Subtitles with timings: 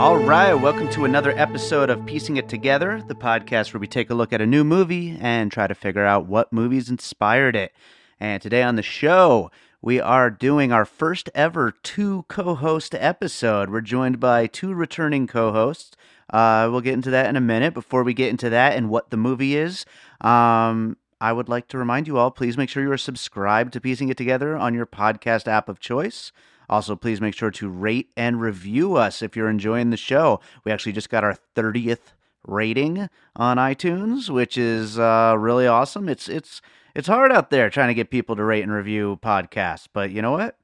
[0.00, 4.08] All right, welcome to another episode of Piecing It Together, the podcast where we take
[4.08, 7.74] a look at a new movie and try to figure out what movies inspired it.
[8.18, 9.50] And today on the show,
[9.82, 13.68] we are doing our first ever two co host episode.
[13.68, 15.98] We're joined by two returning co hosts.
[16.30, 17.74] Uh, we'll get into that in a minute.
[17.74, 19.84] Before we get into that and what the movie is,
[20.22, 23.82] um, I would like to remind you all please make sure you are subscribed to
[23.82, 26.32] Piecing It Together on your podcast app of choice.
[26.70, 30.38] Also, please make sure to rate and review us if you're enjoying the show.
[30.64, 32.14] We actually just got our 30th
[32.46, 36.08] rating on iTunes, which is uh, really awesome.
[36.08, 36.62] It's it's
[36.94, 40.22] it's hard out there trying to get people to rate and review podcasts, but you
[40.22, 40.56] know what?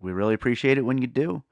[0.00, 1.44] We really appreciate it when you do.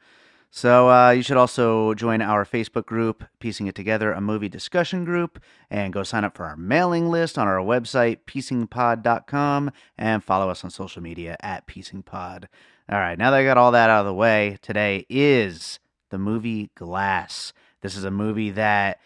[0.52, 5.04] So uh, you should also join our Facebook group, Piecing It Together, a movie discussion
[5.04, 10.50] group, and go sign up for our mailing list on our website, piecingpod.com, and follow
[10.50, 12.46] us on social media at piecingpod.
[12.90, 15.78] All right, now that I got all that out of the way, today is
[16.10, 17.52] the movie Glass.
[17.82, 18.98] This is a movie that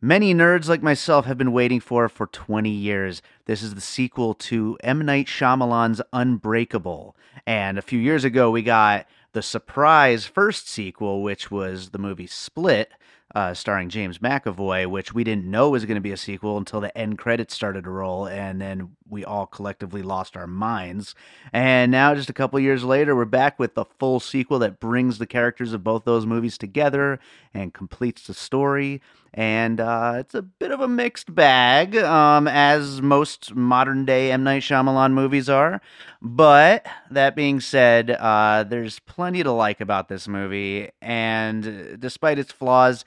[0.00, 3.22] many nerds like myself have been waiting for for 20 years.
[3.44, 5.06] This is the sequel to M.
[5.06, 7.14] Night Shyamalan's Unbreakable.
[7.46, 12.26] And a few years ago, we got the surprise first sequel, which was the movie
[12.26, 12.90] Split,
[13.34, 16.80] uh, starring James McAvoy, which we didn't know was going to be a sequel until
[16.80, 21.14] the end credits started to roll, and then we all collectively lost our minds.
[21.52, 25.18] And now, just a couple years later, we're back with the full sequel that brings
[25.18, 27.18] the characters of both those movies together
[27.52, 29.00] and completes the story.
[29.32, 34.42] And uh, it's a bit of a mixed bag, um, as most modern day M.
[34.42, 35.80] Night Shyamalan movies are.
[36.20, 40.90] But that being said, uh, there's plenty to like about this movie.
[41.00, 43.04] And despite its flaws,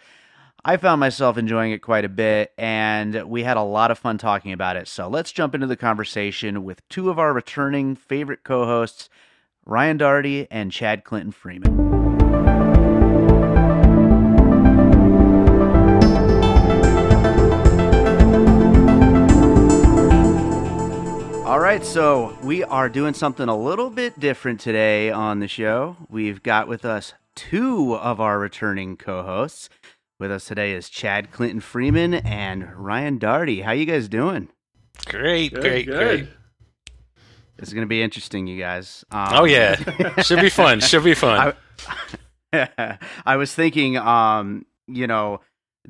[0.65, 4.17] I found myself enjoying it quite a bit, and we had a lot of fun
[4.17, 4.87] talking about it.
[4.87, 9.09] So let's jump into the conversation with two of our returning favorite co hosts,
[9.65, 11.77] Ryan Darty and Chad Clinton Freeman.
[21.45, 25.97] All right, so we are doing something a little bit different today on the show.
[26.09, 29.69] We've got with us two of our returning co-hosts.
[30.23, 33.61] With us today is Chad Clinton Freeman and Ryan Darty.
[33.61, 34.47] How you guys doing?
[35.05, 35.97] Great, Good, great, good.
[35.97, 36.29] great.
[37.57, 39.03] This is going to be interesting, you guys.
[39.11, 39.75] Um, Oh yeah,
[40.21, 40.79] should be fun.
[40.79, 41.53] Should be fun.
[42.53, 45.41] I, I was thinking, um, you know,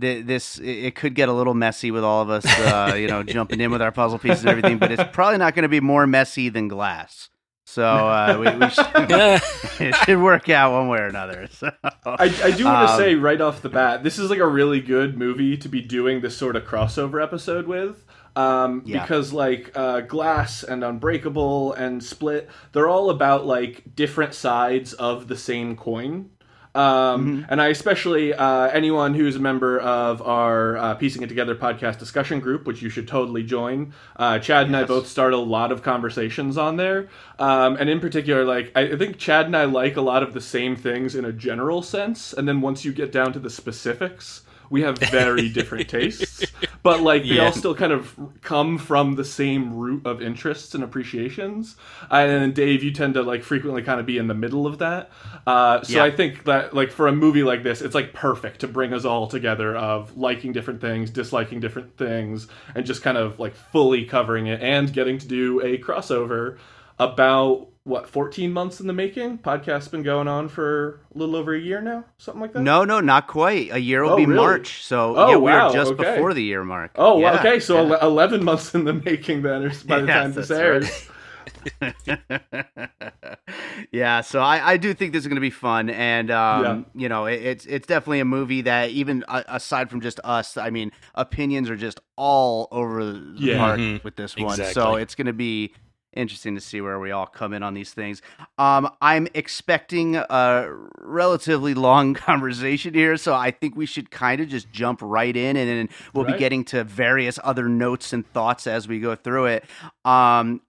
[0.01, 3.07] th- this it it could get a little messy with all of us, uh, you
[3.07, 5.69] know, jumping in with our puzzle pieces and everything, but it's probably not going to
[5.69, 7.29] be more messy than glass.
[7.65, 8.85] So uh, we, we should,
[9.87, 11.47] it should work out one way or another.
[11.51, 14.39] So I, I do want to Um, say right off the bat, this is like
[14.39, 18.05] a really good movie to be doing this sort of crossover episode with.
[18.35, 19.01] Um, Yeah.
[19.03, 25.27] Because like uh, Glass and Unbreakable and Split, they're all about like different sides of
[25.27, 26.29] the same coin.
[26.75, 31.55] Um, And I especially uh, anyone who's a member of our uh, Piecing It Together
[31.55, 33.93] podcast discussion group, which you should totally join.
[34.15, 37.99] Uh, Chad and I both start a lot of conversations on there, um, and in
[37.99, 41.15] particular, like I I think Chad and I like a lot of the same things
[41.15, 44.42] in a general sense, and then once you get down to the specifics.
[44.73, 46.51] We have very different tastes,
[46.81, 47.45] but like they Yeah.
[47.45, 51.75] all still kind of come from the same root of interests and appreciations.
[52.09, 54.79] And then Dave, you tend to like frequently kind of be in the middle of
[54.79, 55.11] that.
[55.45, 56.03] Uh, so Yeah.
[56.05, 59.05] I think that like for a movie like this, it's like perfect to bring us
[59.05, 64.05] all together of liking different things, disliking different things, and just kind of like fully
[64.05, 66.57] covering it and getting to do a crossover
[66.97, 69.37] about what 14 months in the making.
[69.39, 72.61] Podcast's been going on for a little over a year now, something like that.
[72.61, 73.71] no, no, not quite.
[73.71, 74.37] A year will Oh, be really?
[74.37, 74.83] March.
[74.83, 76.15] So Oh, yeah, we wow, are just okay.
[76.15, 76.91] before the year mark.
[76.95, 77.59] Oh, Yeah, okay.
[77.59, 77.97] So yeah.
[78.01, 80.85] 11 months in the making then, or by the Yes, time this that's airs.
[80.85, 81.09] right.
[83.91, 86.81] yeah, so I, I do think this is going to be fun, and um, yeah.
[87.01, 90.55] you know, it, it's it's definitely a movie that even uh, aside from just us,
[90.57, 93.57] I mean, opinions are just all over the yeah.
[93.57, 94.03] park mm-hmm.
[94.03, 94.51] with this one.
[94.51, 94.73] Exactly.
[94.73, 95.73] So it's going to be
[96.15, 98.21] interesting to see where we all come in on these things.
[98.57, 100.67] Um, I'm expecting a
[100.99, 105.57] relatively long conversation here, so I think we should kind of just jump right in,
[105.57, 106.33] and then we'll right.
[106.33, 109.65] be getting to various other notes and thoughts as we go through it.
[110.05, 110.61] Um,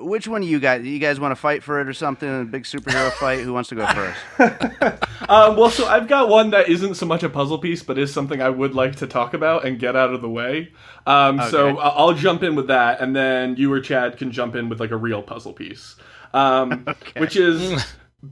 [0.00, 0.84] which one of you guys?
[0.84, 2.42] You guys want to fight for it or something?
[2.42, 3.40] A big superhero fight?
[3.40, 5.00] Who wants to go first?
[5.28, 8.12] um, well, so I've got one that isn't so much a puzzle piece, but is
[8.12, 10.72] something I would like to talk about and get out of the way.
[11.06, 11.50] Um, okay.
[11.50, 14.80] So I'll jump in with that, and then you or Chad can jump in with
[14.80, 15.96] like a real puzzle piece,
[16.34, 17.20] um, okay.
[17.20, 17.84] which is.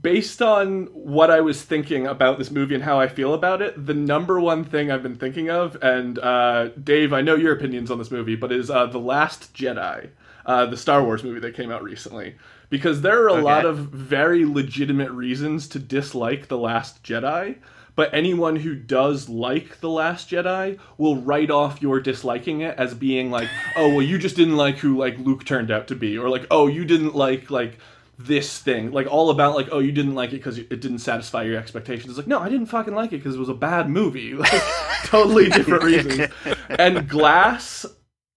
[0.03, 3.87] Based on what I was thinking about this movie and how I feel about it,
[3.87, 7.89] the number one thing I've been thinking of, and uh, Dave, I know your opinions
[7.89, 10.11] on this movie, but is uh, The Last Jedi
[10.49, 12.35] uh, the Star Wars movie that came out recently,
[12.71, 13.41] because there are a okay.
[13.43, 17.59] lot of very legitimate reasons to dislike The Last Jedi.
[17.95, 22.95] But anyone who does like The Last Jedi will write off your disliking it as
[22.95, 26.17] being like, oh well, you just didn't like who like Luke turned out to be,
[26.17, 27.77] or like, oh, you didn't like like
[28.17, 31.41] this thing like all about like oh you didn't like it because it didn't satisfy
[31.41, 33.89] your expectations it's like no i didn't fucking like it because it was a bad
[33.89, 34.61] movie like
[35.05, 36.29] totally different reasons
[36.67, 37.85] and glass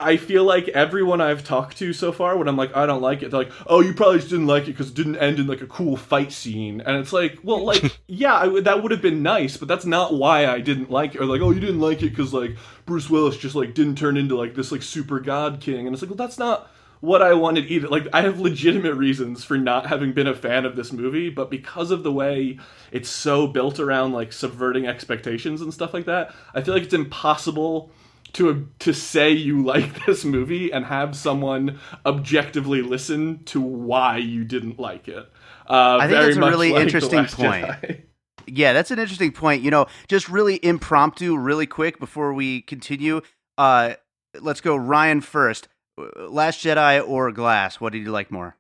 [0.03, 3.23] I feel like everyone I've talked to so far, when I'm like, I don't like
[3.23, 5.47] it, they're like, oh, you probably just didn't like it because it didn't end in
[5.47, 6.81] like a cool fight scene.
[6.81, 10.47] And it's like, well, like, yeah, that would have been nice, but that's not why
[10.47, 11.21] I didn't like it.
[11.21, 12.57] Or like, oh, you didn't like it because like
[12.87, 15.87] Bruce Willis just like didn't turn into like this like super god king.
[15.87, 16.71] And it's like, well, that's not
[17.03, 17.89] what I wanted either.
[17.89, 21.51] Like, I have legitimate reasons for not having been a fan of this movie, but
[21.51, 22.61] because of the way
[22.93, 26.95] it's so built around like subverting expectations and stuff like that, I feel like it's
[26.95, 27.91] impossible
[28.35, 34.45] to to say you like this movie and have someone objectively listen to why you
[34.45, 35.31] didn't like it.
[35.69, 37.67] Uh, I think that's a really like interesting point.
[37.67, 38.03] Jedi.
[38.47, 39.63] Yeah, that's an interesting point.
[39.63, 43.21] You know, just really impromptu, really quick before we continue.
[43.57, 43.95] Uh,
[44.41, 45.69] let's go Ryan first.
[46.17, 47.81] Last Jedi or Glass?
[47.81, 48.57] What did you like more?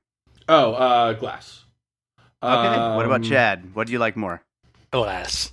[0.49, 1.65] Oh, uh, Glass.
[2.43, 2.53] Okay.
[2.53, 3.75] Um, what about um, Chad?
[3.75, 4.43] What do you like more?
[4.91, 5.53] Glass.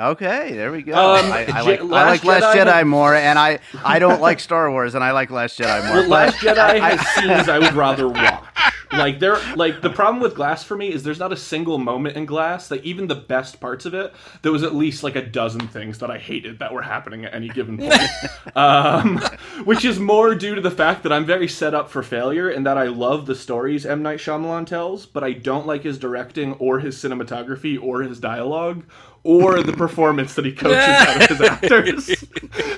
[0.00, 0.94] Okay, there we go.
[0.94, 4.40] Um, I, I, like, I like Last Jedi, Jedi more, and I, I don't like
[4.40, 6.00] Star Wars, and I like Last Jedi more.
[6.00, 8.44] Well, Last Jedi has scenes I would rather watch.
[8.92, 12.16] Like there, like the problem with Glass for me is there's not a single moment
[12.16, 14.12] in Glass that even the best parts of it.
[14.42, 17.32] There was at least like a dozen things that I hated that were happening at
[17.32, 18.02] any given point,
[18.56, 19.18] um,
[19.64, 22.66] which is more due to the fact that I'm very set up for failure and
[22.66, 26.54] that I love the stories M Night Shyamalan tells, but I don't like his directing
[26.54, 28.84] or his cinematography or his dialogue
[29.22, 32.18] or the performance that he coaches out of his actors.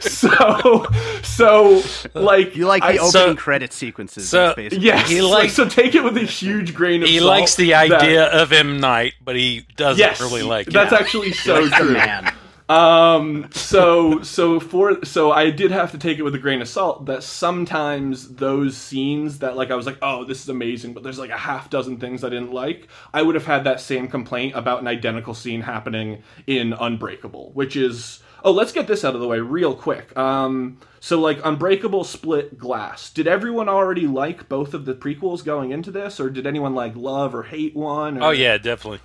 [0.00, 0.87] so,
[1.23, 1.83] so
[2.15, 4.29] like you like the I, opening so, credit sequences.
[4.29, 7.35] So yes, he likes, so, so, take it with a huge grain of he salt.
[7.35, 10.67] He likes the idea that, of M Night, but he doesn't yes, really like.
[10.67, 11.00] That's it.
[11.00, 11.93] actually so true.
[11.93, 12.35] Man.
[12.72, 16.69] Um, so so for so I did have to take it with a grain of
[16.69, 21.02] salt that sometimes those scenes that like I was like, oh, this is amazing, but
[21.02, 22.88] there's like a half dozen things I didn't like.
[23.12, 27.76] I would have had that same complaint about an identical scene happening in Unbreakable, which
[27.76, 30.16] is oh, let's get this out of the way real quick.
[30.16, 33.10] Um, so like Unbreakable split Glass.
[33.10, 36.96] Did everyone already like both of the prequels going into this, or did anyone like
[36.96, 38.16] love or hate one?
[38.16, 38.28] Or...
[38.28, 39.00] Oh yeah, definitely.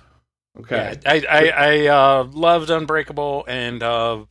[0.58, 0.98] Okay.
[1.04, 4.24] Yeah, I I, I uh, loved Unbreakable, and uh,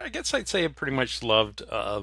[0.00, 2.02] I guess I'd say I pretty much loved uh,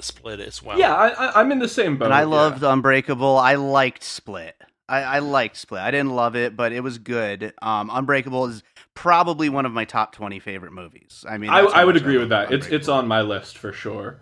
[0.00, 0.78] Split as well.
[0.78, 2.06] Yeah, I, am in the same boat.
[2.06, 2.72] And I loved yeah.
[2.72, 3.38] Unbreakable.
[3.38, 4.56] I liked Split.
[4.88, 5.80] I, I liked Split.
[5.80, 7.52] I didn't love it, but it was good.
[7.60, 8.62] Um, Unbreakable is
[8.94, 11.24] probably one of my top 20 favorite movies.
[11.28, 12.52] I mean, I, I would agree with that.
[12.52, 14.20] It's it's on my list for sure.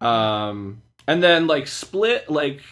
[0.00, 2.62] Um, and then like Split, like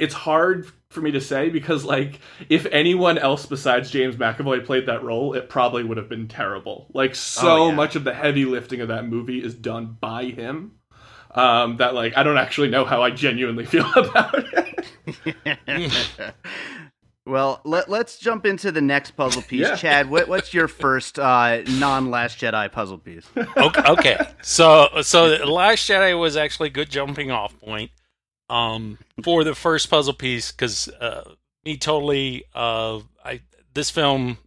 [0.00, 4.86] it's hard for me to say because like if anyone else besides James McAvoy played
[4.86, 6.88] that role, it probably would have been terrible.
[6.92, 7.74] Like so oh, yeah.
[7.74, 10.72] much of the heavy lifting of that movie is done by him.
[11.32, 15.58] Um, that like I don't actually know how I genuinely feel about it.
[17.26, 19.60] well, let, us jump into the next puzzle piece.
[19.60, 19.76] Yeah.
[19.76, 23.28] Chad, what, what's your first uh, non-Last Jedi puzzle piece?
[23.36, 27.92] okay, okay, so so Last Jedi was actually a good jumping off point
[28.50, 33.40] um, for the first puzzle piece because uh, me totally uh, I
[33.72, 34.38] this film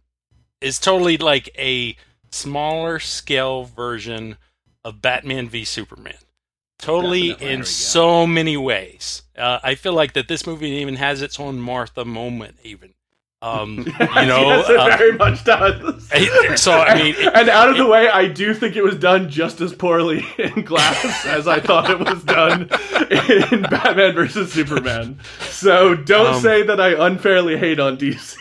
[0.60, 1.96] is totally like a
[2.30, 4.36] smaller scale version
[4.84, 6.16] of Batman v Superman.
[6.78, 7.54] Totally Definitely.
[7.54, 9.22] in so many ways.
[9.38, 12.93] Uh, I feel like that this movie even has its own Martha moment, even
[13.44, 16.08] Um, you know, yes, it uh, very much does.
[16.60, 19.28] so I mean, it- and out of the way, I do think it was done
[19.28, 22.62] just as poorly in Glass as I thought it was done
[23.52, 25.18] in Batman versus Superman.
[25.50, 28.34] So don't Um, say that I unfairly hate on DC.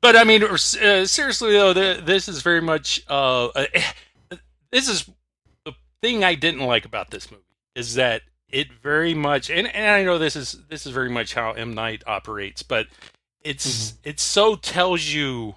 [0.00, 3.02] but I mean, uh, seriously though, th- this is very much.
[3.08, 3.66] Uh, uh,
[4.70, 5.10] this is
[5.64, 5.72] the
[6.02, 7.42] thing I didn't like about this movie
[7.74, 11.34] is that it very much, and, and I know this is this is very much
[11.34, 12.86] how M Night operates, but
[13.42, 14.08] it's mm-hmm.
[14.10, 15.56] it so tells you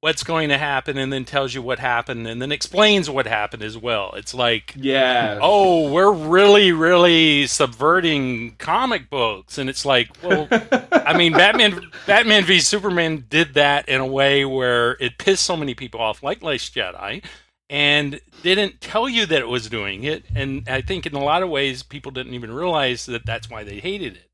[0.00, 3.62] what's going to happen, and then tells you what happened, and then explains what happened
[3.62, 4.12] as well.
[4.16, 4.72] It's like.
[4.76, 5.38] yeah.
[5.42, 10.48] Oh, we're really, really subverting comic books, and it's like, well,
[10.92, 15.56] I mean, Batman, Batman v Superman did that in a way where it pissed so
[15.56, 17.22] many people off, like Last Jedi,
[17.70, 20.24] and didn't tell you that it was doing it.
[20.34, 23.62] And I think in a lot of ways, people didn't even realize that that's why
[23.64, 24.28] they hated it.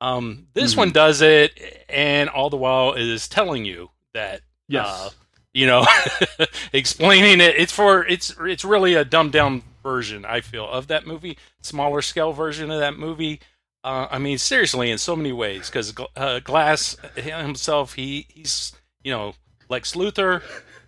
[0.00, 0.78] Um, this Mhm.
[0.78, 4.86] one does it, and all the while is telling you that yes.
[4.86, 5.10] uh,
[5.54, 5.86] you know,
[6.72, 7.54] explaining it.
[7.56, 10.24] It's for it's it's really a dumbed down version.
[10.26, 13.40] I feel of that movie, smaller scale version of that movie.
[13.82, 18.72] Uh, I mean, seriously, in so many ways, because uh, Glass himself, he he's
[19.02, 19.34] you know
[19.68, 20.42] Lex Luthor,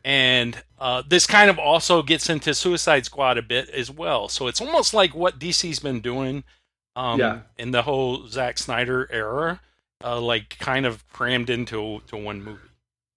[0.07, 4.29] and uh, this kind of also gets into Suicide Squad a bit as well.
[4.29, 6.45] So it's almost like what DC's been doing
[6.95, 7.41] um, Yeah.
[7.59, 9.61] in the whole Zack Snyder era,
[10.05, 12.61] uh, like kind of crammed into to one movie.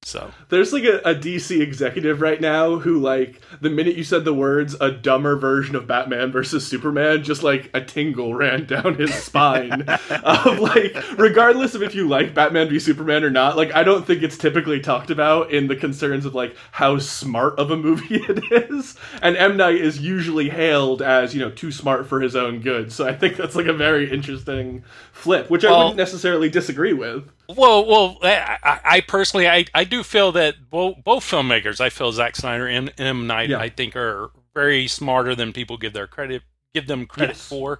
[0.03, 4.23] So There's like a, a DC executive right now who, like, the minute you said
[4.23, 8.95] the words "a dumber version of Batman versus Superman," just like a tingle ran down
[8.95, 9.81] his spine.
[10.23, 14.07] of like, regardless of if you like Batman v Superman or not, like, I don't
[14.07, 18.15] think it's typically talked about in the concerns of like how smart of a movie
[18.29, 18.95] it is.
[19.21, 22.91] And M Night is usually hailed as you know too smart for his own good.
[22.91, 27.29] So I think that's like a very interesting flip, which I wouldn't necessarily disagree with.
[27.55, 31.89] Well, well, I, I, I personally, I, I do feel that both, both filmmakers, I
[31.89, 33.59] feel Zack Snyder and M Night, Yeah.
[33.59, 36.43] I think are very smarter than people give their credit,
[36.73, 37.47] give them credit Yes.
[37.47, 37.79] for.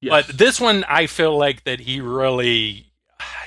[0.00, 0.26] Yes.
[0.26, 2.86] But this one, I feel like that he really,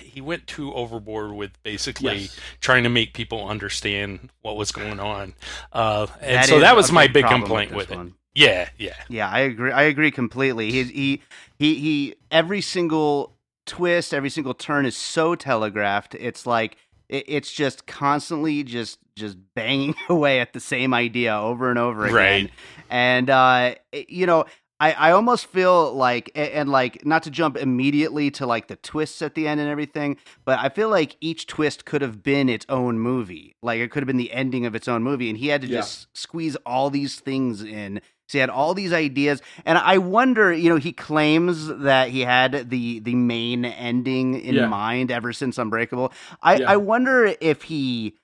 [0.01, 2.39] he went too overboard with basically Yes.
[2.61, 5.33] trying to make people understand what was going on,
[5.71, 7.95] uh, and That so that was my big problem complaint this with, it.
[7.97, 8.13] one.
[8.35, 9.71] Yeah, yeah, Yeah, I agree.
[9.71, 10.71] I agree completely.
[10.71, 11.21] He he
[11.59, 12.15] he he.
[12.31, 16.15] Every single twist, every single turn is so telegraphed.
[16.15, 16.75] It's like
[17.09, 22.03] it, it's just constantly just just banging away at the same idea over and over
[22.05, 22.15] again.
[22.15, 22.51] Right.
[22.89, 24.45] And uh, it- you know,
[24.79, 29.21] I I almost feel like and like not to jump immediately to like the twists
[29.21, 32.65] at the end and everything, but I feel like each twist could have been its
[32.69, 33.55] own movie.
[33.61, 35.67] Like it could have been the ending of its own movie, and he had to
[35.67, 35.77] Yeah.
[35.81, 38.01] just squeeze all these things in.
[38.33, 42.21] So he had all these ideas, and I wonder, you know, he claims that he
[42.21, 44.67] had the the main ending in Yeah.
[44.67, 46.11] mind ever since Unbreakable.
[46.41, 46.71] I Yeah.
[46.71, 48.15] I wonder if he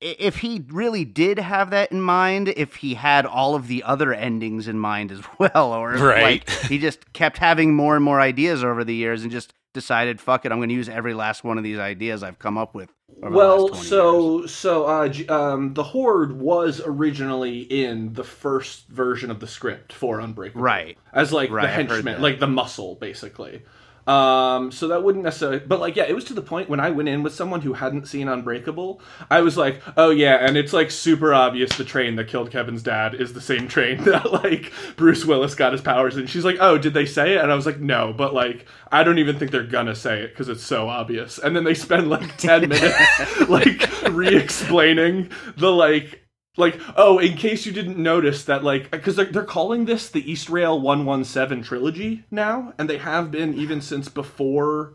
[0.00, 4.12] if he really did have that in mind, if he had all of the other
[4.12, 6.48] endings in mind as well, or if, Right.
[6.48, 10.20] like he just kept having more and more ideas over the years and just decided,
[10.20, 12.74] fuck it, I'm going to use every last one of these ideas I've come up
[12.74, 12.92] with.
[13.22, 13.88] Over the well, last 20 years.
[13.88, 19.92] so so uh, um, the Horde was originally in the first version of the script
[19.92, 20.96] for Unbreakable, Right.
[21.12, 23.62] As like Right, the henchman, like the muscle, basically.
[24.08, 26.88] Um, so that wouldn't necessarily, but like, yeah, it was to the point when I
[26.88, 30.72] went in with someone who hadn't seen Unbreakable, I was like, oh yeah, and it's
[30.72, 34.72] like super obvious the train that killed Kevin's dad is the same train that like
[34.96, 36.26] Bruce Willis got his powers in.
[36.26, 37.42] She's like, oh, did they say it?
[37.42, 40.28] And I was like, no, but like, I don't even think they're gonna say it
[40.28, 41.38] because it's so obvious.
[41.38, 46.27] And then they spend like 10 minutes like re-explaining the like
[46.58, 50.22] like oh in case you didn't notice that like because they're, they're calling this the
[50.22, 54.94] Eastrail 117 trilogy now and they have been even since before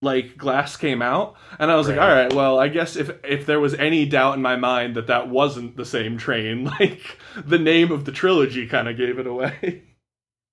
[0.00, 1.34] like glass came out.
[1.58, 4.34] And i was like all right well i guess if if there was any doubt
[4.34, 8.66] in my mind that that wasn't the same train like the name of the trilogy
[8.66, 9.84] kind of gave it away.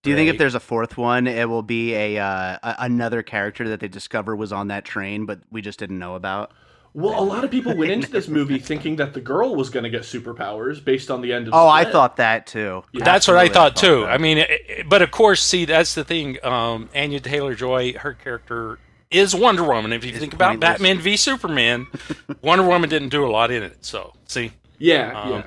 [0.04, 3.24] Do you think if there's a fourth one, it will be a, uh, a another
[3.24, 6.54] character that they discover was on that train, but we just didn't know about?
[6.96, 9.84] Well a lot of people went into this movie thinking that the girl was going
[9.84, 12.84] to get superpowers based on the end of Oh, I thought that too.
[12.94, 14.00] That's what I Absolutely, thought too.
[14.02, 14.12] that.
[14.12, 16.44] I mean, it, it- but of course, see, that's the thing.
[16.44, 18.80] Um, Anya Taylor Joy, her character
[19.12, 19.94] is Wonder Woman.
[19.94, 20.60] If you Is think about.
[20.60, 21.88] Batman v Superman,
[22.42, 23.86] Wonder Woman didn't do a lot in it.
[23.86, 25.44] So, see, yeah Um, yeah,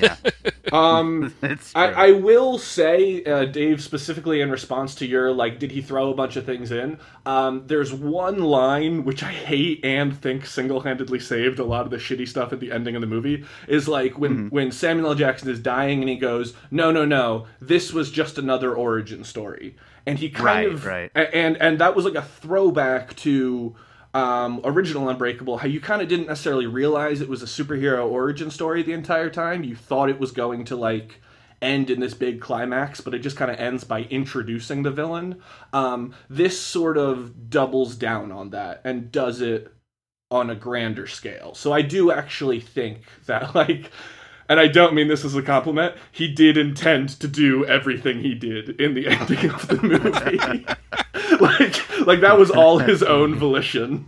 [0.00, 0.16] yeah
[0.72, 1.72] um it's.
[1.74, 6.10] I, I will say, uh, Dave, specifically in response to your like, did he throw
[6.10, 6.98] a bunch of things in?
[7.26, 11.98] Um, there's one line which I hate and think single-handedly saved a lot of the
[11.98, 13.44] shitty stuff at the ending of the movie.
[13.68, 14.48] Is like when Mm-hmm.
[14.48, 15.14] when Samuel L.
[15.14, 19.76] Jackson is dying and he goes, "No, no, no, this was just another origin story,"
[20.06, 21.10] and he kind Right, of right.
[21.14, 23.76] a- and and that was like a throwback to
[24.14, 28.50] um, original Unbreakable, how you kind of didn't necessarily realize it was a superhero origin
[28.50, 29.64] story the entire time.
[29.64, 31.20] You thought it was going to like
[31.60, 35.42] end in this big climax, but it just kind of ends by introducing the villain.
[35.72, 39.72] Um, this sort of doubles down on that and does it
[40.30, 41.54] on a grander scale.
[41.54, 43.90] So I do actually think that like
[44.48, 48.34] and I don't mean this as a compliment, he did intend to do everything he
[48.34, 50.66] did in the ending of the movie.
[51.40, 54.06] like like that was all his own volition.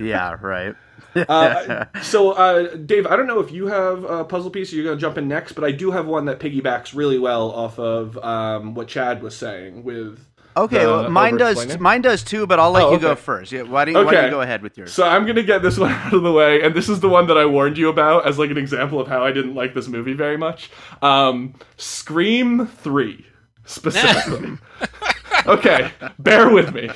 [0.00, 0.74] Yeah, right.
[1.14, 4.84] uh, so, uh, Dave, I don't know if you have a puzzle piece or you're
[4.84, 7.78] going to jump in next, but I do have one that piggybacks really well off
[7.78, 10.24] of um, what Chad was saying with.
[10.56, 11.78] Okay, well, mine does.
[11.78, 13.02] Mine does too, but I'll let Oh, you okay.
[13.08, 13.52] go first.
[13.52, 14.92] Yeah, why don't, you, why don't you go ahead with yours?
[14.92, 17.26] So I'm gonna get this one out of the way, and this is the one
[17.28, 19.88] that I warned you about as like an example of how I didn't like this
[19.88, 20.70] movie very much.
[21.00, 23.24] Um, Scream Three,
[23.64, 24.58] specifically.
[25.46, 26.90] okay, bear with me.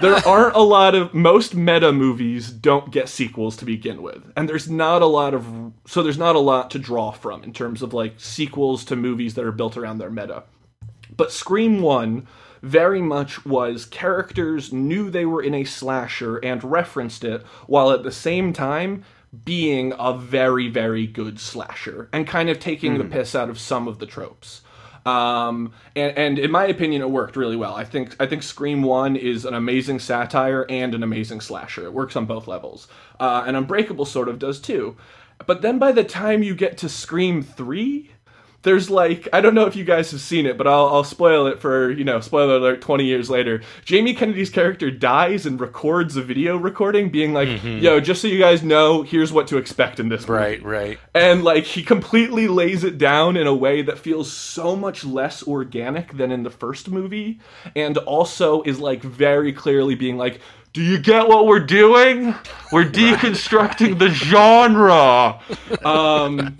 [0.00, 4.48] There aren't a lot of most meta movies don't get sequels to begin with, and
[4.48, 5.46] there's not a lot of
[5.86, 9.34] so there's not a lot to draw from in terms of like sequels to movies
[9.34, 10.42] that are built around their meta.
[11.16, 12.26] But Scream 1
[12.62, 18.02] very much was characters knew they were in a slasher and referenced it, while at
[18.02, 19.04] the same time
[19.44, 23.88] being a very, very good slasher and kind of taking the piss out of some
[23.88, 24.60] of the tropes.
[25.04, 27.74] Um, and, and in my opinion, it worked really well.
[27.74, 31.84] I think I think Scream One is an amazing satire and an amazing slasher.
[31.84, 32.86] It works on both levels,
[33.18, 34.96] uh, and Unbreakable sort of does too.
[35.44, 38.11] But then by the time you get to Scream Three,
[38.62, 41.46] there's like I don't know if you guys have seen it, but I'll, I'll spoil
[41.46, 42.80] it for you know spoiler alert.
[42.80, 47.78] Twenty years later, Jamie Kennedy's character dies and records a video recording, being like, mm-hmm.
[47.78, 50.98] "Yo, just so you guys know, here's what to expect in this movie." Right, right.
[51.14, 55.42] And like he completely lays it down in a way that feels so much less
[55.42, 57.40] organic than in the first movie,
[57.74, 60.40] and also is like very clearly being like.
[60.72, 62.34] Do you get what we're doing?
[62.72, 65.40] We're deconstructing the genre.
[65.84, 66.56] Um,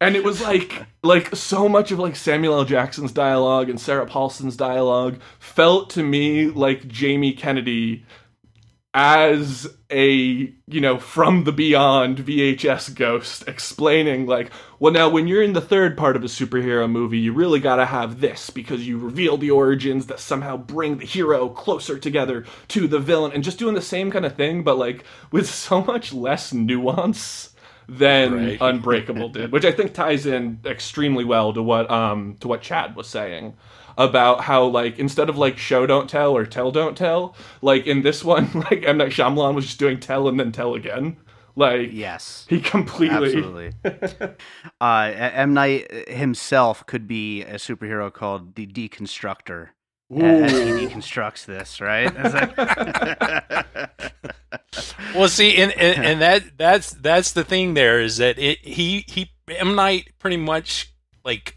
[0.00, 2.64] and it was like like so much of like Samuel L.
[2.64, 8.06] Jackson's dialogue and Sarah Paulson's dialogue felt to me like Jamie Kennedy
[8.96, 10.08] as a
[10.66, 15.60] you know from the beyond VHS ghost explaining like well now when you're in the
[15.60, 19.36] third part of a superhero movie you really got to have this because you reveal
[19.36, 23.74] the origins that somehow bring the hero closer together to the villain and just doing
[23.74, 27.50] the same kind of thing but like with so much less nuance
[27.88, 28.58] than Right.
[28.60, 32.96] Unbreakable did, which I think ties in extremely well to what um to what Chad
[32.96, 33.54] was saying
[33.96, 38.02] about how like instead of like show don't tell or tell don't tell, like in
[38.02, 41.16] this one, like M Night Shyamalan was just doing tell and then tell again.
[41.58, 42.44] Like yes.
[42.48, 43.72] he completely Absolutely.
[44.80, 45.54] uh, M.
[45.54, 49.68] Night himself could be a superhero called the Deconstructor.
[50.14, 52.12] As he deconstructs this, right?
[52.16, 54.16] It's like-
[55.14, 57.74] Well, see, and, and and that that's that's the thing.
[57.74, 60.92] There is that it he he M Night pretty much
[61.24, 61.56] like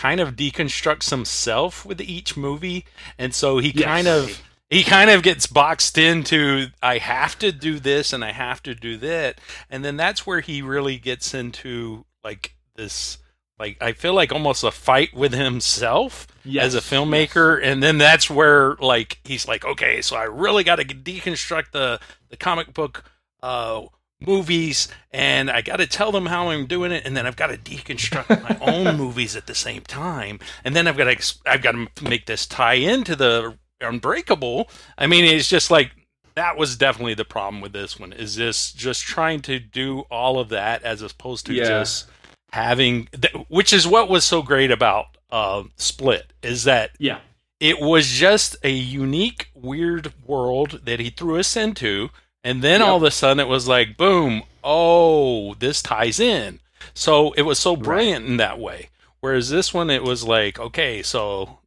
[0.00, 2.84] kind of deconstructs himself with each movie,
[3.18, 3.84] and so he Yes.
[3.84, 8.32] kind of he kind of gets boxed into I have to do this and I
[8.32, 13.18] have to do that, and then that's where he really gets into like this.
[13.58, 17.98] Like I feel like almost a fight with himself Yes, as a filmmaker, and then
[17.98, 22.72] that's where like he's like, okay, so I really got to deconstruct the the comic
[22.72, 23.04] book
[23.42, 23.82] uh,
[24.20, 27.48] movies, and I got to tell them how I'm doing it, and then I've got
[27.48, 31.62] to deconstruct my own movies at the same time, and then I've got to I've
[31.62, 34.68] got to make this tie into the Unbreakable.
[34.98, 35.92] I mean, it's just like
[36.34, 38.12] that was definitely the problem with this one.
[38.12, 41.64] Is this just trying to do all of that as opposed to Yeah.
[41.64, 42.06] just
[42.52, 47.18] having, th- which is what was so great about uh, Split, is that Yeah.
[47.58, 52.10] it was just a unique, weird world that he threw us into,
[52.42, 56.60] and then all of a sudden it was like, boom, oh, this ties in.
[56.94, 58.88] So it was so brilliant in that way.
[59.20, 61.58] Whereas this one, it was like, okay, so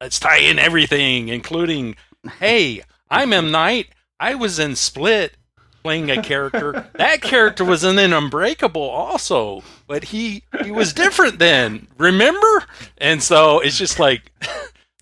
[0.00, 1.96] let's tie in everything, including,
[2.40, 3.88] hey, I'm M Night.
[4.18, 5.36] I was in Split
[5.82, 6.88] playing a character.
[6.94, 11.86] that character was in an Unbreakable also, but he he was different then.
[11.96, 12.64] Remember?
[12.98, 14.32] And so it's just like,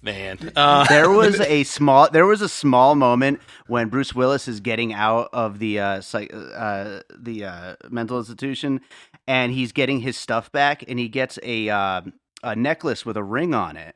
[0.05, 0.53] man.
[0.55, 4.93] Uh, there was a small there was a small moment when Bruce Willis is getting
[4.93, 8.81] out of the uh, psych, uh the uh, mental institution
[9.27, 12.03] and he's getting his stuff back and he gets a uh,
[12.43, 13.95] a necklace with a ring on it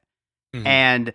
[0.57, 0.67] Mhm.
[0.67, 1.13] and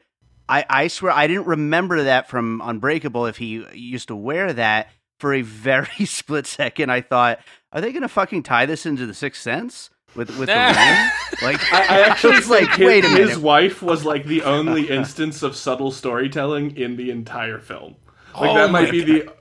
[0.48, 4.90] I I swear I didn't remember that from Unbreakable if he used to wear that
[5.20, 7.40] for a very split second I thought
[7.72, 11.48] are they going to fucking tie this into the sixth sense with with the ring
[11.50, 14.44] like I, I actually was like his, wait a minute his wife was like the
[14.44, 17.96] only instance of subtle storytelling in the entire film.
[18.36, 19.34] Like Oh that might be the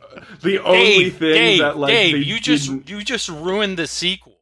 [0.43, 3.87] the only Dave, thing Dave, that like Dave, you just didn't- you just ruined the
[3.87, 4.39] sequel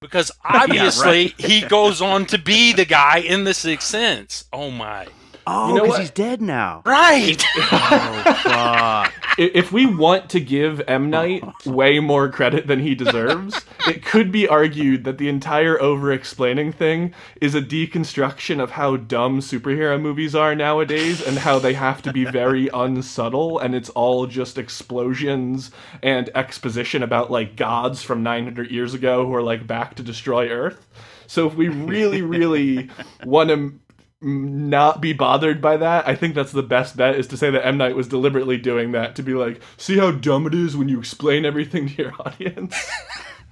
[0.00, 4.44] because obviously he goes on to be the guy in the Sixth Sense.
[4.52, 5.06] Oh my!
[5.46, 6.82] Oh, You know because he's dead now.
[6.84, 7.42] Right.
[7.58, 9.12] Oh, fuck.
[9.38, 14.32] If we want to give M Night way more credit than he deserves, it could
[14.32, 20.34] be argued that the entire over-explaining thing is a deconstruction of how dumb superhero movies
[20.34, 25.70] are nowadays and how they have to be very unsubtle and it's all just explosions
[26.02, 30.48] and exposition about like gods from 900 years ago who are like back to destroy
[30.48, 30.86] Earth.
[31.26, 32.88] So if we really, really
[33.24, 33.74] want to
[34.20, 36.08] not be bothered by that.
[36.08, 38.92] I think that's the best bet is to say that M Night was deliberately doing
[38.92, 42.12] that to be like, see how dumb it is when you explain everything to your
[42.20, 42.90] audience.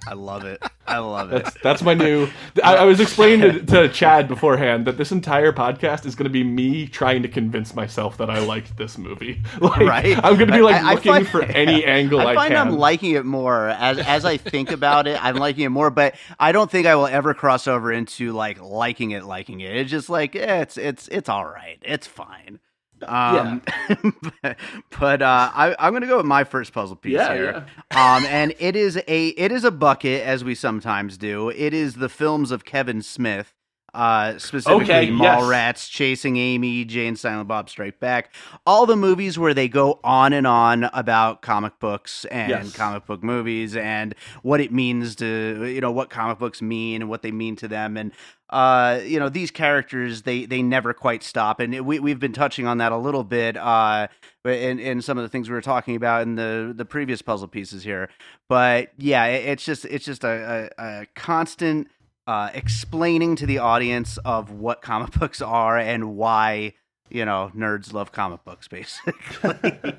[0.07, 0.61] I love it.
[0.87, 1.43] I love it.
[1.43, 2.27] That's that's my new.
[2.63, 6.29] I, I was explaining to, to Chad beforehand that this entire podcast is going to
[6.29, 9.41] be me trying to convince myself that I liked this movie.
[9.59, 10.17] Like, Right?
[10.17, 12.53] I'm going to be like I- I looking find- for any angle I, I find
[12.53, 12.67] can.
[12.67, 15.23] I'm liking it more as as I think about it.
[15.23, 18.61] I'm liking it more, but I don't think I will ever cross over into like
[18.61, 19.75] liking it, liking it.
[19.75, 21.79] It's just like eh, it's it's it's all right.
[21.81, 22.59] It's fine.
[23.03, 23.61] Um,
[24.41, 24.57] but,
[24.99, 27.65] but uh, I, I'm gonna go with my first puzzle piece Yeah, here.
[27.91, 31.49] Um, and it is a it is a bucket as we sometimes do.
[31.49, 33.53] It is the films of Kevin Smith.
[33.95, 35.41] Uh, specifically, Okay, yes.
[35.41, 38.33] Mallrats, Chasing Amy, Jay and Silent Bob Strike Back,
[38.65, 42.73] all the movies where they go on and on about comic books and Yes.
[42.73, 47.09] comic book movies and what it means to you know what comic books mean and
[47.09, 48.11] what they mean to them and
[48.51, 52.67] uh you know these characters they they never quite stop and we we've been touching
[52.67, 54.07] on that a little bit uh
[54.43, 57.47] in in some of the things we were talking about in the the previous puzzle
[57.47, 58.07] pieces here
[58.47, 61.87] but yeah it, it's just it's just a, a, a constant
[62.27, 66.73] uh explaining to the audience of what comic books are and why
[67.09, 69.93] you know nerds love comic books basically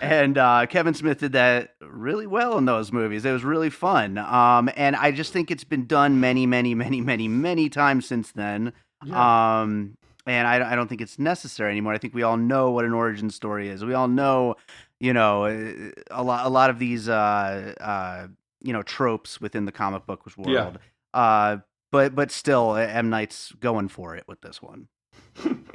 [0.00, 3.24] and uh, Kevin Smith did that really well in those movies.
[3.24, 7.00] It was really fun, um, and I just think it's been done many, many, many,
[7.00, 8.72] many, many times since then.
[9.12, 11.92] Um, and I, I don't think it's necessary anymore.
[11.92, 13.84] I think we all know what an origin story is.
[13.84, 14.56] We all know,
[15.00, 18.28] you know, uh, a lot, a lot of these, uh, uh,
[18.60, 20.50] you know, tropes within the comic book world.
[20.50, 20.72] Yeah.
[21.14, 21.58] Uh,
[21.90, 24.88] but but still, M Night's going for it with this one.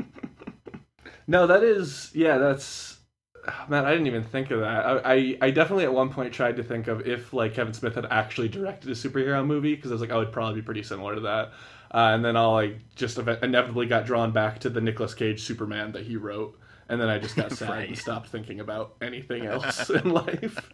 [1.28, 3.00] No, that is yeah, that's
[3.68, 4.86] man, I didn't even think of that.
[4.86, 7.96] I, I I definitely at one point tried to think of if like Kevin Smith
[7.96, 10.84] had actually directed a superhero movie because I was like, oh, it'd probably be pretty
[10.84, 11.52] similar to that.
[11.94, 15.42] Uh, and then I'll like just ev- inevitably got drawn back to the Nicolas Cage
[15.44, 16.58] Superman that he wrote,
[16.90, 20.72] and then I just got sad and stopped thinking about anything else in life.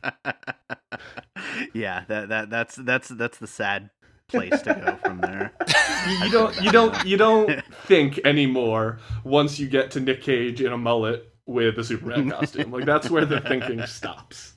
[1.73, 3.89] yeah, that that that's that's that's the sad
[4.27, 5.53] place to go from there.
[6.05, 10.59] You, you don't you don't you don't think anymore once you get to Nick Cage
[10.59, 12.71] in a mullet with a Superman costume.
[12.71, 14.52] Like that's where the thinking stops.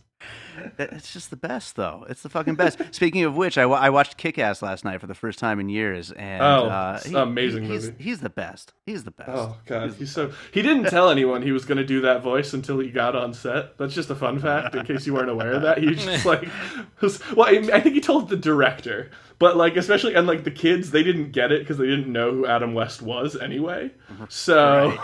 [0.77, 2.07] That- It's just the best, though.
[2.09, 2.81] It's the fucking best.
[2.93, 6.11] Speaking of which, I, watched Kick Ass last night for the first time in years,
[6.13, 8.03] and Oh, uh, an amazing he's, movie.
[8.03, 8.73] He's the best.
[8.85, 9.31] He's the best.
[9.33, 12.53] Oh god, he's so he didn't tell anyone he was going to do that voice
[12.53, 13.77] until he got on set.
[13.79, 15.79] That's just a fun fact in case you weren't aware of that.
[15.79, 16.49] He was just like,
[17.01, 20.51] was, well, I, I think he told the director, but like especially and like the
[20.51, 23.91] kids, they didn't get it because they didn't know who Adam West was anyway.
[24.29, 24.97] So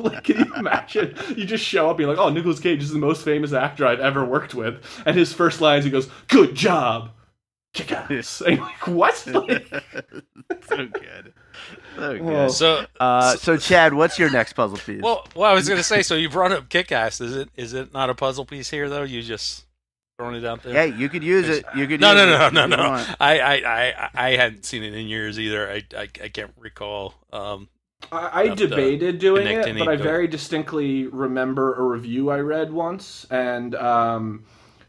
[0.00, 1.14] like, can you imagine?
[1.36, 3.86] You just show up and you're like, oh, Nicolas Cage is the most famous actor
[3.86, 7.10] I've ever worked with, and his first lines he goes, "Good job."
[7.74, 8.40] Kick ass.
[8.40, 9.26] And you're like, what?
[9.26, 9.66] Like,
[10.68, 11.34] so good.
[11.96, 12.50] So good.
[12.50, 15.02] So, Uh, so, Chad, what's your next puzzle piece?
[15.02, 16.02] well, well, I was going to say.
[16.02, 17.20] So you brought up Kick-Ass.
[17.20, 19.02] Is it is it not a puzzle piece here though?
[19.02, 19.66] You just
[20.18, 20.72] throwing it out there.
[20.72, 21.64] hey, you could use it.
[21.76, 22.00] You could.
[22.00, 23.04] No, use no, it no, if no, no.
[23.20, 25.70] I, I, I, I hadn't seen it in years either.
[25.70, 27.14] I, I, I can't recall.
[27.32, 27.68] Um,
[28.10, 33.26] I, I debated doing it, but I very distinctly remember a review I read once,
[33.30, 34.44] and um,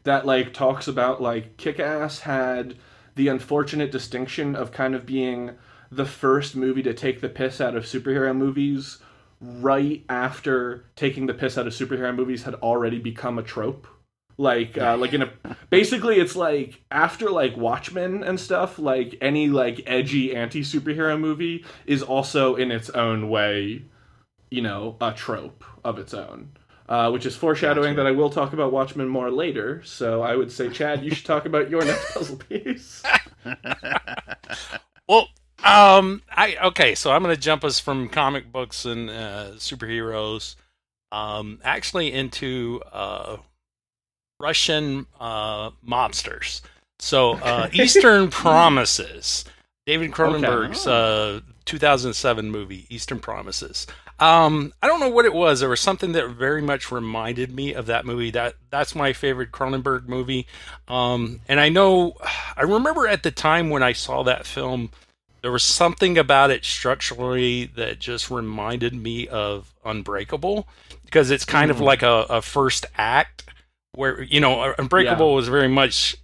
[0.09, 2.75] that like talks about like Kick-Ass had
[3.13, 5.51] the unfortunate distinction of kind of being
[5.91, 8.97] the first movie to take the piss out of superhero movies
[9.39, 13.87] right after taking the piss out of superhero movies had already become a trope.
[14.39, 15.31] Like uh, like in a
[15.69, 21.65] basically it's like after like watchmen and stuff like any like edgy anti superhero movie
[21.85, 23.83] is also in its own way
[24.49, 26.53] you know a trope of its own
[26.89, 29.82] uh, which is foreshadowing that I will talk about Watchmen more later.
[29.84, 33.04] So I would say, Chad, you should talk about your next puzzle piece.
[35.08, 35.28] well,
[35.63, 36.95] um, I okay.
[36.95, 40.56] So I'm going to jump us from comic books and uh, superheroes,
[41.12, 43.38] um, actually into uh,
[44.39, 46.62] Russian uh, mobsters.
[46.97, 49.45] So uh, Eastern Promises,
[49.86, 53.86] David Cronenberg's uh, 2007 movie, Eastern Promises.
[54.19, 55.60] Um, I don't know what it was.
[55.60, 58.32] There was something that very much reminded me of that movie.
[58.32, 60.45] That that's my favorite Cronenberg movie.
[60.88, 62.15] Um, and I know,
[62.58, 64.91] I remember at the time when I saw that film,
[65.41, 70.67] there was something about it structurally that just reminded me of Unbreakable
[71.05, 71.75] because it's kind mm.
[71.75, 73.45] of like a, a, first act
[73.93, 75.36] where you know Unbreakable yeah.
[75.36, 76.17] was very much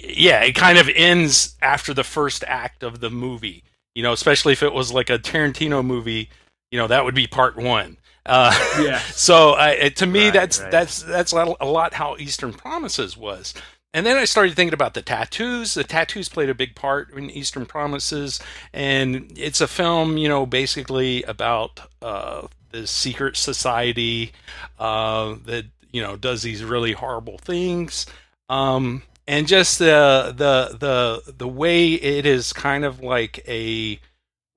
[0.00, 3.62] yeah it kind of ends after the first act of the movie
[3.94, 6.28] you know especially if it was like a Tarantino movie
[6.76, 7.96] you know that would be part one.
[8.26, 8.98] Uh, yeah.
[9.12, 10.70] so uh, to me right, that's right.
[10.70, 13.54] that's that's a lot how Eastern Promises was.
[13.94, 15.72] And then I started thinking about the tattoos.
[15.72, 18.40] The tattoos played a big part in Eastern Promises,
[18.74, 24.32] and it's a film, you know, basically about uh, the secret society
[24.78, 28.04] uh, that you know does these really horrible things,
[28.50, 33.98] um, and just the the the the way it is kind of like a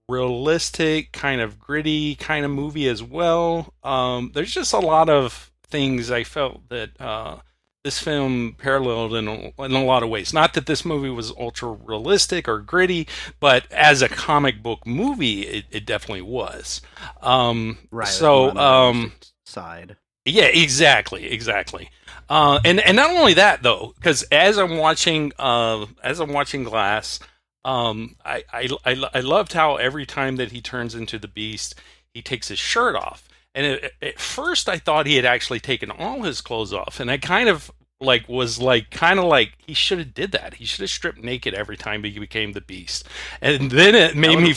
[0.10, 3.74] realistic, kind of gritty kind of movie as well.
[3.84, 7.00] Um, there's just a lot of things I felt that.
[7.00, 7.38] Uh,
[7.86, 10.34] this film paralleled in a, in a lot of ways.
[10.34, 13.08] Not that this movie was ultra realistic or gritty,
[13.39, 16.82] but as a comic book movie, it, it definitely was.
[17.22, 18.08] Um, right.
[18.08, 19.13] So, um,
[19.45, 19.95] side.
[20.26, 21.89] Yeah, exactly, exactly.
[22.30, 26.63] Uh, and and not only that though, because as I'm watching, uh, as I'm watching
[26.63, 27.19] Glass,
[27.65, 31.76] um, I, I I I loved how every time that he turns into the Beast,
[32.13, 35.91] he takes his shirt off and it, at first, I thought he had actually taken
[35.91, 39.74] all his clothes off, and I kind of like was like kind of like he
[39.74, 40.54] should have did that.
[40.56, 43.06] He should have stripped naked every time he became the beast.
[43.41, 44.54] And then it made me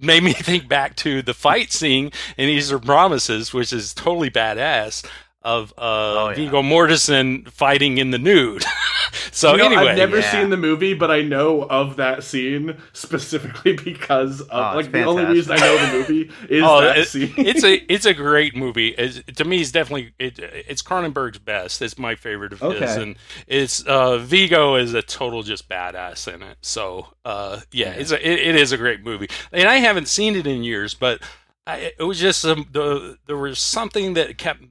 [0.00, 5.06] made me think back to the fight scene in Eastern Promises, which is totally badass
[5.46, 6.34] of uh, oh, yeah.
[6.34, 8.64] Viggo Mortensen fighting in the nude.
[9.30, 10.32] so you know, anyway, I've never yeah.
[10.32, 15.04] seen the movie, but I know of that scene specifically because of, oh, like the
[15.04, 17.32] only reason I know the movie is oh, that it, scene.
[17.36, 18.88] it's a it's a great movie.
[18.88, 21.80] It's, to me, it's definitely it, it's Cronenberg's best.
[21.80, 22.80] It's my favorite of okay.
[22.80, 26.58] his, and it's uh, Viggo is a total just badass in it.
[26.62, 30.08] So uh, yeah, yeah, it's a it, it is a great movie, and I haven't
[30.08, 31.22] seen it in years, but.
[31.68, 34.62] I, it was just um, the there was something that kept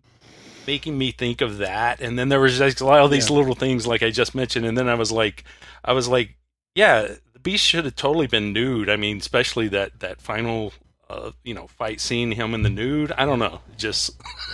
[0.65, 2.01] making me think of that.
[2.01, 3.37] And then there was just a lot of these yeah.
[3.37, 5.43] little things like I just mentioned, and then I was like,
[5.83, 6.35] I was like,
[6.73, 8.89] yeah, the beast should have totally been nude.
[8.89, 10.73] I mean, especially that that final,
[11.09, 13.11] uh, you know, fight scene, him in the nude.
[13.13, 14.11] I don't know, just.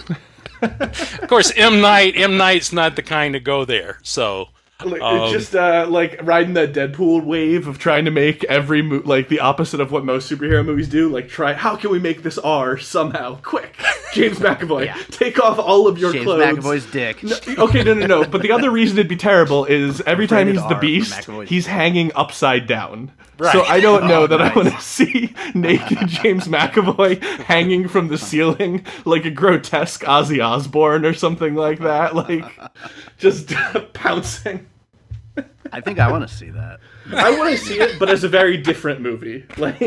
[0.61, 2.13] of course, M Night.
[2.15, 3.99] M Night's not the kind to go there.
[4.03, 4.49] So
[4.85, 9.01] like, um, just uh, like riding that Deadpool wave of trying to make every mo-
[9.05, 11.09] like the opposite of what most superhero movies do.
[11.09, 13.37] Like, try how can we make this R somehow?
[13.41, 13.77] Quick,
[14.13, 14.97] James McAvoy, yeah.
[15.11, 16.43] take off all of your James clothes.
[16.43, 17.23] James McAvoy's dick.
[17.23, 18.25] No, okay, no, no, no.
[18.25, 22.11] But the other reason it'd be terrible is every time he's the Beast, he's hanging
[22.15, 23.11] upside down.
[23.41, 23.53] Right.
[23.53, 24.51] So I don't know oh, that nice.
[24.51, 30.45] I want to see naked James McAvoy hanging from the ceiling like a grotesque Ozzy
[30.45, 32.45] Osbourne or something like that, like
[33.17, 33.51] just
[33.93, 34.67] pouncing.
[35.73, 36.79] I think I want to see that.
[37.13, 39.45] I want to see it, but as a very different movie.
[39.57, 39.79] Like,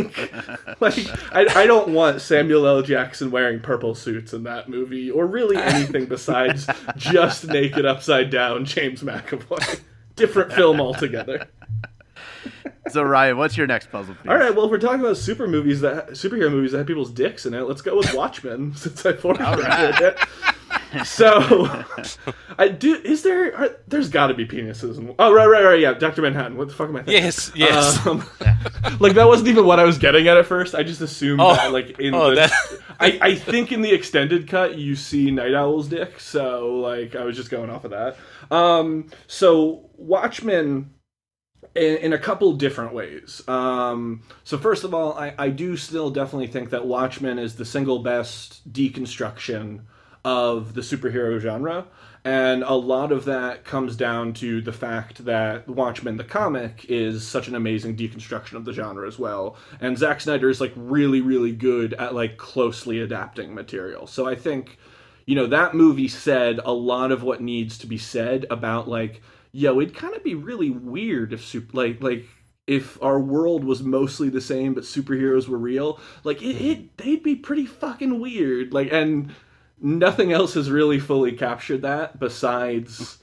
[0.81, 2.83] like I, I don't want Samuel L.
[2.83, 8.65] Jackson wearing purple suits in that movie, or really anything besides just naked upside down
[8.65, 9.81] James McAvoy.
[10.17, 11.49] Different film altogether.
[12.91, 14.31] So Ryan, what's your next puzzle piece?
[14.31, 17.11] All right, well, if we're talking about super movies that superhero movies that have people's
[17.11, 20.01] dicks in it, let's go with Watchmen since I foreshadowed right.
[20.01, 20.19] it.
[21.03, 21.85] So
[22.59, 22.95] I do.
[22.95, 23.57] Is there?
[23.57, 24.99] Are, there's got to be penises.
[24.99, 25.81] In, oh right, right, right.
[25.81, 26.57] Yeah, Doctor Manhattan.
[26.57, 27.25] What the fuck am I thinking?
[27.25, 28.07] Yes, yes.
[28.07, 28.19] Um,
[29.01, 30.75] like that wasn't even what I was getting at at first.
[30.75, 32.53] I just assumed oh, that like in oh, the, that...
[33.01, 36.21] I I think in the extended cut you see Nite Owl's dick.
[36.21, 38.17] So like I was just going off of that.
[38.51, 39.09] Um.
[39.27, 40.91] So Watchmen.
[41.75, 43.43] In, in, a couple different ways.
[43.49, 47.65] Um, so first of all, I, I do still definitely think that Watchmen is the
[47.65, 49.81] single best deconstruction
[50.25, 51.87] of the superhero genre.
[52.27, 57.27] And a lot of that comes down to the fact that Watchmen the comic is
[57.27, 59.59] such an amazing deconstruction of the genre as well.
[59.81, 64.07] And Zack Snyder is like really, really good at like closely adapting material.
[64.07, 64.79] So I think,
[65.27, 69.21] you know, that movie said a lot of what needs to be said about like,
[69.53, 72.27] yo, it'd kind of be really weird if super like like
[72.67, 77.23] if our world was mostly the same but superheroes were real like it, it they'd
[77.23, 79.35] be pretty fucking weird like and
[79.81, 83.19] nothing else has really fully captured that besides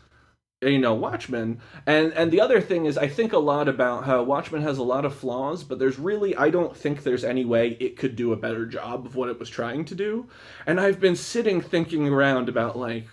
[0.61, 1.59] you know Watchmen.
[1.85, 4.83] And and the other thing is I think a lot about how Watchmen has a
[4.83, 8.31] lot of flaws, but there's really I don't think there's any way it could do
[8.31, 10.27] a better job of what it was trying to do.
[10.65, 13.07] And I've been sitting thinking around about like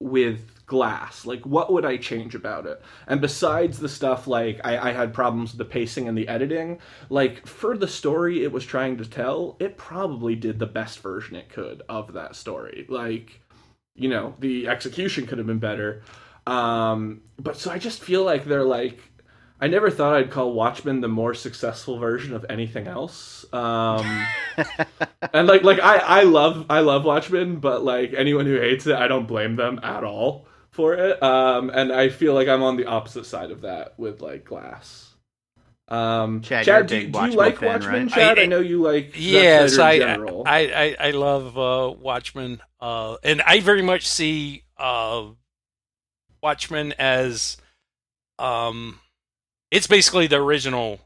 [0.00, 1.26] with Glass?
[1.26, 2.80] Like, what would I change about it?
[3.06, 6.78] And besides the stuff like I, I had problems with the pacing and the editing,
[7.10, 11.36] like for the story it was trying to tell, it probably did the best version
[11.36, 12.86] it could of that story.
[12.88, 13.42] Like,
[13.94, 16.04] you know, the execution could have been better.
[16.46, 18.98] Um, but so I just feel like they're like
[19.60, 23.44] I never thought I'd call Watchmen the more successful version of anything else.
[23.52, 24.26] Um,
[25.34, 28.96] and like like I I love I love Watchmen, but like anyone who hates it,
[28.96, 31.22] I don't blame them at all for it.
[31.22, 35.08] Um, and I feel like I'm on the opposite side of that with like Glass.
[35.88, 38.06] Um, Chad, Chad, do, do you like fan, Watchmen?
[38.06, 38.10] right?
[38.14, 39.12] Chad, I, I- know you like.
[39.14, 40.42] Yes, I, in general.
[40.46, 45.26] I, I I love uh, Watchmen, uh, and I very much see uh,
[46.42, 47.58] Watchmen as
[48.38, 49.00] um,
[49.70, 50.98] it's basically the original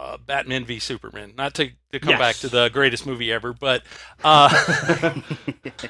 [0.00, 1.34] uh, Batman v Superman.
[1.36, 3.82] Not to, to come back to the greatest movie ever, but
[4.24, 4.48] uh,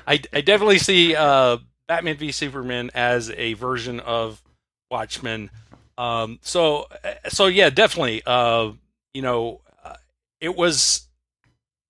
[0.07, 4.43] I, I definitely see uh, Batman v Superman as a version of
[4.91, 5.51] Watchmen.
[5.99, 6.87] Um, so
[7.29, 8.23] so yeah, definitely.
[8.27, 8.73] Uh,
[9.13, 9.95] you know, uh,
[10.41, 11.09] it was.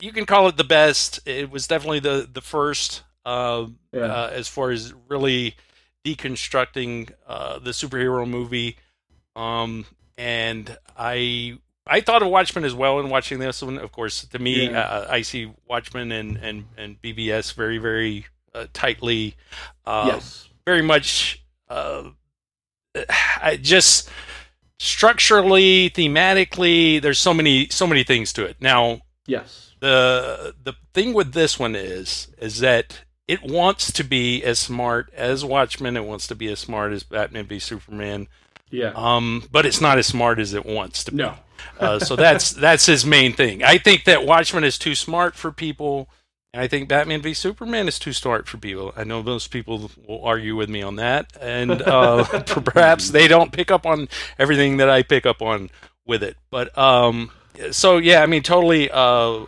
[0.00, 1.20] You can call it the best.
[1.26, 4.00] It was definitely the the first uh, yeah.
[4.02, 5.54] uh, as far as really
[6.04, 8.76] deconstructing uh, the superhero movie.
[9.36, 9.86] Um,
[10.18, 13.78] and I I thought of Watchmen as well in watching this one.
[13.78, 14.80] Of course, to me, Yeah.
[14.80, 19.34] uh, I see Watchmen and and and BVS very very uh, tightly.
[19.86, 20.48] Uh, yes.
[20.64, 22.04] very much uh,
[23.42, 24.08] I just
[24.78, 29.72] structurally thematically there's so many so many things to it now Yes.
[29.80, 35.10] the the thing with this one is is that it wants to be as smart
[35.16, 35.96] as Watchmen.
[35.96, 38.28] It wants to be as smart as Batman v Superman.
[38.70, 38.92] Yeah.
[38.94, 41.16] Um, but it's not as smart as it wants to be.
[41.18, 41.34] no.
[41.80, 43.62] Uh, so that's that's his main thing.
[43.62, 46.10] I think that Watchmen is too smart for people,
[46.54, 48.94] and I think Batman v Superman is too smart for people.
[48.96, 53.50] I know most people will argue with me on that, and uh, perhaps they don't
[53.50, 55.68] pick up on everything that I pick up on
[56.06, 56.36] with it.
[56.52, 57.32] But um,
[57.72, 58.88] so yeah, I mean, totally.
[58.88, 59.46] Uh,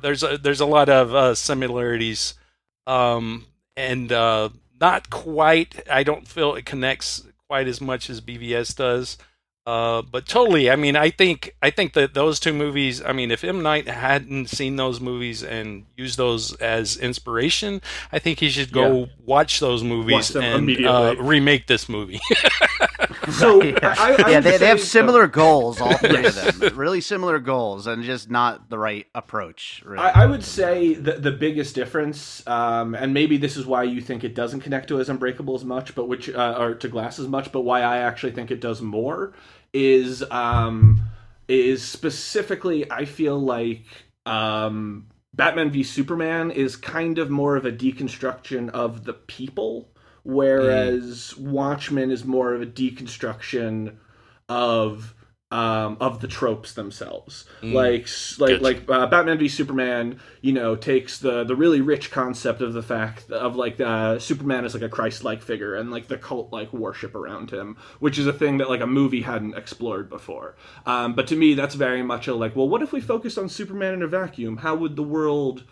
[0.00, 2.34] there's a, there's a lot of uh, similarities,
[2.88, 4.48] um, and uh,
[4.80, 5.88] not quite.
[5.88, 9.16] I don't feel it connects quite as much as BVS does.
[9.64, 10.68] Uh, but totally.
[10.70, 13.00] I mean, I think I think that those two movies.
[13.00, 18.18] I mean, if M Night hadn't seen those movies and used those as inspiration, I
[18.18, 19.06] think he should go Yeah.
[19.24, 22.20] watch those movies Watch and uh, remake this movie.
[23.30, 26.76] So I, I yeah, would they, they have say- similar goals, all three of them.
[26.76, 29.80] Really similar goals, and just not the right approach.
[29.86, 30.02] Really.
[30.02, 34.00] I, I would say the the biggest difference, um, and maybe this is why you
[34.00, 37.18] think it doesn't connect to as Unbreakable as much, but which uh, or to Glass
[37.20, 39.32] as much, but why I actually think it does more
[39.72, 41.00] is um,
[41.48, 43.84] is specifically I feel like
[44.26, 49.88] um, Batman v Superman is kind of more of a deconstruction of the people,
[50.22, 53.96] whereas Watchmen is more of a deconstruction
[54.48, 55.14] of
[55.52, 57.44] um, of the tropes themselves.
[57.60, 57.74] Mm.
[57.74, 58.62] Like like Gotcha.
[58.62, 62.82] like uh, Batman v Superman, you know, takes the the really rich concept of the
[62.82, 67.14] fact of like uh, Superman is like a Christ-like figure and like the cult-like worship
[67.14, 70.56] around him, which is a thing that like a movie hadn't explored before.
[70.86, 73.50] Um, but to me, that's very much a like, well, what if we focused on
[73.50, 74.56] Superman in a vacuum?
[74.56, 75.64] How would the world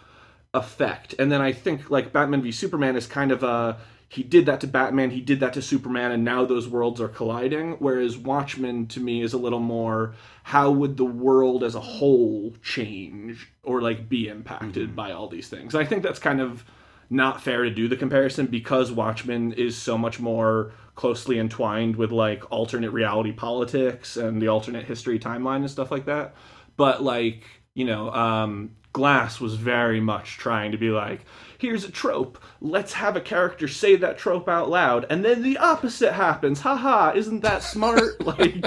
[0.52, 1.14] effect.
[1.18, 3.78] And then I think like Batman v Superman is kind of a
[4.10, 7.06] he did that to Batman, he did that to Superman, and now those worlds are
[7.06, 7.76] colliding.
[7.78, 12.52] Whereas Watchmen to me is a little more how would the world as a whole
[12.60, 15.76] change or like be impacted by all these things.
[15.76, 16.64] And I think that's kind of
[17.08, 22.10] not fair to do the comparison because Watchmen is so much more closely entwined with
[22.10, 26.34] like alternate reality politics and the alternate history timeline and stuff like that.
[26.76, 27.44] But like,
[27.74, 31.20] you know, um, Glass was very much trying to be like,
[31.60, 32.42] here's a trope.
[32.60, 36.60] Let's have a character say that trope out loud, and then the opposite happens.
[36.60, 38.20] Haha, isn't that smart?
[38.26, 38.64] like,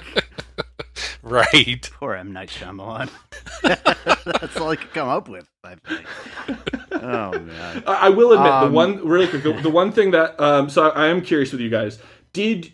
[1.21, 1.89] right.
[1.93, 3.09] Poor M Night Shyamalan.
[3.63, 5.47] That's all I could come up with.
[5.63, 6.05] I think.
[6.91, 7.83] Oh man.
[7.87, 9.43] I I will admit Um, the one really quick.
[9.43, 11.99] The, the one thing that um, so I, I am curious with you guys.
[12.33, 12.71] Did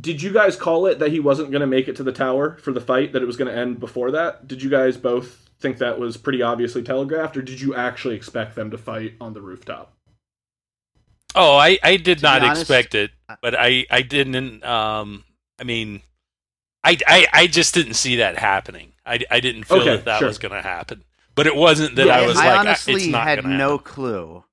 [0.00, 2.56] did you guys call it that he wasn't going to make it to the tower
[2.58, 3.12] for the fight?
[3.12, 4.48] That it was going to end before that?
[4.48, 8.54] Did you guys both think that was pretty obviously telegraphed, or did you actually expect
[8.54, 9.94] them to fight on the rooftop?
[11.34, 13.10] Oh, I, I did be not honest, expect it,
[13.42, 14.64] but I, I didn't.
[14.64, 15.24] Um,
[15.58, 16.02] I mean,
[16.84, 18.94] I, I, I just didn't see that happening.
[19.06, 20.28] I, I didn't feel Okay, that that sure.
[20.28, 21.04] was going to happen.
[21.34, 23.78] But it wasn't that Yeah, I was I like, I- honestly it's not had no
[23.78, 23.78] happen.
[23.78, 24.44] clue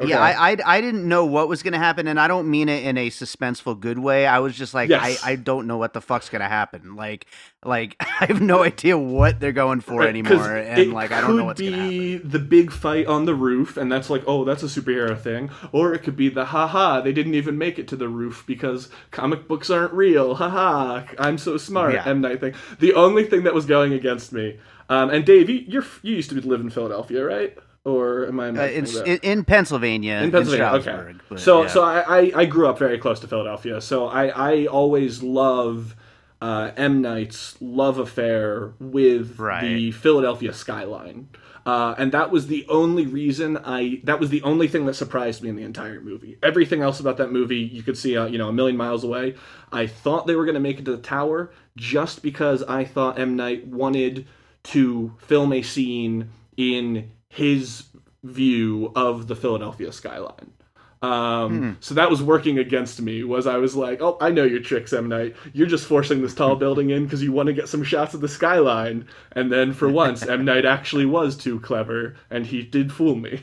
[0.00, 0.10] Okay.
[0.10, 2.84] Yeah, I, I I didn't know what was gonna happen, and I don't mean it
[2.84, 4.26] in a suspenseful good way.
[4.26, 5.20] I was just like, Yes.
[5.24, 6.94] I, I don't know what the fuck's gonna happen.
[6.96, 7.26] Like
[7.64, 11.36] like I have no idea what they're going for Right, anymore, and like I don't
[11.36, 11.88] know what's gonna happen.
[11.90, 15.50] be the big fight on the roof, and that's like, oh, that's a superhero thing.
[15.72, 18.88] Or it could be the haha, they didn't even make it to the roof because
[19.10, 20.36] comic books aren't real.
[20.36, 21.94] Haha, I'm so smart.
[21.94, 22.04] Yeah.
[22.06, 22.54] M Night thing.
[22.78, 26.30] The only thing that was going against me, um, and Dave, you, you're you used
[26.30, 27.58] to live in Philadelphia, right?
[27.96, 30.72] Or am I Uh, in, in, in Pennsylvania, in Pennsylvania.
[30.80, 31.14] okay.
[31.28, 31.68] But, so yeah.
[31.68, 33.80] so I, I I grew up very close to Philadelphia.
[33.80, 35.94] So I I always love
[36.40, 39.62] uh, M Night's love affair with Right.
[39.68, 41.28] the Philadelphia skyline.
[41.66, 44.00] Uh, and that was the only reason I.
[44.04, 46.38] That was the only thing that surprised me in the entire movie.
[46.42, 49.34] Everything else about that movie, you could see, uh, you know, a million miles away.
[49.70, 53.18] I thought they were going to make it to the tower just because I thought
[53.18, 54.26] M Night wanted
[54.74, 57.84] to film a scene in his
[58.24, 60.52] view of the Philadelphia skyline.
[61.00, 63.22] Um, So that was working against me.
[63.22, 65.36] Was I was like, oh, I know your tricks, M Night.
[65.52, 68.20] You're just forcing this tall building in because you want to get some shots of
[68.20, 69.06] the skyline.
[69.32, 73.40] And then for once, M Night actually was too clever, and he did fool me.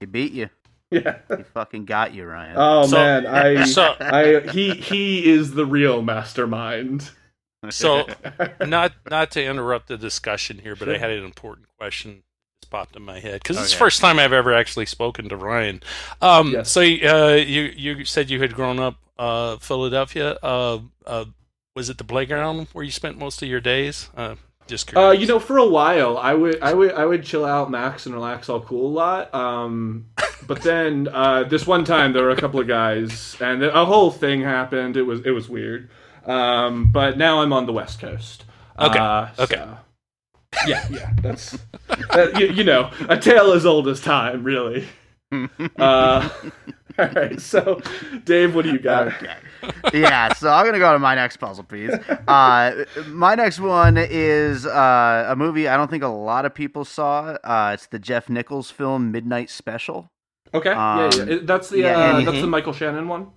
[0.00, 0.48] he beat you.
[0.90, 1.18] yeah.
[1.36, 2.54] He fucking got you, Ryan.
[2.56, 7.10] Oh So- man, I, So I, he, he is the real mastermind.
[7.70, 8.06] so
[8.66, 12.25] not not to interrupt the discussion here, but I had an important question that's
[12.70, 15.82] popped in my head because it's the first time I've ever actually spoken to Ryan.
[16.20, 16.70] Um, Yes.
[16.70, 20.36] So uh, you you said you had grown up uh, Philadelphia.
[20.42, 21.24] Uh, uh,
[21.74, 24.10] was it the playground where you spent most of your days?
[24.16, 24.34] Uh,
[24.66, 25.08] just curious.
[25.08, 28.06] Uh, you know, for a while, I would, I would, I would chill out, max,
[28.06, 29.32] and relax, all cool a lot.
[29.34, 30.06] Um,
[30.46, 34.10] but then uh, this one time, there were a couple of guys, and a whole
[34.10, 34.96] thing happened.
[34.96, 35.88] It was, it was weird.
[36.24, 38.44] Um, but now I'm on the West Coast.
[38.78, 39.54] Okay, Uh, okay.
[39.56, 39.78] so-
[40.66, 41.12] yeah, yeah.
[41.22, 41.58] That's,
[42.12, 44.86] that, you, you know, a tale as old as time, really.
[45.76, 46.28] Uh,
[46.98, 47.40] all right.
[47.40, 47.82] So,
[48.24, 49.08] Dave, what do you got?
[49.08, 49.34] Okay.
[49.92, 51.90] yeah, so I'm gonna go to my next puzzle piece.
[52.28, 56.84] Uh, my next one is uh, a movie I don't think a lot of people
[56.84, 57.36] saw.
[57.42, 60.10] Uh, it's the Jeff Nichols film Midnight Special.
[60.54, 60.70] Okay.
[60.70, 61.22] yeah, yeah.
[61.22, 63.32] Um, That's the, yeah, uh, that's the Michael Shannon one.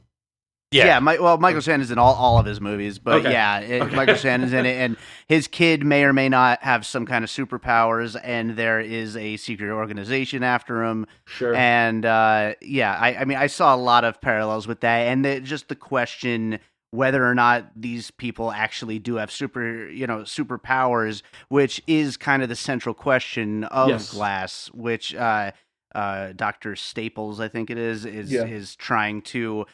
[0.71, 0.99] Yeah.
[0.99, 3.31] my, well, Michael Shannon's in all, all of his movies, but Okay.
[3.31, 3.95] yeah, it, Okay.
[3.95, 4.97] Michael Shannon's in it, and
[5.27, 9.37] his kid may or may not have some kind of superpowers, and there is a
[9.37, 11.05] secret organization after him.
[11.25, 11.55] Sure.
[11.55, 15.25] And uh, yeah, I, I mean, I saw a lot of parallels with that, and
[15.25, 16.59] the, just the question
[16.91, 22.41] whether or not these people actually do have super, you know, superpowers, which is kind
[22.41, 24.11] of the central question of Yes.
[24.11, 25.51] Glass, which uh,
[25.93, 28.45] uh, Doctor Staples, I think it is, is Yeah.
[28.45, 29.65] is trying to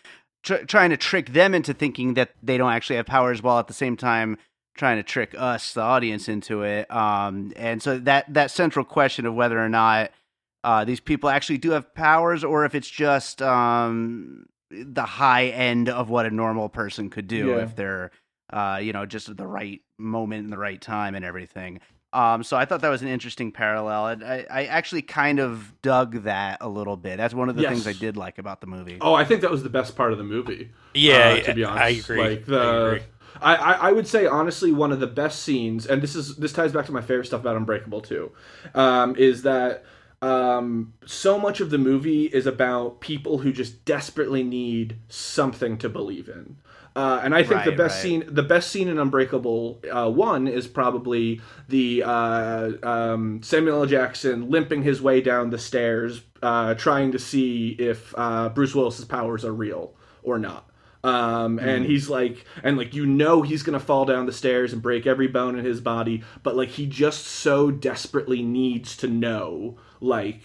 [0.46, 3.68] tr- trying to trick them into thinking that they don't actually have powers, while at
[3.68, 4.38] the same time
[4.78, 6.90] trying to trick us, the audience, into it.
[6.92, 10.12] Um, and so that that central question of whether or not
[10.64, 15.90] uh, these people actually do have powers, or if it's just um, the high end
[15.90, 17.58] of what a normal person could do Yeah.
[17.64, 18.12] if they're,
[18.52, 21.80] uh, you know, just at the right moment and the right time and everything.
[22.16, 25.74] Um, so I thought that was an interesting parallel, and I, I actually kind of
[25.82, 27.18] dug that a little bit.
[27.18, 27.74] That's one of the Yes.
[27.74, 28.98] things I did like about the movie.
[29.02, 30.72] Oh, I think that was the best part of the movie.
[30.94, 32.18] yeah, uh, to be honest, I agree.
[32.18, 33.02] Like the, I agree.
[33.42, 36.54] I, I, I would say honestly one of the best scenes, and this is this
[36.54, 38.32] ties back to my favorite stuff about Unbreakable too,
[38.74, 39.84] um, is that
[40.22, 45.90] um, so much of the movie is about people who just desperately need something to
[45.90, 46.56] believe in.
[46.96, 48.02] Uh, and I think the best right.
[48.02, 53.86] scene, the best scene in Unbreakable uh, one is probably the uh, um, Samuel L.
[53.86, 59.04] Jackson limping his way down the stairs, uh, trying to see if uh, Bruce Willis's
[59.04, 59.94] powers are real
[60.24, 60.70] or not.
[61.04, 64.82] Um, and he's like, and like you know he's gonna fall down the stairs and
[64.82, 69.78] break every bone in his body, but like he just so desperately needs to know,
[70.00, 70.42] like,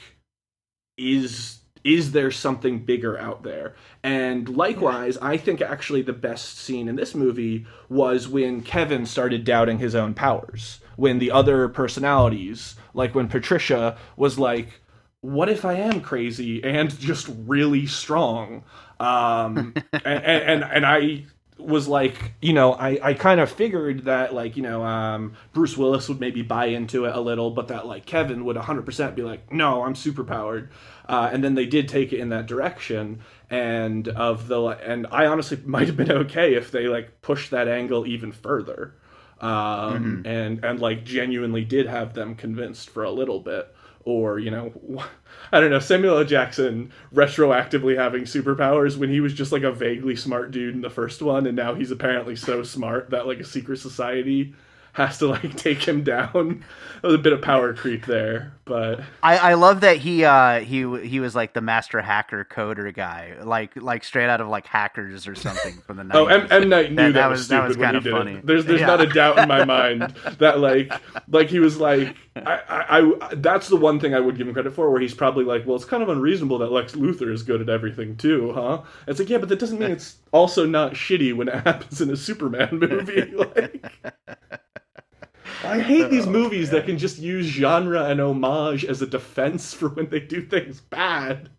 [0.98, 3.74] is is there something bigger out there?
[4.02, 9.44] And likewise, I think actually the best scene in this movie was when Kevin started
[9.44, 10.80] doubting his own powers.
[10.96, 14.80] When the other personalities, like when Patricia was like,
[15.22, 18.64] what if I am crazy and just really strong?
[18.98, 21.24] Um, and, and and I
[21.62, 25.76] was like, you know, I, I kind of figured that like, you know, um, Bruce
[25.76, 29.22] Willis would maybe buy into it a little, but that like Kevin would 100% be
[29.22, 30.68] like, no, I'm superpowered.
[31.10, 33.18] Uh, and then they did take it in that direction,
[33.50, 37.66] and of the and I honestly might have been okay if they like pushed that
[37.66, 38.94] angle even further,
[39.40, 43.74] um, and and like genuinely did have them convinced for a little bit.
[44.04, 44.72] Or you know
[45.52, 46.24] i don't know samuel l.
[46.24, 50.88] Jackson retroactively having superpowers when he was just like a vaguely smart dude in the
[50.88, 54.54] first one and now he's apparently so smart that like a secret society
[54.92, 56.64] has to like take him down.
[57.02, 61.18] A bit of power creep there, but I, I love that he uh he he
[61.18, 65.34] was like the master hacker coder guy, like like straight out of like hackers or
[65.34, 66.10] something from the 90s.
[66.14, 68.00] oh, M, M Night knew That- that, that was, was- that stupid was when he
[68.00, 68.32] did funny.
[68.36, 68.46] it.
[68.46, 68.86] There's there's Yeah.
[68.86, 70.02] not a doubt in my mind
[70.38, 70.92] that like
[71.28, 73.00] like he was like I, I
[73.30, 75.66] I that's the one thing I would give him credit for, where he's probably like,
[75.66, 78.82] well, it's kind of unreasonable that Lex Luthor is good at everything too, huh?
[79.08, 82.08] It's like yeah, but that doesn't mean it's also not shitty when it happens in
[82.10, 83.22] a Superman movie.
[83.32, 83.84] like,
[85.64, 89.72] I hate these Oh, movies that can just use genre and homage as a defense
[89.74, 91.50] for when they do things bad.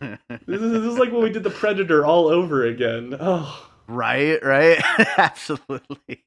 [0.00, 3.16] this, is, this is like when we did the Predator all over again.
[3.18, 3.64] Oh.
[3.90, 4.78] Right, right,
[5.18, 6.22] absolutely.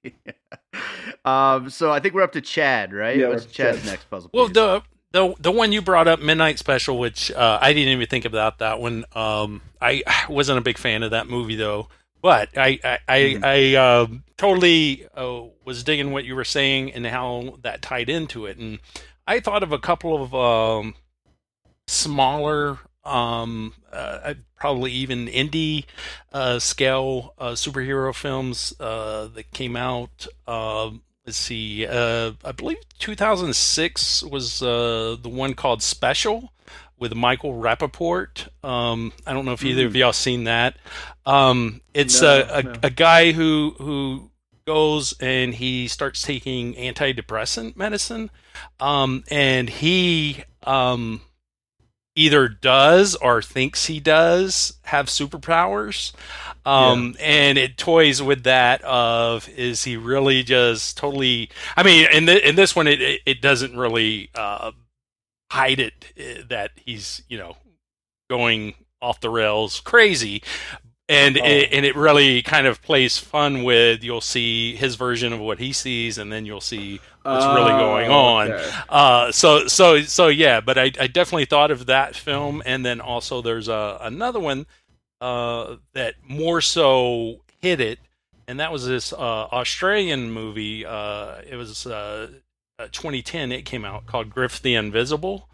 [1.25, 3.15] um, so I think we're up to Chad, right?
[3.17, 3.85] Yeah, What's we're up to Chad's Chad.
[3.85, 4.31] next puzzle?
[4.33, 4.55] Well, piece?
[4.55, 8.25] the the the one you brought up, Midnight Special, which uh, I didn't even think
[8.25, 9.05] about that one.
[9.13, 11.87] Um, I wasn't a big fan of that movie though,
[12.21, 13.43] but I I I, Mhm.
[13.43, 18.45] I um totally uh, was digging what you were saying and how that tied into
[18.45, 18.79] it, and
[19.27, 20.95] I thought of a couple of um,
[21.87, 22.79] smaller.
[23.03, 25.85] Um, uh, probably even indie
[26.31, 30.27] uh, scale uh, superhero films uh, that came out.
[30.47, 36.53] Um, let's see, uh, I believe 2006 was uh, the one called Special
[36.99, 38.49] with Michael Rapaport.
[38.63, 40.77] Um, I don't know if either of y'all seen that.
[41.25, 42.73] Um, it's No, a, a, no.
[42.83, 44.31] a guy who who
[44.65, 48.29] goes and he starts taking antidepressant medicine,
[48.79, 51.21] um, and he um,
[52.15, 56.11] either does or thinks he does have superpowers.
[56.65, 61.49] Um, and it toys with that of is he really just totally?
[61.75, 64.71] I mean, in the, in this one, it it, it doesn't really uh,
[65.51, 67.57] hide it uh, that he's you know
[68.29, 70.43] going off the rails crazy.
[71.11, 71.45] And Oh.
[71.45, 75.59] it, and it really kind of plays fun with you'll see his version of what
[75.59, 78.51] he sees, and then you'll see what's really going Oh, on.
[78.51, 78.71] okay.
[78.87, 83.01] Uh, so so so yeah, but I, I definitely thought of that film, and then
[83.01, 84.65] also there's a, another one
[85.19, 87.99] uh, that more so hit it,
[88.47, 89.17] and that was this uh,
[89.51, 90.85] Australian movie.
[90.85, 92.29] Uh, it was uh,
[92.79, 93.51] uh, 2010.
[93.51, 95.49] It came out called Griff the Invisible,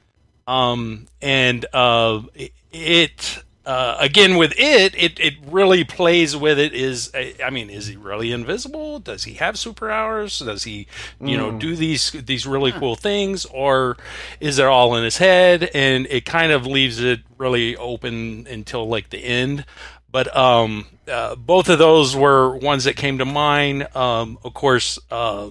[0.45, 2.51] um, and uh, it.
[2.71, 6.73] it uh, again with it, it it really plays with it.
[6.73, 7.11] Is
[7.43, 8.99] I mean, is he really invisible?
[8.99, 10.43] Does he have superpowers?
[10.43, 10.87] Does he,
[11.21, 11.59] you know, Mm.
[11.59, 13.97] do these these really cool things, or
[14.39, 15.69] is it all in his head?
[15.73, 19.65] And it kind of leaves it really open until like the end.
[20.09, 23.93] But um, uh, both of those were ones that came to mind.
[23.95, 25.49] Um, of course, uh,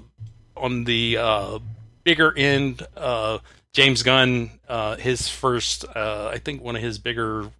[0.57, 1.59] on the uh,
[2.05, 3.39] bigger end, uh,
[3.75, 7.51] James Gunn, uh, his first, uh, I think one of his bigger,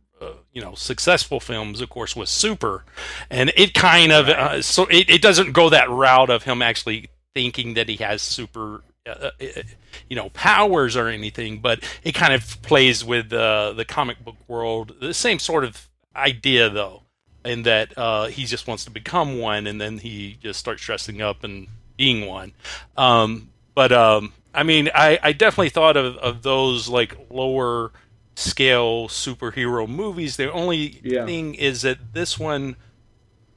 [0.57, 2.83] you know, successful films, of course, was Super,
[3.29, 7.11] and it kind of uh, so it, it doesn't go that route of him actually
[7.35, 8.83] thinking that he has super.
[9.07, 9.63] Uh, uh,
[10.09, 14.35] you know powers or anything, but it kind of plays with uh, the comic book
[14.49, 14.95] world.
[15.01, 17.03] The same sort of idea, though,
[17.45, 21.23] in that uh, he just wants to become one, and then he just starts dressing
[21.23, 22.53] up and being one.
[22.97, 27.93] Um, but um, I mean, I, I definitely thought of, of those like lower
[28.37, 30.37] scale superhero movies.
[30.37, 31.27] The only Yeah.
[31.27, 32.77] thing is that this one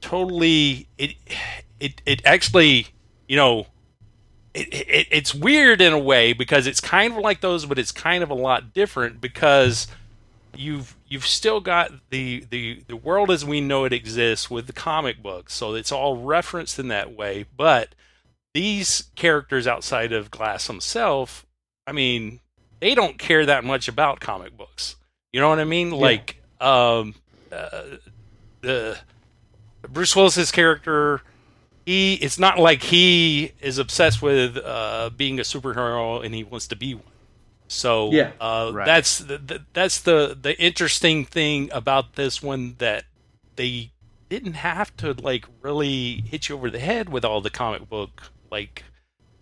[0.00, 1.14] totally it
[1.78, 2.86] it it actually
[3.28, 3.66] you know
[4.54, 7.92] it, it, it's weird in a way because it's kind of like those, but it's
[7.92, 9.86] kind of a lot different because
[10.56, 14.72] you've you've still got the the the world as we know it exists with the
[14.72, 17.44] comic books, so it's all referenced in that way.
[17.56, 17.94] But
[18.52, 21.46] these characters outside of Glass himself,
[21.86, 22.40] I mean,
[22.80, 24.96] they don't care that much about comic books.
[25.32, 25.90] You know what I mean?
[25.90, 27.14] Like, um,
[27.52, 27.82] uh,
[28.62, 28.98] the
[29.88, 31.22] Bruce Willis's character
[31.86, 36.68] he it's not like he is obsessed with uh, being a superhero and he wants
[36.68, 37.04] to be one.
[37.68, 38.32] So Yeah.
[38.40, 38.86] uh, Right.
[38.86, 43.04] that's the, the, that's the the interesting thing about this one that
[43.56, 43.90] they
[44.28, 48.30] didn't have to like really hit you over the head with all the comic book
[48.50, 48.84] like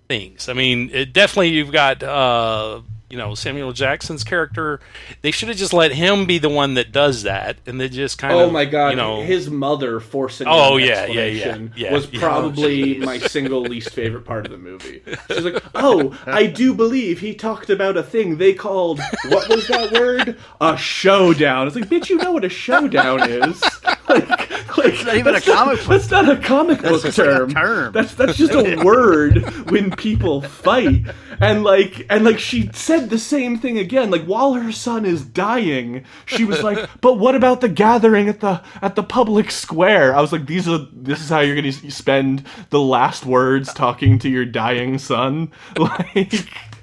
[0.09, 0.49] things.
[0.49, 2.81] I mean, it, definitely you've got uh,
[3.11, 4.81] you know Samuel Jackson's character.
[5.23, 8.19] They should have just let him be the one that does that, and they just
[8.19, 11.59] kind Oh of Oh my god, you know his mother forcing Oh, yeah, yeah, yeah,
[11.77, 12.21] yeah, was yeah.
[12.21, 15.03] probably my single least favorite part of the movie.
[15.29, 19.67] She's like, "Oh, I do believe he talked about a thing they called what was
[19.69, 20.37] that word?
[20.61, 23.63] A showdown." It's like, "Bitch, you know what a showdown is."
[24.09, 24.29] like,
[24.77, 25.89] like It's not even a that's not- comic book.
[25.89, 27.51] That's not a comic book just like a term.
[27.51, 27.93] term.
[27.93, 31.05] That's that's just a word when people fight.
[31.41, 34.11] And like and like she said the same thing again.
[34.11, 38.41] Like while her son is dying she was like but what about the gathering at
[38.41, 40.15] the at the public square?
[40.15, 44.19] I was like these are this is how you're gonna spend the last words talking
[44.21, 45.53] to your dying son.
[45.79, 46.33] Like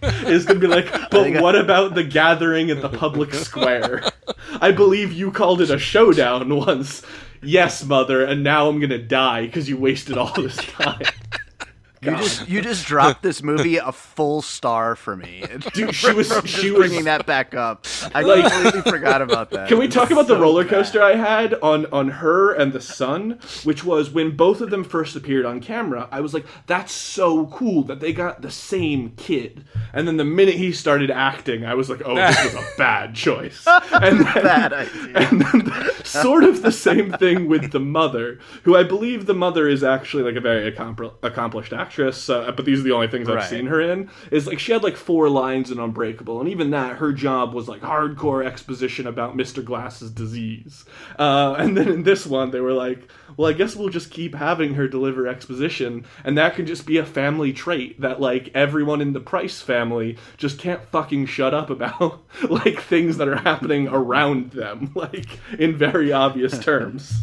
[0.01, 4.03] is gonna be like but what about the gathering at the public square?
[4.61, 7.01] I believe you called it a showdown once.
[7.41, 11.01] Yes mother and now i'm gonna die because you wasted all this time
[12.05, 15.43] you just you just dropped this movie a full star for me.
[15.73, 17.85] Dude, she was she was bringing that back up.
[18.13, 19.67] I Like- completely forgot about that.
[19.67, 20.69] Can we talk about the so roller bad.
[20.71, 24.83] coaster I had on on her and the son, which was when both of them
[24.83, 26.07] first appeared on camera.
[26.11, 30.25] I was like, "That's so cool that they got the same kid." And then the
[30.25, 34.43] minute he started acting, I was like, "Oh, this was a bad choice." And then,
[34.45, 35.17] Bad idea.
[35.17, 39.33] And then the- sort of the same thing with the mother, who I believe the
[39.33, 41.94] mother is actually like a very accompli- accomplished actress.
[41.99, 43.49] Uh, but these are the only things I've Right.
[43.49, 44.09] seen her in.
[44.31, 47.67] Is like she had like four lines in Unbreakable, and even that, her job was
[47.67, 49.63] like hardcore exposition about Mr.
[49.63, 50.85] Glass's disease.
[51.17, 54.35] Uh, and then in this one, they were like, "Well, I guess we'll just keep
[54.35, 59.01] having her deliver exposition, and that can just be a family trait that like everyone
[59.01, 63.87] in the Price family just can't fucking shut up about like things that are happening
[63.87, 67.13] around them, like in very obvious terms."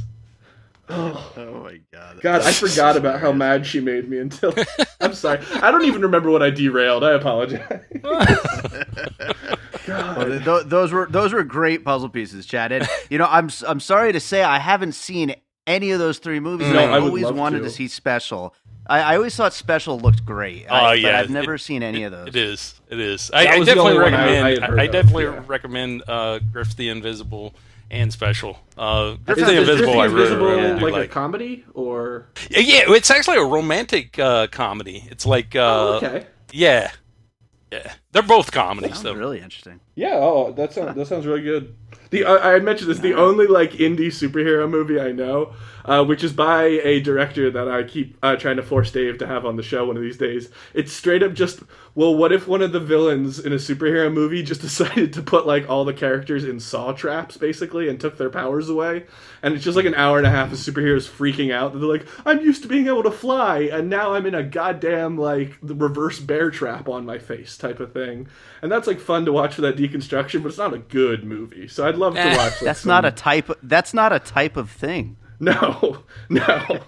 [0.94, 2.20] Oh my god.
[2.20, 4.54] God, I forgot about how mad she made me until.
[5.00, 5.40] I'm sorry.
[5.54, 7.02] I don't even remember what I derailed.
[7.04, 7.80] I apologize.
[9.88, 12.70] Well, th- th- those were those were great puzzle pieces, Chad.
[12.70, 15.34] And you know, I'm s- I'm sorry to say I haven't seen
[15.66, 16.68] any of those three movies.
[16.72, 17.64] No, I I always wanted to.
[17.64, 17.70] to.
[17.70, 18.54] see Special.
[18.86, 20.66] I, I always thought Special looked great.
[20.70, 22.28] I, Oh, but yeah, I've never it- seen any of those.
[22.28, 22.80] It is.
[22.90, 23.30] It is.
[23.32, 24.80] I, I definitely only one I- I recommend.
[24.80, 25.42] I, of, definitely yeah.
[25.48, 27.52] recommend uh, Griff the Invisible
[27.92, 28.58] and Special.
[28.76, 31.04] Uh, Griff Is the Invisible, I Is really, Invisible really do like, like.
[31.04, 32.26] a comedy or?
[32.50, 35.06] Yeah, yeah, it's actually a romantic uh, comedy.
[35.10, 36.26] It's like, uh, oh, okay.
[36.50, 36.90] yeah,
[37.70, 39.12] yeah, they're both comedies Sounds though.
[39.14, 39.80] really interesting.
[39.94, 40.14] Yeah.
[40.14, 41.74] Oh, that sounds that sounds really good.
[42.10, 42.98] The I, I mentioned this.
[42.98, 45.54] The only like indie superhero movie I know,
[45.84, 49.26] uh, which is by a director that I keep uh, trying to force Dave to
[49.26, 50.48] have on the show one of these days.
[50.74, 51.60] It's straight up just
[51.94, 55.46] well, what if one of the villains in a superhero movie just decided to put
[55.46, 59.04] like all the characters in saw traps basically and took their powers away,
[59.42, 61.72] and it's just like an hour and a half of superheroes freaking out.
[61.72, 65.18] They're like, I'm used to being able to fly, and now I'm in a goddamn
[65.18, 68.26] like the reverse bear trap on my face type of thing,
[68.62, 71.68] and that's like fun to watch for that deconstruction, but it's not a good movie.
[71.68, 72.52] So I'd love to Eh, watch.
[72.52, 73.50] Like, That's some- not a type.
[73.62, 75.16] That's not a type of thing.
[75.42, 75.98] No,
[76.30, 76.78] no.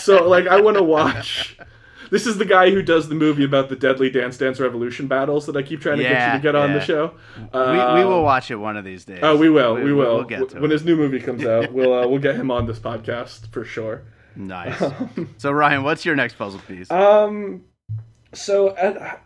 [0.00, 1.56] so like I want to watch.
[2.10, 5.44] This is the guy who does the movie about the deadly Dance Dance Revolution battles
[5.44, 6.78] that I keep trying to get you to get on yeah.
[6.78, 7.12] the show.
[7.36, 9.18] we, we will Um, watch it one of these days.
[9.22, 9.74] Oh, we will.
[9.74, 10.16] We, will.
[10.16, 10.72] We'll get to when it.
[10.72, 14.04] his new movie comes out, we'll uh, we'll get him on this podcast for sure.
[14.36, 14.82] Nice.
[15.36, 16.90] so Ryan, what's your next puzzle piece?
[16.90, 17.64] Um,
[18.32, 19.16] so uh,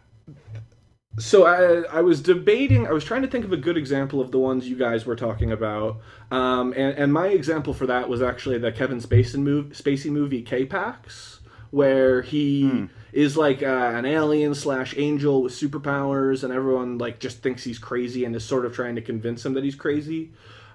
[1.19, 2.87] so I I was debating.
[2.87, 5.17] I was trying to think of a good example of the ones you guys were
[5.17, 6.01] talking about.
[6.31, 10.43] Um, and and my example for that was actually the Kevin Spacey movie, Spacey movie
[10.43, 11.41] K-Pax,
[11.71, 17.43] where he is like uh, an alien slash angel with superpowers, and everyone like just
[17.43, 20.33] thinks he's crazy and is sort of trying to convince him that he's crazy.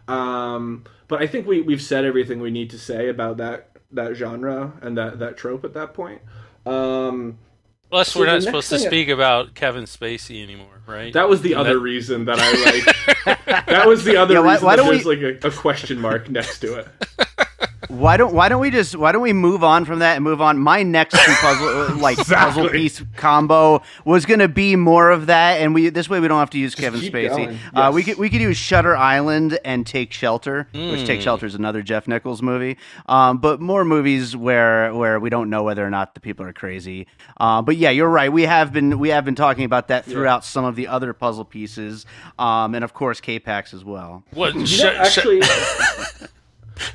[0.07, 4.15] Um, but I think we we've said everything we need to say about that that
[4.15, 6.21] genre and that that trope at that point.
[6.65, 7.39] Um,
[7.89, 11.13] Plus, So we're not supposed to thing I- speak about Kevin Spacey anymore, right?
[11.13, 12.51] that was the And other that- reason that I
[13.25, 13.45] like.
[13.67, 15.99] that was the other Yeah, why- reason why that don't there's like a, a question
[16.01, 16.88] mark next to it.
[17.88, 20.41] Why don't Why don't we just Why don't we move on from that and move
[20.41, 20.59] on?
[20.59, 25.61] My next puzzle uh, like puzzle piece combo was going to be more of that,
[25.61, 27.29] and we this way we don't have to use Kevin Spacey.
[27.29, 27.59] going.
[27.73, 31.55] Uh, we could we could use Shutter Island and Take Shelter, which Take Shelter is
[31.55, 32.77] another Jeff Nichols movie.
[33.05, 36.53] Um, but more movies where where we don't know whether or not the people are
[36.53, 37.07] crazy.
[37.38, 38.31] Uh, but yeah, you're right.
[38.31, 41.45] We have been we have been talking about that throughout some of the other puzzle
[41.45, 42.05] pieces,
[42.38, 44.23] um, and of course K-Pax as well.
[44.31, 44.53] What?
[44.55, 45.41] You know, sh- actually,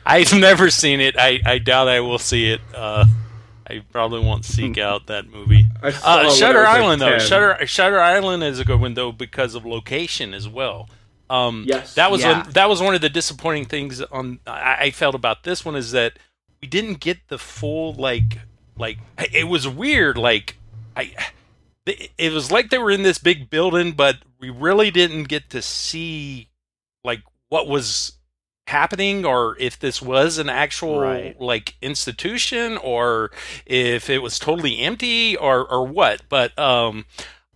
[0.07, 1.17] I've never seen it.
[1.19, 2.61] I, I doubt I will see it.
[2.75, 3.05] Uh,
[3.69, 5.65] I probably won't seek out that movie.
[5.83, 7.19] I saw it Uh, Shutter I was, like, Island, though.
[7.19, 7.21] 10.
[7.21, 10.89] Shutter Shutter Island is a good one though because of location as well.
[11.31, 11.95] Um, Yes.
[11.95, 12.43] that was Yeah.
[12.43, 15.77] one, that was one of the disappointing things on I, I felt about this one
[15.77, 16.19] is that
[16.61, 18.41] we didn't get the full like
[18.77, 18.99] like
[19.33, 20.57] it was weird like
[20.97, 21.13] I
[21.87, 25.63] it was like they were in this big building but we really didn't get to
[25.63, 26.49] see
[27.05, 28.13] like what was
[28.67, 31.39] happening or if this was an actual Right.
[31.41, 33.31] like institution or
[33.67, 37.05] if it was totally empty or or what but um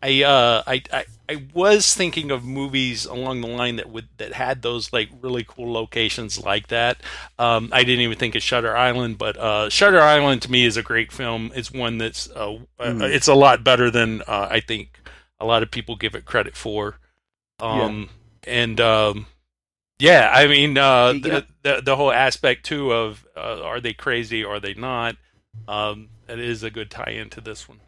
[0.03, 4.35] I uh I, I I was thinking of movies along the line that would that
[4.35, 6.99] had those like really cool locations like that.
[7.39, 10.77] Um, I didn't even think of Shutter Island, but uh, Shutter Island to me is
[10.77, 11.51] a great film.
[11.57, 15.01] It's one that's uh, uh, it's a lot better than uh, I think
[15.41, 16.99] a lot of people give it credit for.
[17.59, 18.11] Um,
[18.47, 19.27] and um,
[19.99, 23.80] yeah, I mean, uh, You know- the, the the whole aspect too of uh, are
[23.80, 25.16] they crazy, are they not?
[25.68, 27.80] Um, it is a good tie into this one.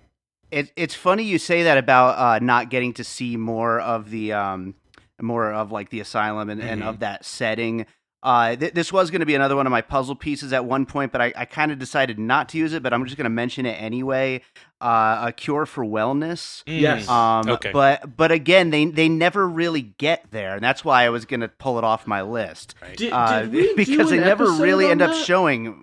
[0.50, 4.32] It, it's funny you say that about uh, not getting to see more of the
[4.32, 4.74] um,
[5.20, 6.86] more of like the asylum and, and Mhm.
[6.86, 7.84] of that setting.
[8.20, 10.86] Uh, th- this was going to be another one of my puzzle pieces at one
[10.86, 12.82] point, but I, I kind of decided not to use it.
[12.82, 14.42] But I'm just going to mention it anyway.
[14.80, 16.62] Uh, a cure for wellness.
[16.66, 17.06] Yes.
[17.06, 17.10] Mm.
[17.10, 17.70] Um, Okay.
[17.72, 21.40] But but again, they they never really get there, and that's why I was going
[21.40, 22.96] to pull it off my list Right.
[22.96, 25.82] Did, uh, did we do because they never really on end up showing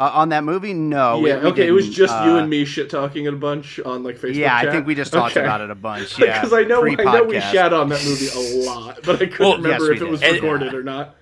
[0.00, 0.74] uh, on that movie.
[0.74, 1.66] No, yeah, we okay.
[1.68, 1.96] It was didn't.
[1.96, 4.34] just you Uh, and me shit talking a bunch on like Facebook.
[4.34, 5.44] Yeah, I think we just talked Okay.
[5.46, 6.18] about it a bunch.
[6.18, 7.52] Yeah, because I know I know we pre-podcast.
[7.52, 10.10] shat on that movie a lot, but I couldn't Well, remember yes, if we it
[10.10, 10.34] was did.
[10.42, 11.14] recorded or not.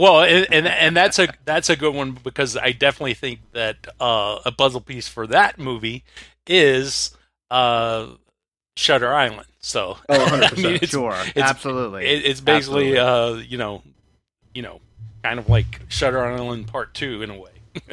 [0.00, 3.86] Well, and, and and that's a that's a good one because I definitely think that
[4.00, 6.04] uh, a puzzle piece for that movie
[6.46, 7.16] is
[7.50, 8.06] uh,
[8.76, 9.46] Shutter Island.
[9.60, 10.52] So Oh, 100%.
[10.58, 12.06] I mean, it's, Sure, it's- absolutely.
[12.06, 13.42] it, it's basically Absolutely.
[13.42, 13.82] uh, you know,
[14.54, 14.80] you know,
[15.22, 17.50] kind of like Shutter Island Part Two in a way.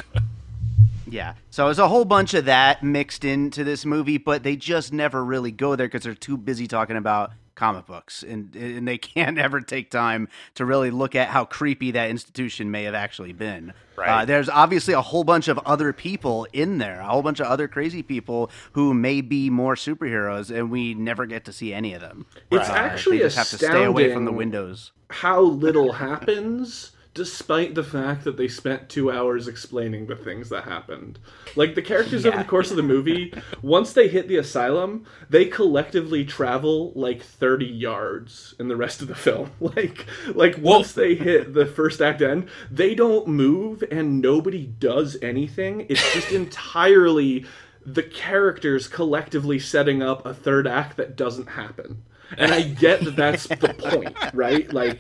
[1.10, 1.36] Yeah.
[1.52, 5.24] So there's a whole bunch of that mixed into this movie, but they just never
[5.24, 9.38] really go there because they're too busy talking about comic books and and they can't
[9.38, 13.74] ever take time to really look at how creepy that institution may have actually been.
[13.98, 14.22] Right.
[14.22, 17.48] Uh, there's obviously a whole bunch of other people in there, a whole bunch of
[17.48, 21.94] other crazy people who may be more superheroes, and we never get to see any
[21.96, 22.28] of them.
[22.52, 24.92] It's Uh, actually they just have to stay away from the windows.
[25.10, 30.66] How little happens, despite the fact that they spent two hours explaining the things that
[30.66, 31.18] happened.
[31.56, 35.46] Like the characters over the course of the movie, once they hit the asylum, they
[35.46, 39.52] collectively travel like thirty yards in the rest of the film.
[39.60, 45.18] Like, like once they hit the first act end, they don't move and nobody does
[45.22, 45.88] anything.
[45.90, 47.46] It's just entirely
[47.86, 52.04] the characters collectively setting up a third act that doesn't happen.
[52.38, 54.72] And I get that that's the point, right?
[54.72, 55.00] Like,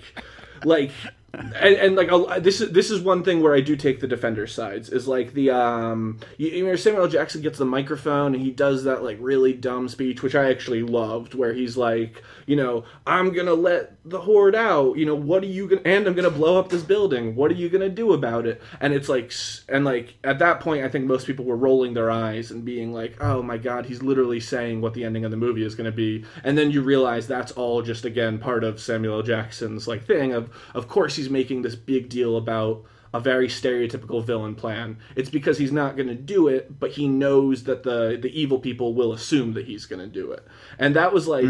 [0.64, 0.92] like,
[1.38, 4.08] and, and like I'll, this is this is one thing where I do take the
[4.08, 7.08] defender sides is like the um you, you know Samuel.
[7.08, 10.84] Jackson gets the microphone and he does that like really dumb speech which I actually
[10.84, 15.44] loved where he's like you know I'm gonna let the horde out you know what
[15.44, 18.14] are you gonna and I'm gonna blow up this building what are you gonna do
[18.14, 19.32] about it and it's like
[19.70, 22.92] and like at that point I think most people were rolling their eyes and being
[22.94, 25.92] like oh my god he's literally saying what the ending of the movie is gonna
[25.92, 29.24] be and then you realize that's all just again part of Samuel L.
[29.24, 34.24] Jackson's like thing of of course he's making this big deal about a very stereotypical
[34.24, 34.98] villain plan.
[35.16, 38.60] It's because he's not going to do it, but he knows that the the evil
[38.60, 40.46] people will assume that he's going to do it.
[40.78, 41.46] And that was like,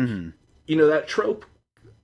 [0.67, 1.45] you know, that trope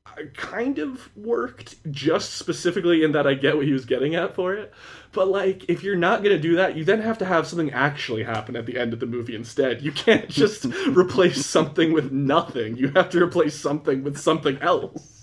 [0.06, 4.36] uh, kind of worked just specifically in that I get what he was getting at
[4.36, 4.74] for it.
[5.12, 7.72] But like if you're not going to do that, you then have to have something
[7.72, 9.82] actually happen at the end of the movie instead.
[9.82, 12.76] You can't just replace something with nothing.
[12.76, 15.23] You have to replace something with something else.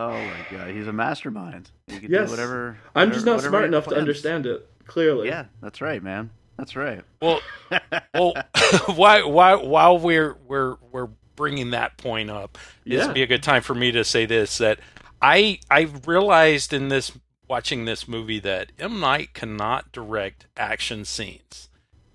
[0.00, 1.70] Oh my god, he's a mastermind.
[1.86, 2.28] He can Yes.
[2.28, 2.78] do whatever.
[2.94, 4.66] I'm just not smart he enough to understand it.
[4.86, 5.28] Clearly.
[5.28, 6.30] Yeah, that's right, man.
[6.56, 7.02] That's right.
[7.20, 7.42] Well,
[8.14, 8.32] well,
[8.86, 13.42] why, why, while we're we're we're bringing that point up, this would be a good
[13.42, 14.80] time for me to say this that
[15.20, 17.12] I I realized in this
[17.46, 21.68] watching this movie that M Night cannot direct action scenes.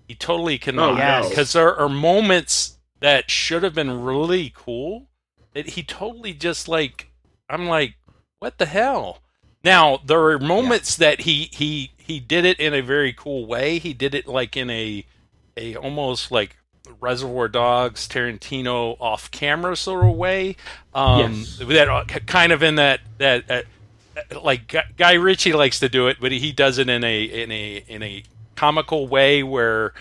[0.08, 1.28] He totally oh, cannot Oh yes.
[1.28, 5.06] because there are moments that should have been really cool
[5.54, 7.05] that he totally just like
[7.48, 7.96] I'm like
[8.38, 9.18] what the hell.
[9.64, 13.78] Now there are moments that he he he did it in a very cool way.
[13.78, 15.04] He did it like in a
[15.56, 16.56] a almost like
[17.00, 20.56] Reservoir Dogs Tarantino off camera sort of way.
[20.94, 21.58] Um, Yes.
[21.58, 23.62] That uh, kind of in that that uh,
[24.42, 27.84] like Guy Ritchie likes to do it, but he does it in a in a
[27.88, 28.22] in a
[28.54, 29.92] comical way where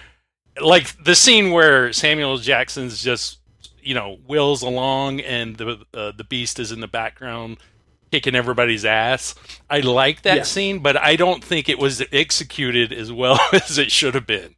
[0.62, 3.40] like the scene where Samuel Jackson's just
[3.86, 7.58] you know wills along and the uh, the beast is in the background
[8.12, 9.36] kicking everybody's ass.
[9.70, 10.44] I like that Yeah.
[10.44, 14.56] scene, but I don't think it was executed as well as it should have been.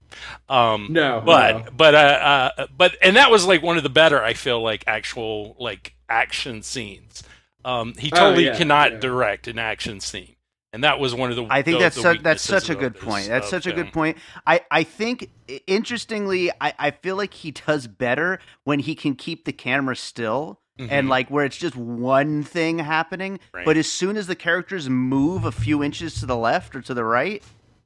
[0.49, 1.71] Um, No, but no.
[1.75, 4.83] but uh, uh, but and that was like one of the better I feel like
[4.87, 7.23] actual like action scenes.
[7.65, 8.99] Um, he Oh, totally yeah, cannot yeah.
[8.99, 10.35] direct an action scene,
[10.73, 11.45] and that was one of the.
[11.49, 13.27] I think the- that's the such, that's such a good this, point.
[13.27, 14.17] That's such a good point.
[14.45, 15.29] I, I think
[15.65, 20.59] interestingly, I, I feel like he does better when he can keep the camera still
[20.79, 21.09] and Mhm.
[21.09, 23.39] like where it's just one thing happening.
[23.53, 23.65] Right.
[23.65, 26.93] But as soon as the characters move a few inches to the left or to
[26.93, 27.41] the right,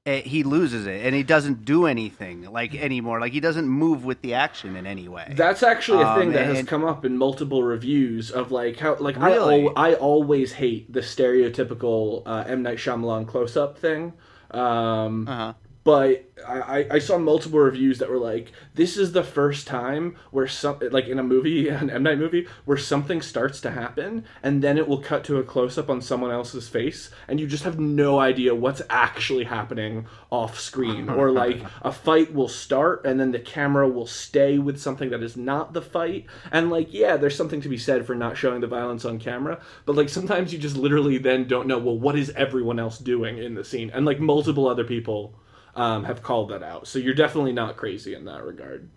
[0.05, 3.19] eh, he loses it and he doesn't do anything like anymore.
[3.19, 5.33] Like he doesn't move with the action in any way.
[5.35, 8.95] That's actually a Um, thing that has come up in multiple reviews of like how
[8.99, 9.63] like Really?
[9.63, 14.13] I al- I always hate the stereotypical uh, M Night Shyamalan close up thing.
[14.51, 15.53] Um, uh-huh.
[15.83, 20.47] But I, I saw multiple reviews that were like, "This is the first time where
[20.47, 22.03] some like in a movie, an M.
[22.03, 25.77] Night movie, where something starts to happen, and then it will cut to a close
[25.77, 30.59] up on someone else's face, and you just have no idea what's actually happening off
[30.59, 35.09] screen, or like a fight will start, and then the camera will stay with something
[35.09, 38.37] that is not the fight, and like yeah, there's something to be said for not
[38.37, 41.97] showing the violence on camera, but like sometimes you just literally then don't know, well,
[41.97, 45.33] what is everyone else doing in the scene, and like multiple other people
[45.75, 46.87] um, have called that out.
[46.87, 48.89] So you're definitely not crazy in that regard.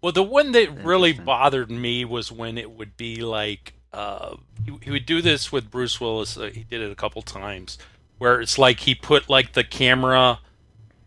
[0.00, 4.76] Well, the one that really bothered me was when it would be like uh, he,
[4.82, 6.36] he, would do this with Bruce Willis.
[6.36, 7.78] Uh, he did it a couple times
[8.18, 10.40] where it's like he put like the camera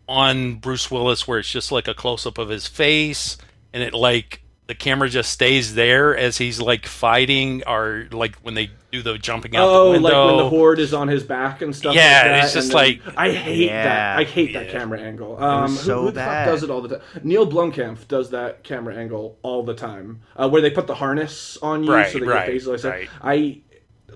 [0.08, 3.36] on Bruce Willis, where it's just like a close up of his face,
[3.72, 8.54] and it like the camera just stays there as he's like fighting, or like when
[8.54, 10.08] they do the jumping out oh, the window.
[10.08, 11.94] like when the horde is on his back and stuff.
[11.94, 14.18] Yeah, like it's just like I hate yeah, that.
[14.18, 14.60] I hate yeah.
[14.60, 15.42] that camera angle.
[15.42, 16.46] Um, so who, who bad.
[16.46, 17.00] does it all the time?
[17.22, 21.56] Neil Blomkamp does that camera angle all the time, uh, where they put the harness
[21.58, 22.84] on you right, so they right, get faces.
[22.84, 23.08] Like right.
[23.22, 23.60] I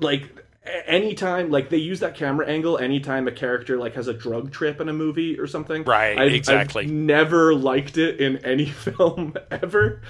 [0.01, 0.41] like
[0.87, 4.81] anytime like they use that camera angle anytime a character like has a drug trip
[4.81, 9.35] in a movie or something right I've, exactly I've never liked it in any film
[9.51, 10.03] ever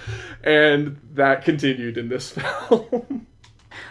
[0.42, 2.30] and that continued in this
[2.68, 3.26] film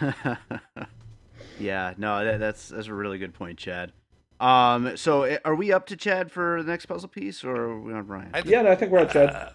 [1.58, 3.92] yeah no that, that's that's a really good point chad.
[4.38, 7.80] Um so eh, are we up to chad for the next puzzle piece or are
[7.80, 9.30] we on brian th- yeah no, i think we're at chad.
[9.30, 9.50] Uh,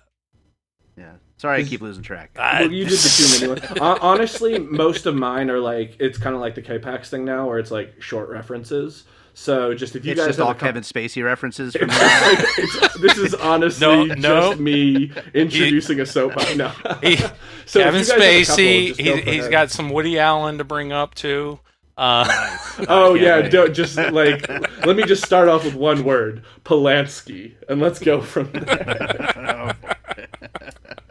[0.98, 1.14] yeah.
[1.38, 2.32] Sorry i keep losing track.
[2.38, 3.68] Well, you did the two anyway.
[4.02, 7.60] honestly most of mine are like it's kind of like the k-pax thing now where
[7.60, 9.06] it's like short references
[9.38, 11.76] so just if you it's guys just all Kevin Spacey references.
[11.78, 14.56] From it's it's, this is honestly no, just no.
[14.56, 16.56] me introducing he, a soap opera.
[16.56, 16.72] No.
[17.04, 17.18] He,
[17.66, 21.60] so Kevin Spacey, couple, he, has got some Woody Allen to bring up too.
[21.98, 22.58] Uh,
[22.88, 24.48] oh yeah, don't, just like
[24.86, 29.76] let me just start off with one word, Polanski, and let's go from there.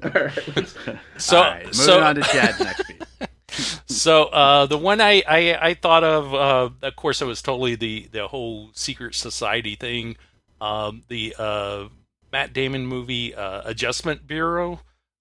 [0.03, 0.75] All right,
[1.17, 3.24] so, All right, moving so, on to Chad's next piece
[3.87, 7.75] so uh, the one I, I, I thought of, uh, of course, it was totally
[7.75, 10.17] the the whole secret society thing.
[10.61, 11.89] Um, the uh,
[12.33, 14.81] Matt Damon movie uh, Adjustment Bureau,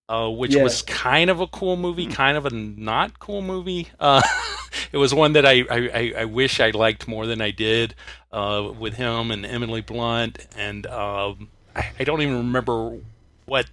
[0.09, 0.63] uh, which yeah.
[0.63, 3.89] was kind of a cool movie, kind of a not cool movie.
[3.99, 4.21] Uh,
[4.91, 7.95] it was one that I, I, I, wish I liked more than I did
[8.31, 12.99] with him and Emily Blunt, and um, I, I don't even remember
[13.45, 13.67] what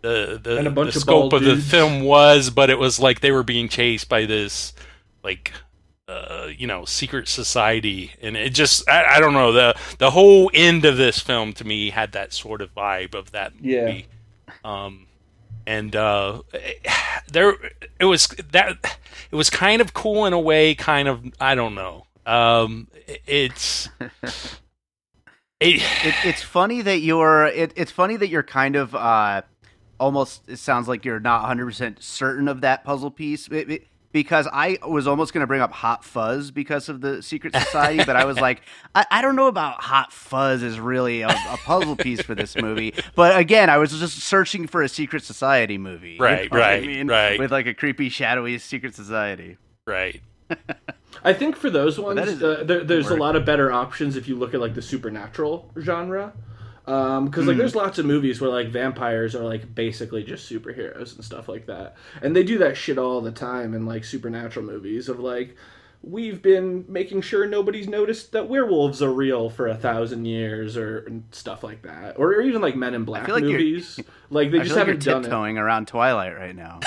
[0.00, 3.42] the the, the scope of, of the film was, but it was like they were
[3.42, 4.72] being chased by this
[5.22, 5.52] like
[6.08, 10.50] uh, you know secret society, and it just I, I, don't know the the whole
[10.52, 14.06] end of this film to me had that sort of vibe of that movie.
[14.48, 14.54] Yeah.
[14.64, 15.06] Um,
[15.66, 16.42] and uh,
[17.32, 17.54] there
[18.00, 18.98] it was that
[19.30, 22.06] it was kind of cool in a way, kind of I don't know.
[22.26, 22.88] Um,
[23.26, 23.88] it's.
[25.62, 29.42] It, it, it's funny that you're it, it's funny that you're kind of uh,
[30.00, 34.48] almost it sounds like you're not 100% certain of that puzzle piece it, it, because
[34.52, 38.16] I was almost going to bring up Hot Fuzz because of the Secret Society, but
[38.16, 38.62] I was like,
[38.94, 42.56] I, I, don't know about Hot Fuzz is really a, a, puzzle piece for this
[42.56, 42.92] movie.
[43.14, 46.16] But again, I was just searching for a Secret Society movie.
[46.18, 47.06] Right, you know right, I mean?
[47.06, 47.38] right.
[47.38, 49.58] With like a creepy, shadowy Secret Society.
[49.86, 50.20] Right.
[51.24, 54.26] I think for those ones, is, uh, there, there's a lot of better options if
[54.26, 56.32] you look at like the supernatural genre
[56.84, 57.58] because um, like mm.
[57.58, 61.66] there's lots of movies where like vampires are like basically just superheroes and stuff like
[61.66, 61.96] that.
[62.22, 65.56] And they do that shit all the time in like supernatural movies of like
[66.02, 71.06] we've been making sure nobody's noticed that werewolves are real for a thousand years or
[71.30, 72.18] stuff like that.
[72.18, 74.00] Or, or even like men in black like movies.
[74.30, 75.60] Like they I just like haven't done tiptoeing it.
[75.60, 76.80] around twilight right now.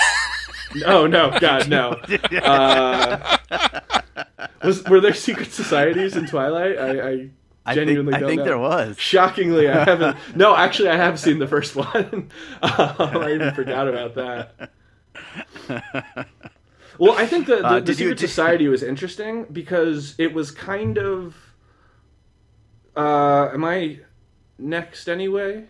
[0.74, 1.36] No no.
[1.38, 2.00] God no.
[2.42, 3.38] Uh,
[4.62, 6.78] was were there secret societies in twilight?
[6.78, 7.30] I, I
[7.66, 8.98] I genuinely think, I think there was.
[8.98, 10.16] Shockingly, I haven't.
[10.36, 12.30] no, actually, I have seen the first one.
[12.62, 14.70] I even forgot about that.
[16.98, 20.50] Well, I think the, the, uh, the Secret you, Society was interesting because it was
[20.50, 21.34] kind of.
[22.96, 24.00] Uh, am I
[24.58, 25.64] next anyway?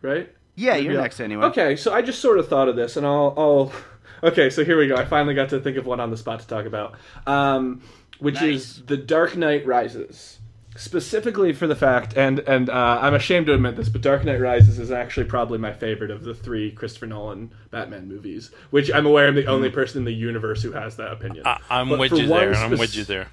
[0.00, 0.32] Right?
[0.54, 1.02] Yeah, Maybe you're I'll...
[1.02, 1.44] next anyway.
[1.46, 3.72] Okay, so I just sort of thought of this, and I'll, I'll.
[4.24, 4.94] Okay, so here we go.
[4.94, 6.94] I finally got to think of one on the spot to talk about,
[7.26, 7.82] um,
[8.20, 8.44] which nice.
[8.44, 10.38] is The Dark Knight Rises
[10.76, 14.40] specifically for the fact, and and uh, I'm ashamed to admit this, but Dark Knight
[14.40, 18.50] Rises is actually probably my favorite of the three Christopher Nolan Batman movies.
[18.70, 19.74] Which I'm aware I'm the only hmm.
[19.74, 21.44] person in the universe who has that opinion.
[21.46, 22.54] I, am with you there.
[22.54, 23.28] I'm with you there.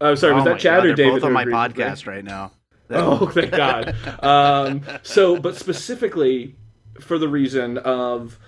[0.00, 1.20] Oh, sorry, was oh that Chad God, or David?
[1.20, 2.52] Both on my podcast right now.
[2.90, 3.94] oh, thank God.
[4.22, 6.56] Um, so, but specifically
[7.00, 8.38] for the reason of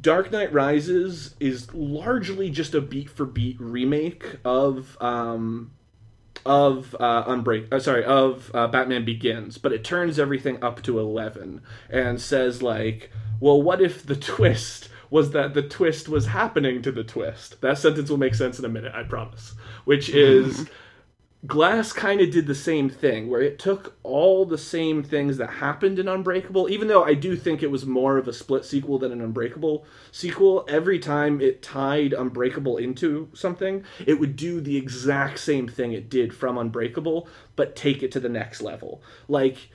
[0.00, 5.72] Dark Knight Rises is largely just a beat for beat remake of um,
[6.46, 7.72] of uh, Unbreak.
[7.72, 12.62] Uh, sorry, of uh, Batman Begins, but it turns everything up to eleven and says
[12.62, 17.60] like, well, what if the twist was that the twist was happening to the twist?
[17.60, 19.54] That sentence will make sense in a minute, I promise.
[19.84, 20.68] Which is.
[21.44, 25.50] Glass kind of did the same thing, where it took all the same things that
[25.50, 28.98] happened in Unbreakable, even though I do think it was more of a split sequel
[28.98, 30.64] than an Unbreakable sequel.
[30.66, 36.08] Every time it tied Unbreakable into something, it would do the exact same thing it
[36.08, 39.02] did from Unbreakable, but take it to the next level.
[39.28, 39.70] Like,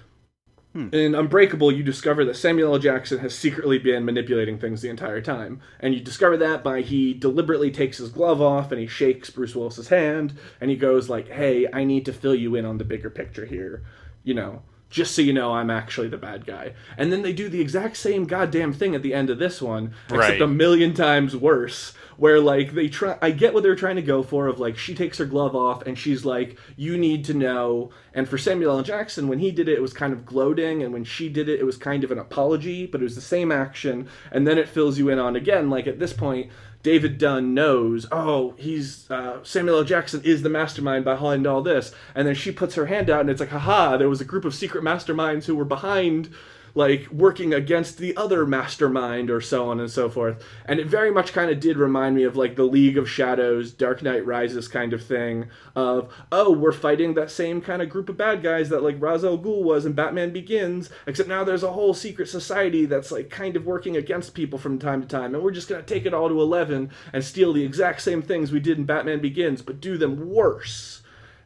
[0.73, 0.87] Hmm.
[0.93, 2.79] In Unbreakable, you discover that Samuel L.
[2.79, 5.59] Jackson has secretly been manipulating things the entire time.
[5.81, 9.53] And you discover that by he deliberately takes his glove off and he shakes Bruce
[9.53, 12.85] Willis's hand and he goes like, "Hey, I need to fill you in on the
[12.85, 13.83] bigger picture here."
[14.23, 14.61] You know,
[14.91, 16.73] just so you know I'm actually the bad guy.
[16.97, 19.93] And then they do the exact same goddamn thing at the end of this one,
[20.05, 20.41] except right.
[20.41, 24.21] a million times worse, where like they try I get what they're trying to go
[24.21, 27.89] for of like she takes her glove off and she's like you need to know
[28.13, 28.83] and for Samuel L.
[28.83, 31.59] Jackson when he did it it was kind of gloating and when she did it
[31.59, 34.69] it was kind of an apology but it was the same action and then it
[34.69, 36.51] fills you in on again like at this point
[36.83, 39.83] David Dunn knows, oh, he's uh, Samuel L.
[39.83, 43.29] Jackson is the mastermind behind all this, and then she puts her hand out, and
[43.29, 46.33] it's like, haha, there was a group of secret masterminds who were behind
[46.73, 50.43] like working against the other mastermind or so on and so forth.
[50.65, 53.71] And it very much kind of did remind me of like the League of Shadows,
[53.71, 58.09] Dark Knight Rises kind of thing of, oh, we're fighting that same kind of group
[58.09, 61.63] of bad guys that like Ra's al Ghul was in Batman Begins, except now there's
[61.63, 65.35] a whole secret society that's like kind of working against people from time to time.
[65.35, 68.21] And we're just going to take it all to 11 and steal the exact same
[68.21, 71.01] things we did in Batman Begins, but do them worse.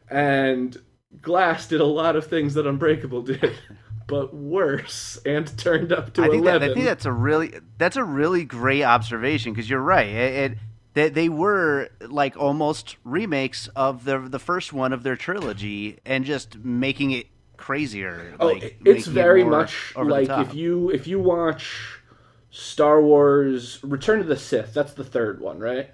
[0.08, 0.76] And
[1.22, 3.52] Glass did a lot of things that Unbreakable did.
[4.06, 6.60] but worse and turned up to I think 11.
[6.60, 10.08] That, I think that's a really that's a really great observation because you're right.
[10.08, 10.58] It, it
[10.94, 16.24] they, they were like almost remakes of the the first one of their trilogy and
[16.24, 17.26] just making it
[17.56, 18.34] crazier.
[18.40, 22.00] Oh, like, it's very it much like if you if you watch
[22.50, 25.90] Star Wars Return of the Sith, that's the third one, right?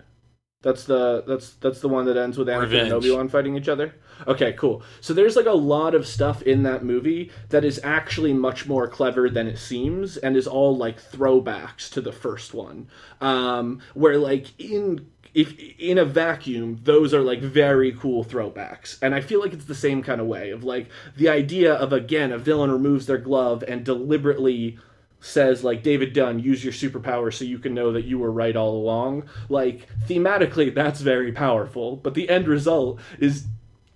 [0.62, 2.82] That's the that's that's the one that ends with Anakin Revenge.
[2.84, 3.94] and Obi Wan fighting each other.
[4.26, 4.82] Okay, cool.
[5.00, 8.88] So there's like a lot of stuff in that movie that is actually much more
[8.88, 12.88] clever than it seems, and is all like throwbacks to the first one.
[13.20, 19.14] Um, where like in if in a vacuum, those are like very cool throwbacks, and
[19.14, 22.32] I feel like it's the same kind of way of like the idea of again
[22.32, 24.78] a villain removes their glove and deliberately
[25.20, 28.56] says like David Dunn, use your superpower so you can know that you were right
[28.56, 29.28] all along.
[29.48, 33.46] Like thematically, that's very powerful, but the end result is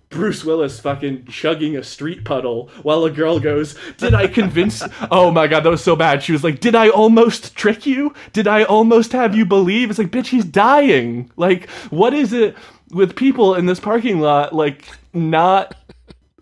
[0.09, 4.81] Bruce Willis fucking chugging a street puddle while a girl goes, Did I convince?
[5.11, 6.23] oh my god, that was so bad.
[6.23, 8.13] She was like, Did I almost trick you?
[8.33, 9.89] Did I almost have you believe?
[9.89, 11.31] It's like, bitch, he's dying.
[11.35, 12.55] Like, what is it
[12.91, 15.75] with people in this parking lot, like, not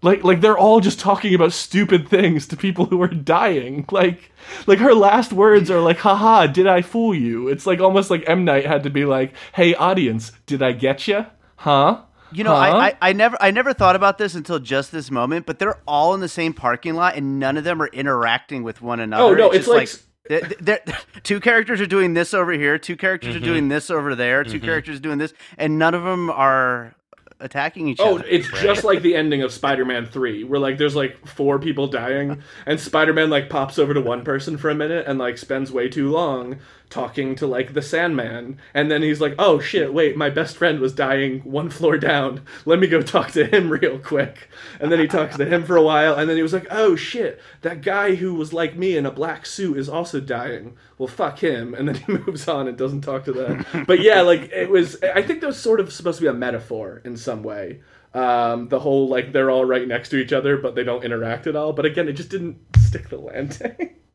[0.05, 3.85] like like they're all just talking about stupid things to people who are dying.
[3.91, 4.31] Like
[4.67, 7.47] like her last words are like, haha, did I fool you?
[7.47, 8.45] It's like almost like M.
[8.45, 11.25] Night had to be like, hey audience, did I get you?
[11.55, 12.01] Huh?
[12.31, 12.61] You know, huh?
[12.61, 15.79] I, I, I never I never thought about this until just this moment, but they're
[15.87, 19.23] all in the same parking lot and none of them are interacting with one another.
[19.23, 22.77] Oh no, it's, it's like, like they're, they're, two characters are doing this over here,
[22.77, 23.43] two characters mm-hmm.
[23.43, 24.65] are doing this over there, 2 mm-hmm.
[24.65, 26.95] characters doing this, and none of them are
[27.39, 28.23] attacking each oh, other.
[28.25, 28.61] Oh, it's right?
[28.61, 32.79] just like the ending of Spider-Man 3 where like there's like four people dying and
[32.79, 36.09] Spider-Man like pops over to one person for a minute and like spends way too
[36.09, 36.59] long
[36.95, 40.79] talking to like the Sandman, and then he's like, "Oh shit, wait, my best friend
[40.79, 42.41] was dying one floor down.
[42.63, 45.75] Let me go talk to him real quick." And then he talks to him for
[45.75, 48.95] a while, and then he was like, "Oh shit, that guy who was like me
[48.95, 50.77] in a black suit is also dying.
[50.97, 53.65] Well, fuck him." And then he moves on and doesn't talk to them.
[53.85, 54.95] But yeah, like it was.
[55.03, 57.81] I think that was sort of supposed to be a metaphor in some way.
[58.13, 61.45] Um, the whole like they're all right next to each other, but they don't interact
[61.45, 61.73] at all.
[61.73, 63.75] But again, it just didn't stick the landing.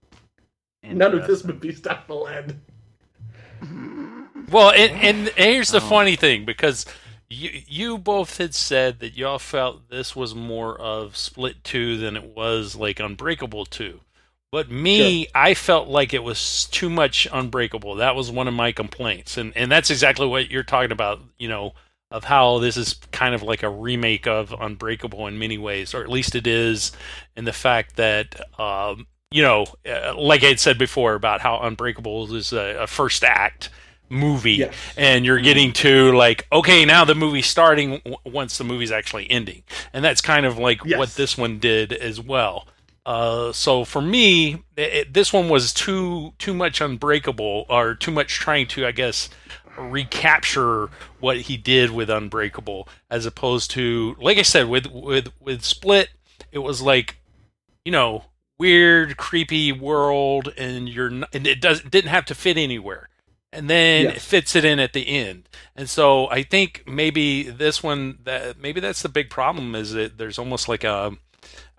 [0.83, 2.59] None of this would be stop the land.
[4.51, 5.89] Well, and, and here's the oh.
[5.89, 6.85] funny thing because
[7.29, 12.17] you you both had said that y'all felt this was more of Split Two than
[12.17, 14.01] it was like Unbreakable Two.
[14.53, 15.31] But me, sure.
[15.33, 17.95] I felt like it was too much Unbreakable.
[17.95, 21.21] That was one of my complaints, and and that's exactly what you're talking about.
[21.39, 21.75] You know,
[22.11, 26.03] of how this is kind of like a remake of Unbreakable in many ways, or
[26.03, 26.91] at least it is,
[27.37, 31.61] in the fact that um, you know, uh, like I had said before about how
[31.61, 33.71] Unbreakable is a, a first act
[34.09, 34.75] movie, yes.
[34.97, 39.31] and you're getting to like, okay, now the movie's starting w- once the movie's actually
[39.31, 39.63] ending,
[39.93, 40.99] and that's kind of like yes.
[40.99, 42.67] what this one did as well.
[43.07, 48.35] Uh, so for me, it, this one was too too much unbreakable, or too much
[48.35, 49.31] trying to, I guess,
[49.79, 55.63] recapture what he did with Unbreakable, as opposed to, like I said, with with with
[55.65, 56.11] Split,
[56.53, 57.17] it was like,
[57.85, 58.25] you know,
[58.61, 63.09] weird, creepy world, and you're not, and it does didn't have to fit anywhere,
[63.53, 64.17] and then Yes.
[64.17, 65.49] it fits it in at the end.
[65.75, 70.19] And so I think maybe this one that maybe that's the big problem is that
[70.19, 71.13] there's almost like a,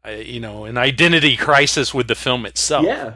[0.03, 2.85] a you know an identity crisis with the film itself.
[2.85, 3.13] Yeah.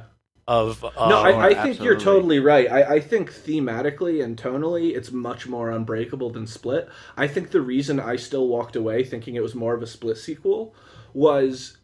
[0.48, 2.72] Of No, uh, I, I think you're totally right.
[2.72, 6.88] I, I think thematically and tonally, it's much more unbreakable than Split.
[7.18, 10.18] I think the reason I still walked away thinking it was more of a Split
[10.18, 10.76] sequel
[11.16, 11.78] was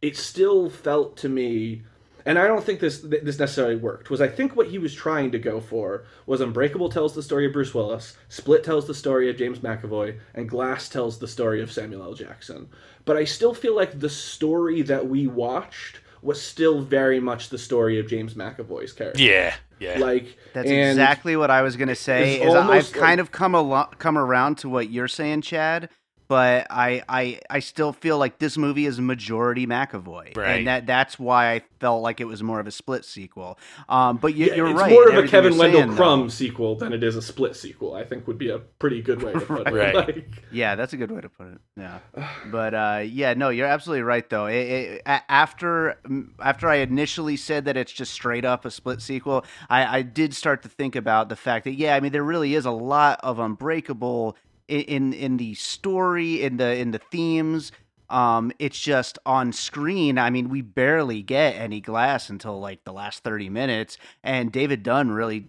[0.00, 1.82] it still felt to me,
[2.24, 4.10] and I don't think this this necessarily worked.
[4.10, 7.46] Was I think what he was trying to go for was Unbreakable tells the story
[7.46, 11.62] of Bruce Willis, Split tells the story of James McAvoy, and Glass tells the story
[11.62, 12.14] of Samuel L.
[12.14, 12.68] Jackson.
[13.04, 17.58] But I still feel like the story that we watched was still very much the
[17.58, 19.22] story of James McAvoy's character.
[19.22, 19.98] yeah, yeah.
[19.98, 22.40] Like That's exactly what I was gonna say.
[22.40, 25.88] Is I've almost kind of come alo- come around to what you're saying, Chad.
[26.28, 30.58] But I, I I still feel like this movie is majority McAvoy, Right.
[30.58, 33.58] and that that's why I felt like it was more of a split sequel.
[33.88, 34.92] Um, but you, Yeah, you're right.
[34.92, 35.96] it's more of a Kevin Wendell saying, though.
[35.96, 37.94] Crumb sequel than it is a Split sequel.
[37.94, 39.72] I think would be a pretty good way to put it.
[39.78, 39.94] Right.
[39.94, 41.60] Like, Yeah, that's a good way to put it.
[41.78, 41.98] Yeah,
[42.50, 44.46] but uh, yeah, no, you're absolutely right though.
[44.46, 45.98] It, it, after
[46.40, 50.34] after I initially said that it's just straight up a split sequel, I, I did
[50.34, 53.18] start to think about the fact that yeah, I mean there really is a lot
[53.22, 54.36] of Unbreakable
[54.68, 57.72] in in, in the story, in the in the themes.
[58.10, 60.18] Um, it's just on screen.
[60.18, 64.82] I mean, we barely get any glass until like the last thirty minutes, and David
[64.82, 65.48] Dunn really.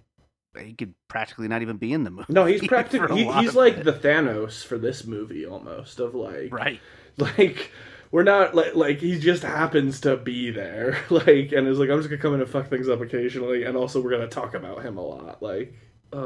[0.60, 2.26] He could practically not even be in the movie.
[2.34, 3.84] no, he's practically he, he's like it.
[3.86, 6.82] the Thanos for this movie almost of like right.
[7.18, 7.72] like
[8.12, 12.00] we're not like like he just happens to be there like and is like I'm
[12.00, 14.84] just gonna come in and fuck things up occasionally and also we're gonna talk about
[14.84, 15.74] him a lot like.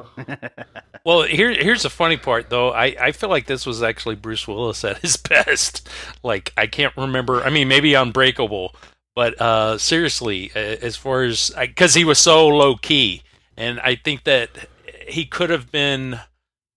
[1.05, 2.71] Well, here here's the funny part though.
[2.71, 5.89] I, I feel like this was actually Bruce Willis at his best.
[6.23, 7.43] Like I can't remember.
[7.43, 8.73] I mean, maybe Unbreakable,
[9.13, 13.21] but uh, seriously, as far as because he was so low key,
[13.57, 14.49] and I think that
[15.07, 16.19] he could have been,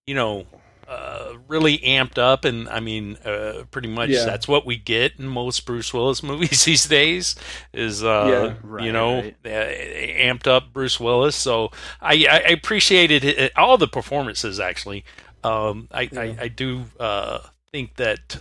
[0.07, 0.46] you know.
[0.89, 4.24] Uh, really amped up, and I mean, uh, pretty much Yeah.
[4.24, 7.34] that's what we get in most Bruce Willis movies these days.
[7.72, 8.55] Is uh, Yeah.
[8.62, 9.37] Right, you know, right.
[9.45, 11.34] uh, amped up Bruce Willis.
[11.34, 14.61] So I, I appreciated it, all the performances.
[14.61, 15.05] Actually,
[15.43, 16.20] um, I, Yeah.
[16.20, 17.41] I, I do uh,
[17.72, 18.37] think that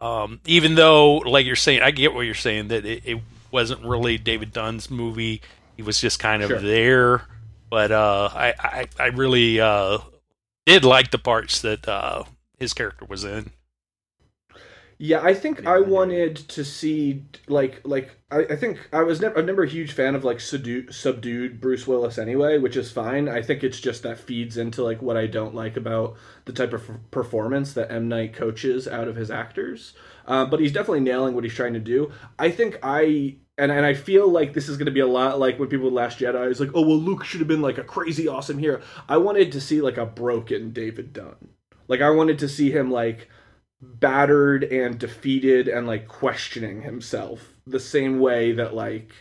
[0.00, 3.18] um, even though, like you're saying, I get what you're saying that it, it
[3.50, 5.40] wasn't really David Dunn's movie.
[5.76, 6.60] He was just kind of Sure.
[6.60, 7.22] there.
[7.70, 9.98] But uh, I, I, I really uh,
[10.66, 12.24] did like the parts that uh,
[12.58, 13.50] his character was in.
[15.02, 15.88] Yeah, I think Yeah, I I do.
[15.88, 19.92] wanted to see like like I, I think I was never I'm never a huge
[19.92, 23.26] fan of like subdued, subdued Bruce Willis anyway, which is fine.
[23.26, 26.74] I think it's just that feeds into like what I don't like about the type
[26.74, 29.94] of performance that M Night coaches out of his actors.
[30.26, 32.12] Uh, but he's definitely nailing what he's trying to do.
[32.38, 35.38] I think I and and I feel like this is going to be a lot
[35.38, 37.78] like when people with Last Jedi is like, oh well, Luke should have been like
[37.78, 38.80] a crazy awesome hero.
[39.08, 41.50] I wanted to see like a broken David Dunn.
[41.86, 43.28] Like I wanted to see him like
[43.82, 49.12] battered and defeated and like questioning himself the same way that like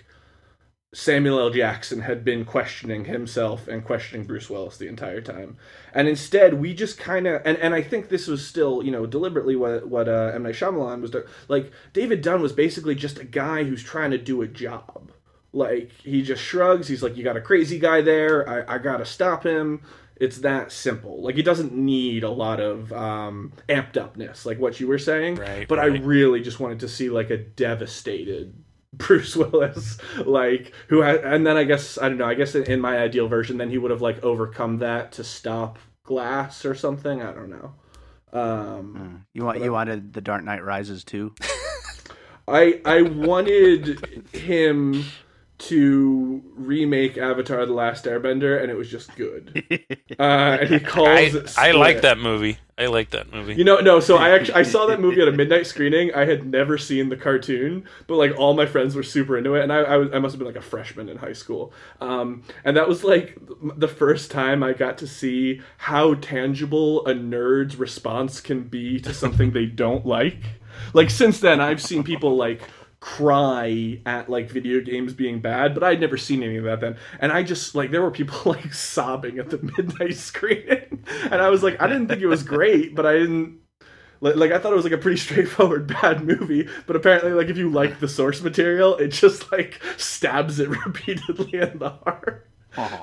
[0.91, 1.49] Samuel L.
[1.51, 5.57] Jackson had been questioning himself and questioning Bruce Willis the entire time.
[5.93, 9.05] And instead, we just kind of and, and I think this was still you know
[9.05, 11.25] deliberately what what uh, M Night Shyamalan was doing.
[11.47, 15.11] Like David Dunn was basically just a guy who's trying to do a job.
[15.53, 16.87] Like he just shrugs.
[16.87, 18.47] He's like, "You got a crazy guy there.
[18.49, 19.81] I, I gotta stop him."
[20.15, 21.21] It's that simple.
[21.21, 25.35] Like he doesn't need a lot of um, amped upness, like what you were saying.
[25.35, 28.53] Right, But I really just wanted to see like a devastated
[28.93, 32.25] Bruce Willis, like who had, and then I guess I don't know.
[32.25, 35.23] I guess in, in my ideal version, then he would have like overcome that to
[35.23, 37.21] stop Glass or something.
[37.21, 37.73] I don't know.
[38.33, 39.25] Um, Mm.
[39.33, 41.33] You want you wanted the Dark Knight Rises too?
[42.47, 45.03] I I wanted him
[45.59, 49.63] to remake Avatar: The Last Airbender, and it was just good.
[50.19, 51.69] Uh, and he calls I.
[51.69, 52.57] I like that movie.
[52.77, 53.55] I like that movie.
[53.55, 54.01] You know, no.
[54.01, 56.13] So I actually I saw that movie at a midnight screening.
[56.13, 59.63] I had never seen the cartoon, but like all my friends were super into it,
[59.63, 61.71] and I I, was, I must have been like a freshman in high school.
[62.01, 63.37] Um, and that was like
[63.77, 69.13] the first time I got to see how tangible a nerd's response can be to
[69.13, 70.39] something they don't like.
[70.93, 72.61] Like since then, I've seen people like
[72.99, 76.97] cry at like video games being bad, but I'd never seen any of that then.
[77.19, 81.49] And I just like there were people like sobbing at the midnight screening, and I
[81.49, 83.59] was like, I didn't think it was great, but I didn't.
[84.21, 87.47] Like, like I thought it was like a pretty straightforward bad movie, but apparently like
[87.47, 92.45] if you like the source material, it just like stabs it repeatedly in the heart.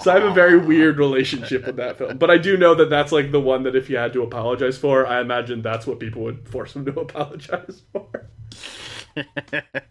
[0.00, 2.18] So I have a very weird relationship with that film.
[2.18, 4.78] But I do know that that's like the one that if you had to apologize
[4.78, 8.30] for, I imagine that's what people would force him to apologize for.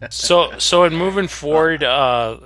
[0.09, 2.37] So so in moving forward, uh,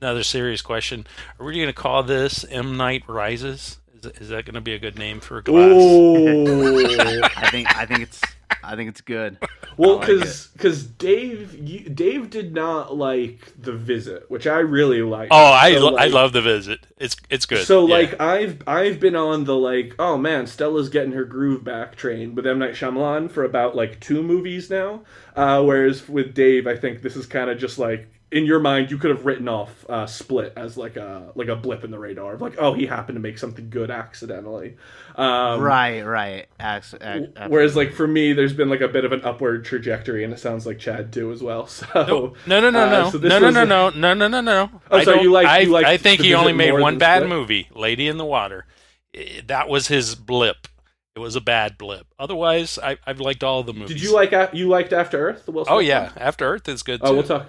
[0.00, 1.06] another serious question:
[1.38, 3.78] Are we going to call this M Night Rises?
[4.04, 5.70] Is, is that going to be a good name for a class?
[5.72, 7.22] Ooh.
[7.36, 8.20] I think I think it's
[8.62, 9.38] I think it's good.
[9.76, 14.58] Well, I like because because Dave you, Dave did not like the visit, which I
[14.58, 15.28] really like.
[15.30, 16.80] Oh, I So, lo- I love the visit.
[16.98, 17.64] It's it's good.
[17.66, 17.94] So Yeah.
[17.94, 22.34] like I've I've been on the like oh man Stella's getting her groove back train
[22.34, 25.02] with M Night Shyamalan for about like two movies now,
[25.36, 28.90] uh, whereas with Dave I think this is kind of just like in your mind
[28.90, 31.98] you could have written off uh, Split as like a like a blip in the
[31.98, 34.76] radar of like oh he happened to make something good accidentally,
[35.16, 36.46] um, right, right.
[36.60, 40.24] Ax- ac- Whereas like for me there's been like a bit of an upward trajectory
[40.24, 41.66] and it sounds like Chad too as well.
[41.94, 44.14] So no no no uh, no so this no no was no a- no no
[44.14, 44.70] no no no.
[44.90, 47.28] Oh, I so you like- I, you I think he only made one bad Split?
[47.30, 48.66] movie, Lady in the Water.
[49.14, 50.68] Eh, That was his blip.
[51.16, 52.06] It was a bad blip.
[52.18, 53.88] Otherwise, I, I've liked all the movies.
[53.88, 55.46] Did you like you liked After Earth?
[55.46, 56.12] The Will Oh yeah, one?
[56.18, 57.06] After Earth is good too.
[57.08, 57.48] Oh, we'll talk.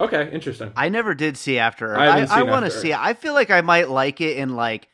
[0.00, 0.72] Okay, interesting.
[0.76, 1.98] I never did see After Earth.
[1.98, 2.98] I I, I, want to see it.
[2.98, 4.88] I feel like I might like it in like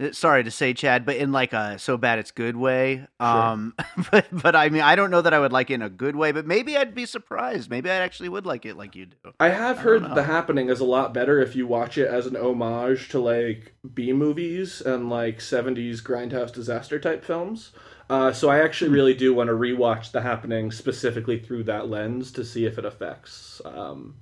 [0.00, 3.06] uh, sorry to say Chad, but in like a so bad it's good way.
[3.20, 3.74] Um
[4.10, 6.16] but but I mean I don't know that I would like it in a good
[6.16, 7.70] way, but maybe I'd be surprised.
[7.70, 9.32] Maybe I actually would like it like you do.
[9.38, 10.14] I have I heard.
[10.14, 13.74] The Happening is a lot better if you watch it as an homage to like
[13.94, 17.70] B movies and like 70s grindhouse disaster type films.
[18.10, 18.94] Uh, so I actually Hmm.
[18.94, 22.84] really do want to rewatch The Happening specifically through that lens to see if it
[22.84, 23.62] affects.
[23.64, 24.16] Um,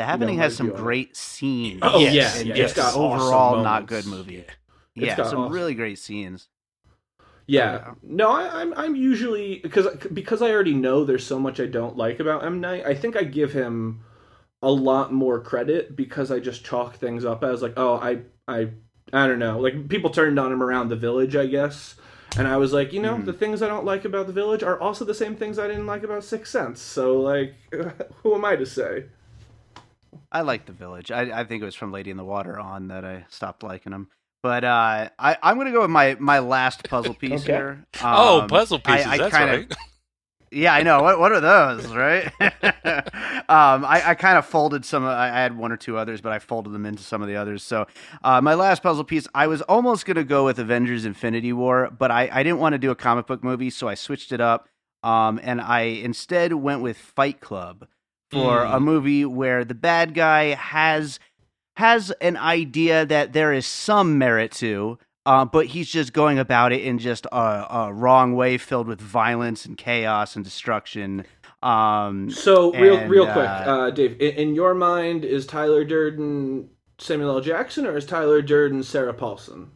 [0.00, 0.82] The Happening my has some view on it.
[0.82, 1.80] great scenes.
[1.82, 2.70] Oh, Yes, yeah, and yeah, yes.
[2.70, 4.36] it's got overall awesome not good movie.
[4.38, 4.48] It's
[4.94, 6.48] Yeah, got some awesome- really great scenes.
[7.46, 7.72] Yeah.
[7.72, 7.94] Yeah.
[8.02, 11.96] No, I, I'm I'm usually because because I already know there's so much I don't
[11.96, 12.86] like about M Night.
[12.86, 14.00] I think I give him
[14.62, 18.70] a lot more credit because I just chalk things up as like, oh, I I
[19.12, 19.58] I don't know.
[19.58, 21.96] Like people turned on him around the village, I guess.
[22.38, 23.24] And I was like, you know, Mhm.
[23.26, 25.86] the things I don't like about the village are also the same things I didn't
[25.86, 26.80] like about Sixth Sense.
[26.80, 27.54] So like,
[28.22, 29.04] who am I to say?
[30.32, 31.10] I like the village.
[31.10, 33.92] I, I think it was from Lady in the Water on that I stopped liking
[33.92, 34.08] them.
[34.42, 37.52] But uh, I, I'm gonna go with my, my last puzzle piece Okay.
[37.52, 37.84] here.
[38.02, 39.06] oh, Um, puzzle I- pieces.
[39.06, 39.74] I that's kinda- right.
[40.52, 41.00] Yeah, I know.
[41.00, 42.24] What what are those, right?
[43.48, 45.04] um, I, I kind of folded some.
[45.06, 47.36] I I had one or two others, but I folded them into some of the
[47.36, 47.62] others.
[47.62, 47.86] So
[48.24, 52.10] uh, my last puzzle piece, I was almost gonna go with Avengers: Infinity War, but
[52.10, 54.68] I, I didn't want to do a comic book movie, so I switched it up.
[55.04, 57.86] Um, and I instead went with Fight Club
[58.30, 58.76] for Mm.
[58.76, 61.18] a movie where the bad guy has
[61.76, 66.72] has an idea that there is some merit to, uh, but he's just going about
[66.72, 71.24] it in just a, a wrong way, filled with violence and chaos and destruction.
[71.62, 75.84] Um, So real And, real uh, quick, uh, Dave, in, in your mind, is Tyler
[75.84, 77.40] Durden Samuel L.
[77.40, 79.70] Jackson or is Tyler Durden Sarah Paulson?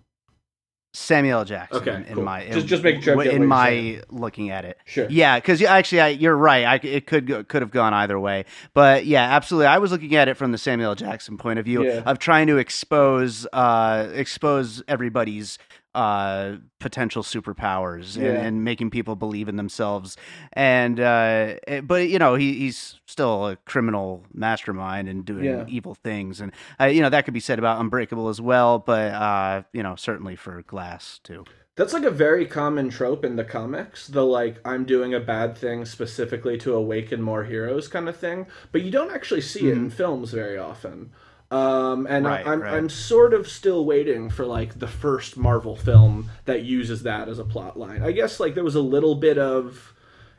[0.96, 1.44] Samuel L.
[1.44, 1.76] Jackson.
[1.88, 2.22] Okay, in cool.
[2.24, 4.78] my Just- just making sure in my looking at it.
[4.84, 5.06] Sure.
[5.10, 6.64] Yeah, because actually, I, you're right.
[6.64, 8.44] I, it could go, could have gone either way,
[8.74, 9.66] but yeah, absolutely.
[9.66, 10.94] I was looking at it from the Samuel L.
[10.94, 12.02] Jackson point of view Yeah.
[12.06, 15.58] of trying to expose uh, expose everybody's
[15.94, 18.32] uh, potential superpowers and, Yeah.
[18.42, 20.16] and making people believe in themselves.
[20.52, 25.64] And uh, eh, but you know, he, he's still a criminal mastermind and doing Yeah.
[25.68, 28.78] evil things, and uh, you know that could be said about Unbreakable as well.
[28.78, 31.44] But uh, you know, certainly for Glass too.
[31.76, 35.58] That's like a very common trope in the comics, the like I'm doing a bad
[35.58, 39.76] thing specifically to awaken more heroes kind of thing, but you don't actually see it
[39.76, 41.10] in films very often.
[41.50, 42.74] Um, and Right, I, I'm right.
[42.74, 47.38] I'm sort of still waiting for like the first Marvel film that uses that as
[47.38, 48.02] a plot line.
[48.02, 49.94] I guess like there was a little bit of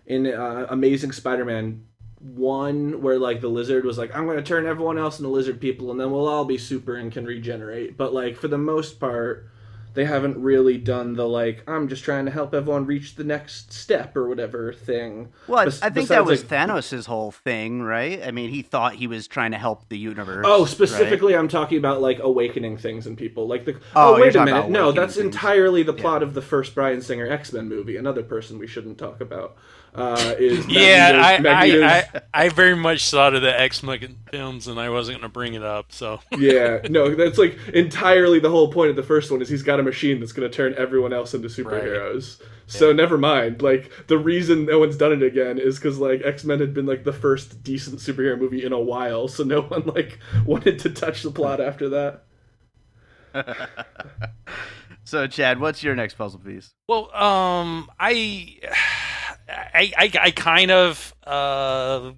[0.06, 1.86] in uh, Amazing Spider-Man
[2.19, 5.61] one where like the lizard was like I'm going to turn everyone else into lizard
[5.61, 7.98] people and then we'll all be super and can regenerate.
[7.98, 9.49] But like for the most part
[9.96, 13.74] they haven't really done the like I'm just trying to help everyone reach the next
[13.74, 15.30] step or whatever thing.
[15.48, 18.22] Well, I- Bes- I think that was like- Thanos' whole thing, right?
[18.24, 20.46] I mean, he thought he was trying to help the universe.
[20.48, 20.70] Oh, right?
[20.70, 23.48] specifically, I'm talking about like awakening things in people.
[23.48, 25.26] Like the Oh, oh, wait a minute, no, that's things.
[25.26, 27.98] entirely the plot of the first Bryan Singer X Men movie.
[27.98, 29.56] Another person we shouldn't talk about
[29.96, 34.68] uh, is Yeah, I, I, I, I very much thought of the X Men films,
[34.68, 35.92] and I wasn't going to bring it up.
[35.92, 39.64] So yeah, no, that's like entirely the whole point of the first one is he's
[39.64, 42.42] got a machine that's going to turn everyone else into superheroes.
[42.68, 43.62] So never mind.
[43.62, 46.86] Like the reason no one's done it again is because like X Men had been
[46.86, 50.90] like the first decent superhero movie in a while, so no one like wanted to
[50.90, 52.24] touch the plot after that.
[55.06, 56.74] So, Chad, what's your next puzzle piece?
[56.90, 58.58] Well, um, I,
[59.50, 62.12] I, I, I kind of, uh,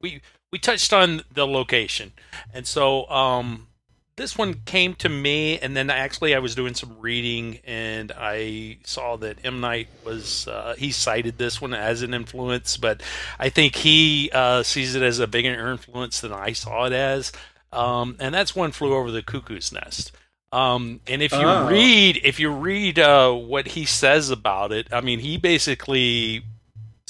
[0.00, 0.20] we
[0.52, 2.12] we touched on the location,
[2.52, 3.68] and so um,
[4.16, 8.78] this one came to me, and then actually I was doing some reading, and I
[8.84, 13.02] saw that M Night was uh, he cited this one as an influence, but
[13.38, 17.30] I think he uh, sees it as a bigger influence than I saw it as,
[17.72, 20.12] um, and that's one flew over the cuckoo's nest.
[20.52, 21.68] Um, and if you Oh.
[21.68, 26.42] read, if you read uh, what he says about it, I mean, he basically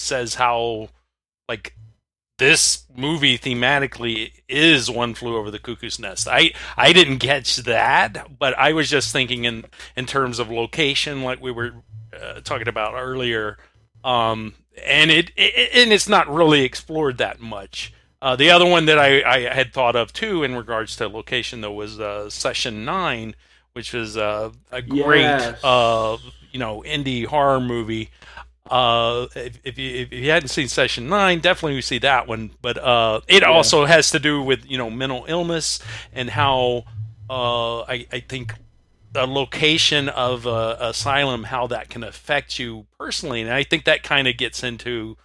[0.01, 0.89] says how
[1.49, 1.75] like
[2.39, 6.27] this movie thematically is one flew over the cuckoo's nest.
[6.29, 9.65] I i didn't catch that but i was just thinking in
[9.97, 11.73] in terms of location like we were
[12.19, 13.59] uh, talking about earlier.
[14.05, 14.55] Um
[14.87, 17.93] and it, it and it's not really explored that much.
[18.23, 21.61] Uh, the other one that I, I had thought of too in regards to location
[21.61, 23.35] though was uh, session nine
[23.73, 25.63] which was uh, a great Yes.
[25.65, 26.17] uh,
[26.53, 28.11] you know indie horror movie
[28.69, 32.51] uh, if, if you if you hadn't seen Session Nine, definitely you see that one.
[32.61, 35.81] But uh, it also has to do with you know mental illness
[36.13, 36.85] and how
[37.29, 38.55] uh, I I think
[39.13, 44.03] the location of a asylum, how that can affect you personally, and I think that
[44.03, 45.17] kind of gets into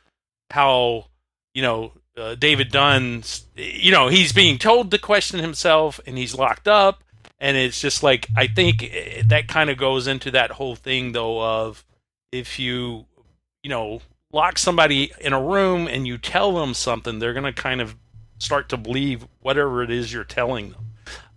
[0.51, 1.07] how
[1.53, 6.33] you know uh, David Dunn's you know he's being told to question himself and he's
[6.33, 7.03] locked up,
[7.39, 11.11] and it's just like I think eh, that kind of goes into that whole thing
[11.11, 11.85] though of
[12.31, 13.05] if you
[13.65, 13.99] you know
[14.31, 17.95] lock somebody in a room and you tell them something they're going to kind of
[18.37, 20.85] start to believe whatever it is you're telling them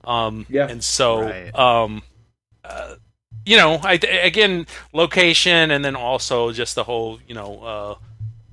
[0.04, 0.68] um Yeah.
[0.68, 1.58] and so Right.
[1.58, 2.02] um
[2.62, 2.96] uh,
[3.46, 7.94] you know i again location and then also just the whole you know uh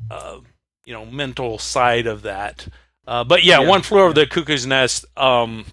[0.10, 0.40] uh
[0.86, 2.66] you know mental side of that
[3.08, 3.68] uh but yeah, Yeah.
[3.68, 5.66] one flew over the cuckoo's nest um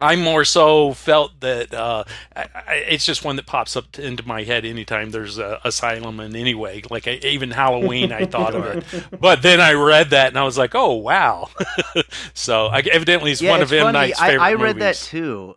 [0.00, 2.04] I more so felt that uh,
[2.34, 6.20] I, I, it's just one that pops up into my head anytime there's a asylum
[6.20, 6.82] in any way.
[6.90, 8.84] Like I, even Halloween, I thought of it,
[9.20, 11.48] but then I read that and I was like, oh wow.
[12.34, 13.98] so I, evidently, it's yeah, one it's of M funny.
[13.98, 15.54] Night's I, favorite I read that too.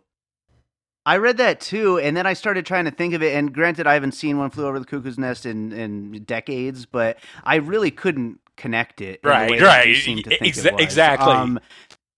[1.06, 3.34] I read that too, and then I started trying to think of it.
[3.34, 7.18] And granted, I haven't seen One Flew Over the Cuckoo's Nest in, in decades, but
[7.42, 9.20] I really couldn't connect it.
[9.24, 9.96] in the Right, that you right.
[9.96, 10.82] seem to think Exa- it was.
[10.84, 11.32] exactly.
[11.32, 11.58] Um,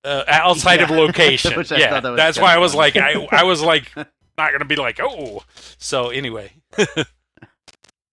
[0.04, 1.52] uh, outside of location.
[1.56, 4.52] Which yeah, thought that was that's why I was like, I, I was like, not
[4.52, 5.42] gonna be like, oh.
[5.78, 6.52] So anyway,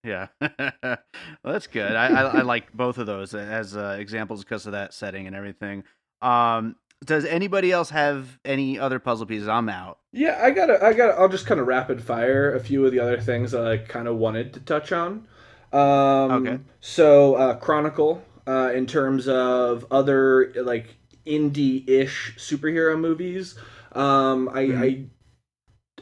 [0.03, 0.97] Yeah, well,
[1.43, 1.93] that's good.
[1.93, 5.35] I, I, I like both of those as uh, examples because of that setting and
[5.35, 5.83] everything.
[6.21, 9.49] Um, does anybody else have any other puzzle pieces?
[9.49, 9.99] I'm out.
[10.13, 11.13] Yeah, I gotta, I gotta.
[11.13, 14.07] I'll just kind of rapid fire a few of the other things that I kind
[14.07, 15.27] of wanted to touch on.
[15.73, 16.59] Um, Okay.
[16.79, 20.95] So, uh, Chronicle, uh, in terms of other like
[21.29, 23.55] indie-ish superhero movies,
[23.93, 25.05] um, I, I,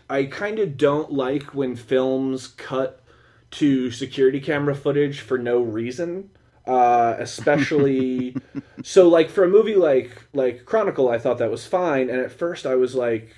[0.10, 3.04] I kind of don't like when films cut
[3.52, 6.32] to security camera footage for no reason.
[6.66, 8.36] Uh, especially
[8.84, 12.32] so like for a movie like like Chronicle, I thought that was fine, and at
[12.32, 13.34] first I was like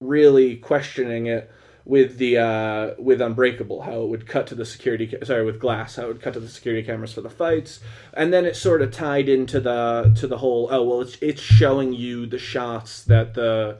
[0.00, 1.50] really questioning it
[1.84, 5.58] with the uh, with Unbreakable, how it would cut to the security ca- sorry with
[5.60, 7.80] Glass, how it would cut to the security cameras for the fights,
[8.14, 11.40] and then it sort of tied into the to the whole oh well it's it's
[11.42, 13.78] showing you the shots that the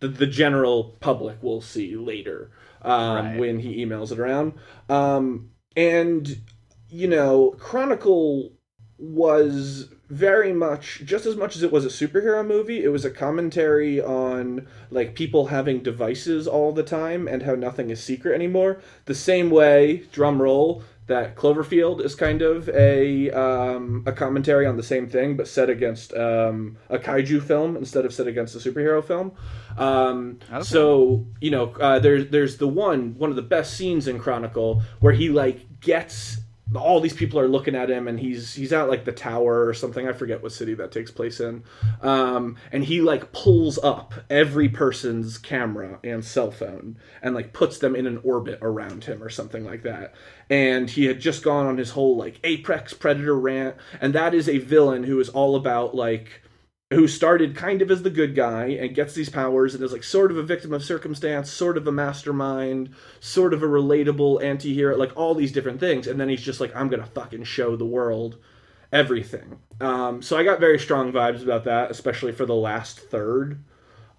[0.00, 2.50] the, the general public will see later
[2.82, 3.38] um, Right.
[3.38, 4.54] when he emails it around,
[4.88, 6.40] um, and
[6.88, 8.52] you know Chronicle
[8.98, 13.10] was very much just as much as it was a superhero movie it was a
[13.10, 18.78] commentary on like people having devices all the time and how nothing is secret anymore
[19.06, 24.76] the same way drum roll that cloverfield is kind of a um, a commentary on
[24.76, 28.58] the same thing but set against um, a kaiju film instead of set against a
[28.58, 29.32] superhero film
[29.78, 30.62] um, Okay.
[30.62, 34.82] so you know uh, there's there's the one one of the best scenes in chronicle
[35.00, 36.36] where he like gets
[36.74, 39.74] all these people are looking at him and he's he's at like the tower or
[39.74, 40.08] something.
[40.08, 41.64] I forget what city that takes place in.
[42.00, 47.78] Um, and he like pulls up every person's camera and cell phone and like puts
[47.78, 50.14] them in an orbit around him or something like that.
[50.50, 53.76] And he had just gone on his whole like apex predator rant.
[54.00, 56.42] And that is a villain who is all about like
[56.92, 60.04] who started kind of as the good guy and gets these powers and is like
[60.04, 62.90] sort of a victim of circumstance, sort of a mastermind,
[63.20, 66.06] sort of a relatable anti-hero, like all these different things.
[66.06, 68.36] And then he's just like, I'm gonna fucking show the world
[68.92, 69.58] everything.
[69.80, 73.62] Um, so I got very strong vibes about that, especially for the last third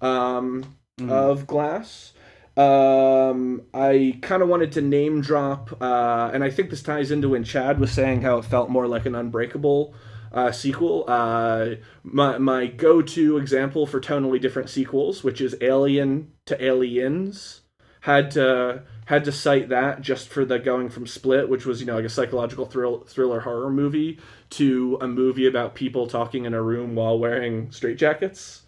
[0.01, 0.65] um,
[0.99, 1.09] Mhm.
[1.09, 2.13] of Glass.
[2.55, 7.29] Um, I kind of wanted to name drop, uh, and I think this ties into
[7.29, 9.95] when Chad was saying how it felt more like an Unbreakable
[10.33, 11.05] uh, sequel.
[11.07, 17.61] Uh, my my go to example for tonally different sequels, which is Alien to Aliens,
[18.01, 21.85] had to had to cite that just for the going from Split, which was you
[21.85, 24.19] know like a psychological thrill, thriller horror movie,
[24.51, 28.61] to a movie about people talking in a room while wearing straitjackets.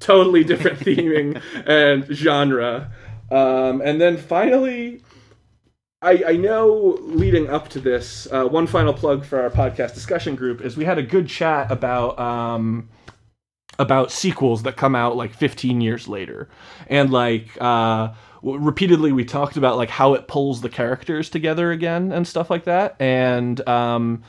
[0.00, 2.92] totally different theming and genre.
[3.30, 5.02] Um, and then finally,
[6.00, 10.36] I, I know leading up to this, uh, one final plug for our podcast discussion
[10.36, 12.88] group is we had a good chat about um,
[13.80, 16.48] about sequels that come out like 15 years later,
[16.86, 18.12] and like uh,
[18.42, 22.64] repeatedly we talked about like how it pulls the characters together again and stuff like
[22.64, 24.22] that, and um,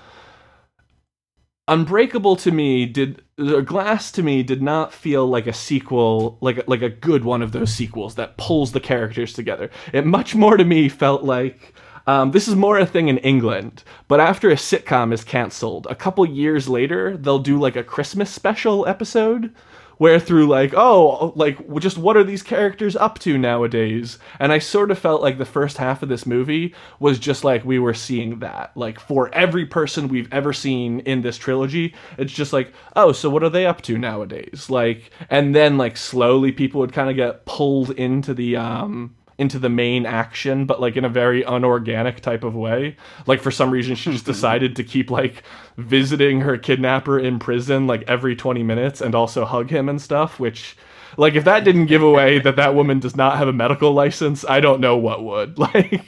[1.69, 6.81] Unbreakable to me did Glass to me did not feel like a sequel, like like
[6.81, 9.69] a good one of those sequels that pulls the characters together.
[9.93, 11.75] It much more to me felt like
[12.07, 15.95] um, this is more a thing in England, but after a sitcom is canceled, a
[15.95, 19.53] couple years later they'll do like a Christmas special episode
[19.99, 24.17] where through like oh like just what are these characters up to nowadays?
[24.39, 27.63] And i sort of felt like the first half of this movie was just like
[27.63, 32.33] we were seeing that like for every person we've ever seen in this trilogy it's
[32.33, 34.69] just like oh so what are they up to nowadays?
[34.69, 39.57] Like and then like slowly people would kind of get pulled into the um into
[39.57, 42.97] the main action, but like in a very unorganic type of way.
[43.25, 45.43] Like for some reason, she just decided to keep like
[45.77, 50.39] visiting her kidnapper in prison like every 20 minutes and also hug him and stuff,
[50.39, 50.77] which.
[51.17, 54.45] Like if that didn't give away that that woman does not have a medical license,
[54.47, 55.57] I don't know what would.
[55.59, 56.05] Like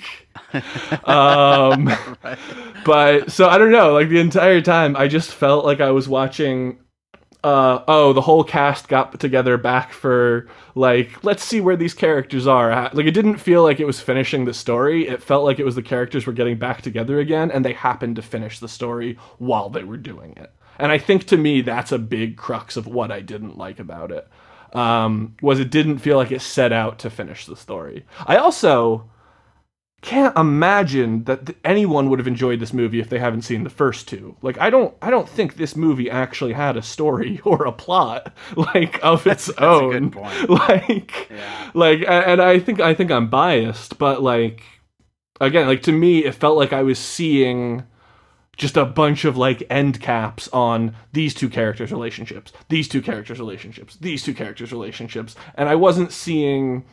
[1.07, 1.87] um
[2.23, 2.37] right.
[2.85, 6.07] but so I don't know, like the entire time I just felt like I was
[6.07, 6.77] watching
[7.43, 12.45] uh, oh, the whole cast got together back for like, let's see where these characters
[12.45, 12.91] are.
[12.93, 15.07] Like, it didn't feel like it was finishing the story.
[15.07, 18.15] It felt like it was the characters were getting back together again, and they happened
[18.17, 20.51] to finish the story while they were doing it.
[20.77, 24.11] And I think to me, that's a big crux of what I didn't like about
[24.11, 24.27] it.
[24.73, 28.05] Um, was it didn't feel like it set out to finish the story.
[28.25, 29.09] I also
[30.01, 33.69] can't imagine that th- anyone would have enjoyed this movie if they haven't seen the
[33.69, 34.35] first two.
[34.41, 38.33] Like I don't I don't think this movie actually had a story or a plot
[38.55, 40.09] like of its that's, own.
[40.09, 41.71] That's like yeah.
[41.73, 44.63] like and I think I think I'm biased, but like
[45.39, 47.83] again, like to me it felt like I was seeing
[48.57, 53.39] just a bunch of like end caps on these two characters relationships, these two characters
[53.39, 56.85] relationships, these two characters relationships, and I wasn't seeing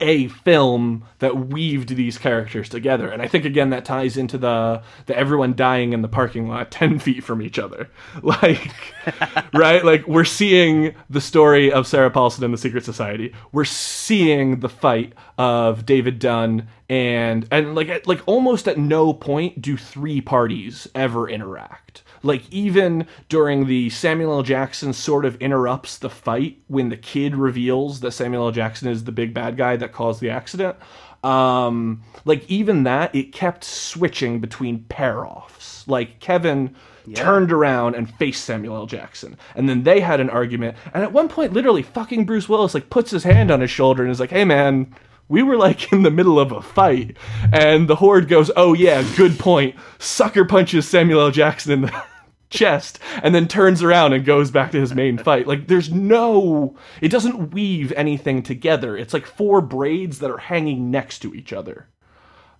[0.00, 3.08] a film that weaved these characters together.
[3.08, 6.70] And i think again that ties into the the everyone dying in the parking lot
[6.82, 7.88] 10 feet from each other.
[8.22, 8.72] Like
[9.54, 9.84] right?
[9.84, 13.34] Like we're seeing the story of sarah paulson and the secret society.
[13.52, 19.12] We're seeing the fight of david dunn and and like at, like almost at no
[19.12, 24.42] point do three parties ever interact like even during the Samuel L.
[24.42, 28.52] Jackson sort of interrupts the fight when the kid reveals that Samuel L.
[28.52, 30.76] Jackson is the big bad guy that caused the accident.
[31.24, 35.86] Um, like even that, it kept switching between pair offs.
[35.86, 36.74] Like Kevin
[37.06, 37.22] yeah.
[37.22, 38.86] turned around and faced Samuel L.
[38.86, 40.76] Jackson, and then they had an argument.
[40.94, 44.02] And at one point, literally, fucking Bruce Willis like puts his hand on his shoulder
[44.02, 44.94] and is like, "Hey, man."
[45.28, 47.16] we were like in the middle of a fight
[47.52, 52.04] and the horde goes oh yeah good point sucker punches samuel l jackson in the
[52.52, 55.46] chest and then turns around and goes back to his main fight.
[55.46, 58.96] Like there's no it doesn't weave anything together.
[58.96, 61.88] It's like four braids that are hanging next to each other.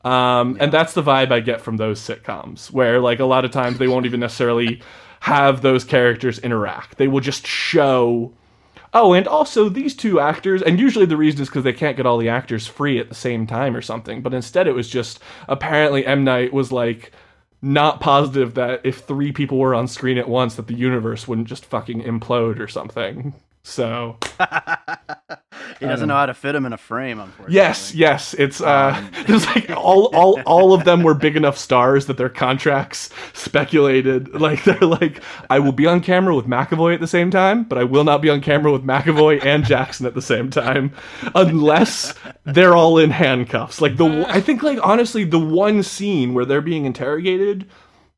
[0.05, 0.65] Um, yeah.
[0.65, 3.79] and that's the vibe I get from those sitcoms where like a lot of times
[3.79, 4.83] they won't even necessarily
[5.21, 6.99] have those characters interact.
[6.99, 8.33] They will just show
[8.95, 12.05] Oh, and also these two actors, and usually the reason is because they can't get
[12.05, 14.21] all the actors free at the same time or something.
[14.21, 17.11] But instead, it was just apparently M Night was like,
[17.63, 21.49] not positive that if three people were on screen at once that the universe wouldn't
[21.49, 23.33] just fucking implode or something.
[23.65, 24.19] So
[25.79, 27.21] he doesn't know how to fit him in a frame.
[27.21, 28.35] Unfortunately, yes, yes.
[28.35, 29.11] It's uh, um.
[29.27, 34.41] there's like all all all of them were big enough stars that their contracts speculated
[34.41, 37.79] like they're like I will be on camera with McAvoy at the same time, but
[37.79, 40.93] I will not be on camera with McAvoy and Jackson at the same time,
[41.35, 42.15] unless
[42.45, 43.81] they're all in handcuffs.
[43.81, 47.69] Like the I think like honestly the one scene where they're being interrogated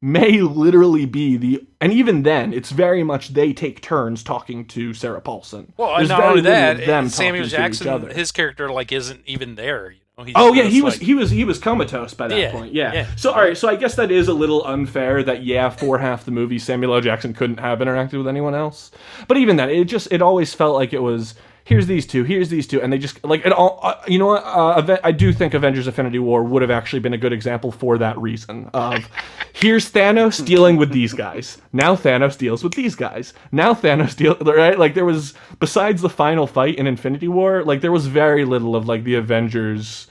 [0.04, 4.92] may literally be the and even then it's very much they take turns talking to
[4.92, 5.72] Sarah Paulson.
[5.78, 9.92] Well, There's not only that, them Samuel Jackson, his character like isn't even there.
[10.18, 10.32] You know?
[10.36, 12.74] oh yeah, he was he was he was comatose by that yeah, point.
[12.74, 12.92] Yeah.
[12.92, 13.06] yeah.
[13.16, 16.26] So all right, so I guess that is a little unfair that yeah, for half
[16.26, 17.00] the movie Samuel L.
[17.00, 18.90] Jackson couldn't have interacted with anyone else.
[19.26, 21.34] But even that, it just it always felt like it was
[21.64, 23.80] here's these two, here's these two, and they just like it all.
[23.82, 24.44] Uh, you know what?
[24.44, 27.98] Uh, I do think Avengers: Infinity War would have actually been a good example for
[27.98, 28.70] that reason.
[28.74, 29.08] Of
[29.52, 31.58] here's Thanos dealing with these guys.
[31.72, 33.32] Now Thanos deals with these guys.
[33.50, 34.78] Now Thanos deal right.
[34.78, 38.76] Like there was besides the final fight in Infinity War, like there was very little
[38.76, 40.08] of like the Avengers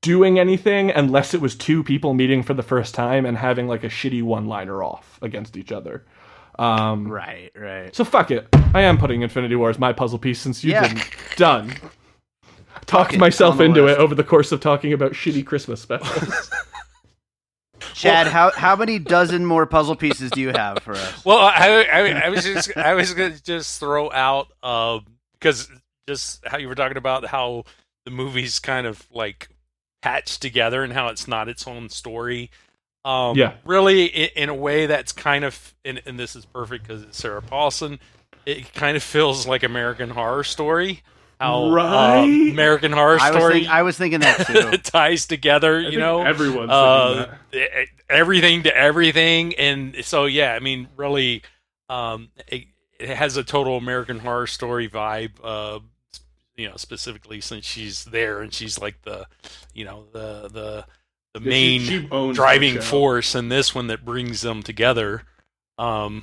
[0.00, 3.84] doing anything unless it was two people meeting for the first time and having like
[3.84, 6.04] a shitty one liner off against each other.
[6.58, 7.94] Um, Right, right.
[7.94, 8.46] So fuck it.
[8.74, 10.88] I am putting Infinity War as my puzzle piece since you Yeah.
[10.88, 11.10] didn't.
[11.36, 11.74] Done.
[12.86, 13.98] Talked myself into list.
[13.98, 16.50] it over the course of talking about shitty Christmas specials.
[17.94, 21.24] Chad, how how many dozen more puzzle pieces do you have for us?
[21.24, 24.48] Well, I, I, I was just I was gonna just throw out
[25.38, 25.68] because
[26.08, 27.64] just how you were talking about how
[28.04, 29.48] the movie's kind of like
[30.00, 32.50] patched together and how it's not its own story.
[33.04, 33.54] Um, Yeah.
[33.64, 37.18] really, in, in a way that's kind of and, and this is perfect because it's
[37.18, 37.98] Sarah Paulson.
[38.46, 41.02] It kind of feels like American Horror Story.
[41.40, 44.78] How uh, American Horror I was, Story think, I was thinking that too.
[44.78, 45.78] ties together.
[45.78, 51.42] I You know, everyone's uh, thinking everything to everything and so yeah i mean really
[51.88, 52.64] um it,
[53.00, 55.78] it has a total american horror story vibe uh
[56.56, 59.26] you know specifically since she's there and she's like the
[59.72, 60.86] you know the the
[61.34, 61.48] the that.
[61.48, 65.22] main She- she driving force in this one that brings them together
[65.78, 66.22] um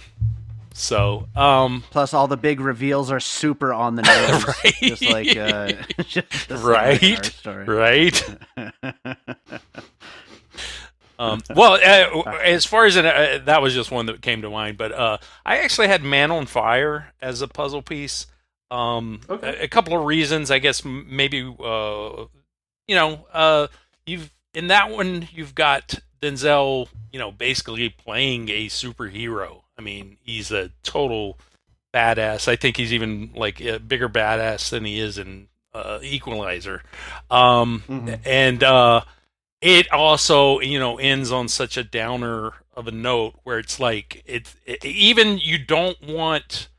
[0.74, 4.74] so um Plus, all the big reveals are super on the nose, Right.
[4.82, 5.74] just like uh,
[6.04, 6.62] just, just like
[7.02, 7.36] Right.
[7.44, 8.38] Horror right
[11.18, 14.50] Um, well, uh, as far as it, uh, that was just one that came to
[14.50, 18.26] mind, but uh, I actually had Man on Fire as a puzzle piece.
[18.72, 19.58] Um, Okay.
[19.60, 20.86] a, a couple of reasons, I guess.
[20.86, 22.24] m- Maybe uh,
[22.88, 23.68] you know, uh,
[24.06, 29.62] you've in that one you've got Denzel, you know, basically playing a superhero.
[29.78, 31.38] I mean, he's a total
[31.94, 32.48] badass.
[32.48, 36.84] I think he's even like a bigger badass than he is in uh, Equalizer.
[37.32, 38.20] Um, Mhm.
[38.26, 39.02] and uh,
[39.62, 44.24] it also you know ends on such a downer of a note where it's like
[44.26, 46.70] it's it, even you don't want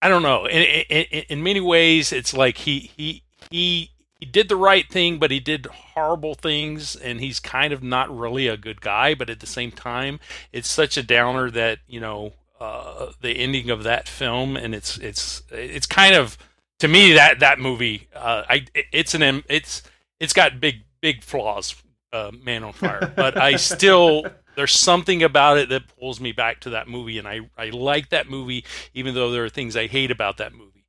[0.00, 3.90] i don't know in, in, in- in many ways it's like he he he
[4.20, 8.14] he did the right thing but he did horrible things and he's kind of not
[8.14, 10.20] really a good guy but at the same time
[10.52, 14.98] it's such a downer that you know uh, the ending of that film and it's
[14.98, 16.36] it's it's kind of
[16.78, 19.82] to me that that movie uh, I it's an it's
[20.20, 21.74] it's got big big flaws
[22.12, 24.24] uh, Man on Fire but I still
[24.56, 28.10] there's something about it that pulls me back to that movie and I I like
[28.10, 30.84] that movie even though there are things I hate about that movie.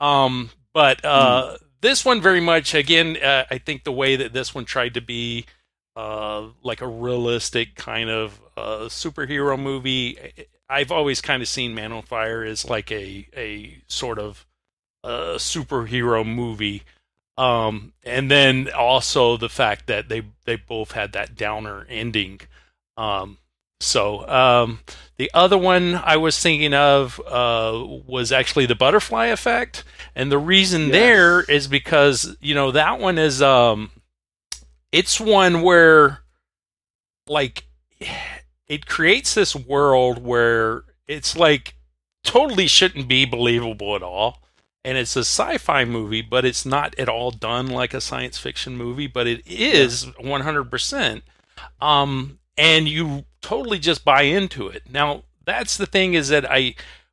[0.00, 4.54] Um but uh this one very much again uh, I think the way that this
[4.54, 5.44] one tried to be
[5.94, 10.18] uh, like a realistic kind of uh, superhero movie.
[10.68, 14.46] I've always kind of seen Man on Fire as like a a sort of
[15.04, 16.82] uh, superhero movie,
[17.36, 22.40] um, and then also the fact that they they both had that downer ending.
[22.96, 23.38] Um,
[23.80, 24.80] so um,
[25.22, 29.84] the other one I was thinking of uh, was actually the butterfly effect,
[30.16, 30.90] and the reason Yes.
[30.90, 33.92] there is because you know that one is um,
[34.90, 36.22] it's one where
[37.28, 37.66] like
[38.66, 41.76] it creates this world where it's like
[42.24, 44.42] totally shouldn't be believable at all.
[44.84, 48.76] And it's a sci-fi movie but it's not at all done like a science fiction
[48.76, 51.22] movie but it is 100%
[51.80, 54.84] um and you totally just buy into it.
[54.90, 56.72] Now that's the thing is that i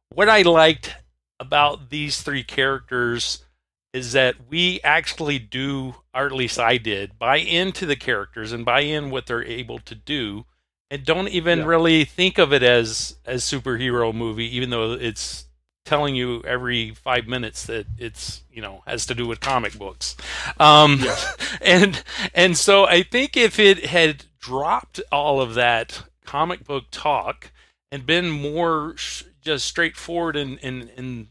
[0.10, 0.96] what i liked
[1.40, 3.44] about these three characters
[3.92, 8.64] is that we actually do or at least i did buy into the characters and
[8.64, 10.46] buy in what they're able to do
[10.92, 11.66] and don't even Yeah.
[11.66, 15.46] really think of it as as superhero movie even though it's
[15.86, 20.16] telling you every five minutes that it's you know has to do with comic books.
[20.60, 21.04] Um
[21.62, 22.04] and
[22.36, 27.52] and so i think if it had dropped all of that comic book talk
[27.92, 31.28] and been more sh- just straightforward in in in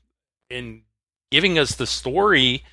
[0.51, 0.83] in
[1.31, 2.65] giving us the story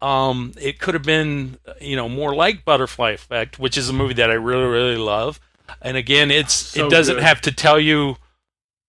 [0.00, 4.14] um it could have been you know more like butterfly effect which is a movie
[4.14, 5.40] that i really really love
[5.80, 7.24] and again it's So it doesn't good.
[7.24, 8.16] have to tell you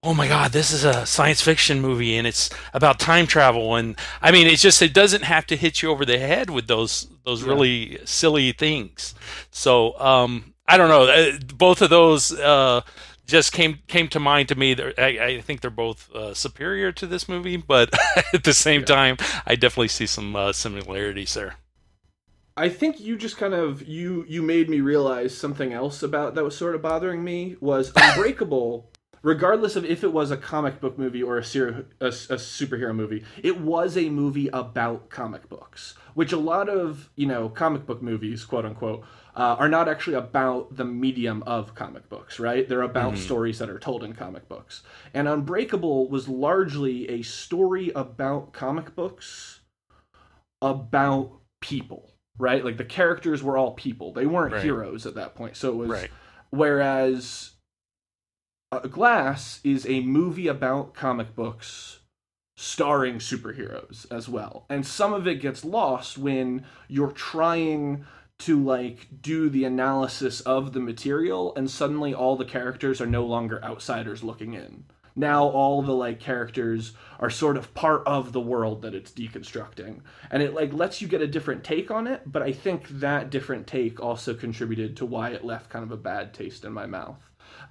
[0.04, 3.96] oh my god this is a science fiction movie and it's about time travel and
[4.22, 7.08] i mean it's just it doesn't have to hit you over the head with those
[7.26, 7.48] those Yeah.
[7.50, 9.16] really silly things
[9.52, 12.82] so um i don't know uh, both of those uh
[13.26, 15.04] just came came to mind to me I,
[15.38, 17.90] I think they're both uh, superior to this movie but
[18.34, 18.86] at the same Yeah.
[18.86, 21.56] time i definitely see some uh, similarities there
[22.56, 26.44] I think you just kind of you you made me realize something else about that
[26.44, 28.92] was sort of bothering me was Unbreakable.
[29.24, 32.94] regardless of if it was a comic book movie or a, ser- a, a superhero
[32.96, 37.86] movie, it was a movie about comic books, which a lot of you know comic
[37.88, 39.04] book movies, quote unquote,
[39.36, 42.68] uh, are not actually about the medium of comic books, right?
[42.70, 44.84] They're about stories that are told in comic books.
[45.14, 49.62] And Unbreakable was largely a story about comic books,
[50.62, 51.32] about
[51.62, 52.64] people, right?
[52.64, 54.14] Like the characters were all people.
[54.14, 54.62] They weren't Right.
[54.62, 55.56] heroes at that point.
[55.56, 56.12] So it was Right.
[56.52, 57.52] whereas
[58.72, 62.00] uh, Glass is a movie about comic books
[62.56, 64.66] starring superheroes as well.
[64.70, 68.06] And some of it gets lost when you're trying
[68.44, 73.26] to like do the analysis of the material and suddenly all the characters are no
[73.26, 74.84] longer outsiders looking in.
[75.16, 76.92] Now all the like characters
[77.22, 80.02] are sort of part of the world that it's deconstructing.
[80.30, 83.30] And it like lets you get a different take on it, but I think that
[83.30, 86.86] different take also contributed to why it left kind of a bad taste in my
[86.86, 87.16] mouth.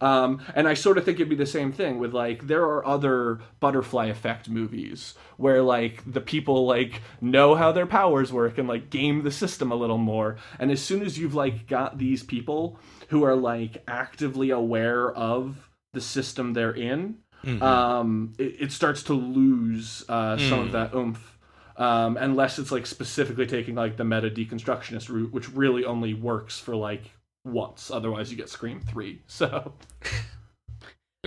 [0.03, 2.85] Um, and I sort of think it'd be the same thing with like there are
[2.85, 8.67] other butterfly effect movies where like the people like know how their powers work and
[8.69, 10.37] like game the system a little more.
[10.59, 12.79] And as soon as you've like got these people
[13.11, 17.61] who are like actively aware of the system they're in, Mhm.
[17.63, 20.73] um, it, it starts to lose uh, some of Mm.
[20.73, 21.39] that oomph.
[21.77, 26.59] Um, unless it's like specifically taking like the meta deconstructionist route, which really only works
[26.59, 27.11] for like
[27.45, 27.91] once.
[27.91, 29.23] Otherwise, you get Scream three.
[29.29, 29.75] So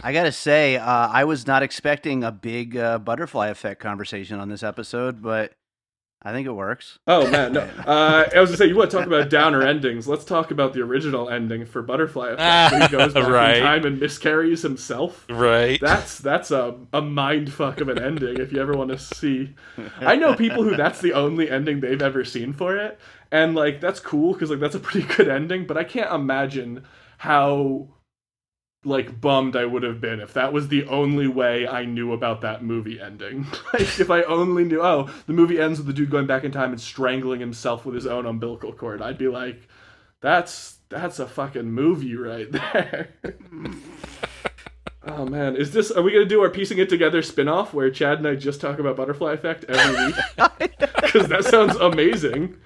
[0.03, 4.49] I gotta say, uh, I was not expecting a big uh, butterfly effect conversation on
[4.49, 5.53] this episode, but
[6.27, 6.97] I think it works.
[7.05, 7.61] Oh man, no.
[7.85, 10.07] Uh, I was gonna say you want to talk about downer endings.
[10.07, 12.71] Let's talk about the original ending for Butterfly Effect.
[12.73, 13.57] when he goes back Right.
[13.57, 15.23] in time and miscarries himself.
[15.29, 15.79] Right.
[15.79, 18.37] That's that's a a mind fuck of an ending.
[18.39, 19.53] If you ever want to see,
[19.99, 22.99] I know people who that's the only ending they've ever seen for it,
[23.31, 25.67] and like that's cool because like that's a pretty good ending.
[25.67, 26.85] But I can't imagine
[27.19, 27.89] how
[28.85, 32.41] like bummed I would have been if that was the only way I knew about
[32.41, 33.45] that movie ending.
[33.73, 36.51] like if I only knew, oh, the movie ends with the dude going back in
[36.51, 39.67] time and strangling himself with his own umbilical cord, I'd be like,
[40.21, 43.09] that's that's a fucking movie right there.
[45.07, 45.91] oh man, is this?
[45.91, 48.79] Are we gonna do our piecing it together spin-off where Chad and I just talk
[48.79, 50.15] about Butterfly Effect every week?
[51.01, 52.57] Because that sounds amazing.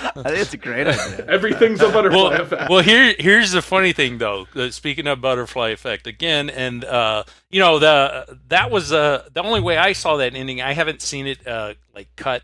[0.16, 1.26] I think it's a great idea.
[1.28, 2.70] Everything's a Butterfly well, Effect.
[2.70, 4.46] well, here here's the funny thing though.
[4.70, 9.60] Speaking of butterfly effect again, and uh, you know the that was uh, the only
[9.60, 10.60] way I saw that ending.
[10.60, 12.42] I haven't seen it uh, like cut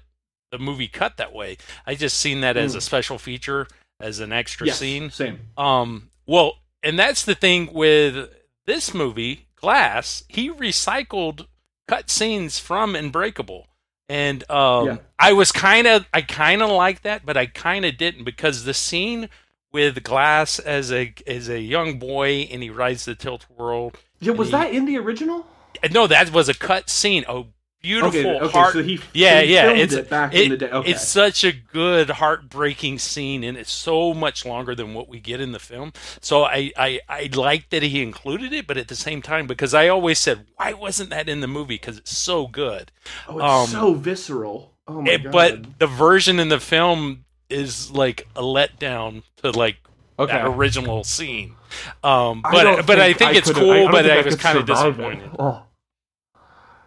[0.51, 1.57] the movie cut that way.
[1.87, 2.79] I just seen that as Mm.
[2.79, 3.67] a special feature
[4.01, 5.11] as an extra yes, scene.
[5.11, 5.41] same.
[5.57, 8.31] Um, well, and that's the thing with
[8.67, 10.25] this movie, Glass.
[10.29, 11.47] He recycled
[11.89, 13.67] cut scenes from Unbreakable,
[14.09, 14.97] and um, Yeah.
[15.19, 18.65] I was kind of, I kind of like that, but I kind of didn't because
[18.65, 19.29] the scene
[19.73, 23.93] with Glass as a as a young boy and he rides the tilt whirl.
[24.21, 25.47] Yeah, was He- that in the original?
[25.91, 27.25] No, that was a cut scene.
[27.29, 27.49] Oh,
[27.85, 28.73] beautiful okay, okay, heart.
[28.73, 30.71] so he yeah, he yeah, it's it back it- in the day.
[30.71, 30.91] Okay.
[30.91, 35.39] It's such a good, heartbreaking scene, and it's so much longer than what we get
[35.41, 35.93] in the film.
[36.21, 39.75] So I, I, I like that he included it, but at the same time, because
[39.75, 41.75] I always said, why wasn't that in the movie?
[41.75, 42.91] Because it's so good.
[43.29, 44.73] oh, it's um, so visceral.
[44.89, 45.33] Oh my It- god.
[45.33, 49.77] but the version in the film is like a letdown to like
[50.19, 50.33] okay.
[50.33, 51.55] that original scene.
[52.03, 53.89] Um, but don't but I think it's cool.
[53.89, 55.31] I but I, was kind of disappointed.
[55.39, 55.63] Oh.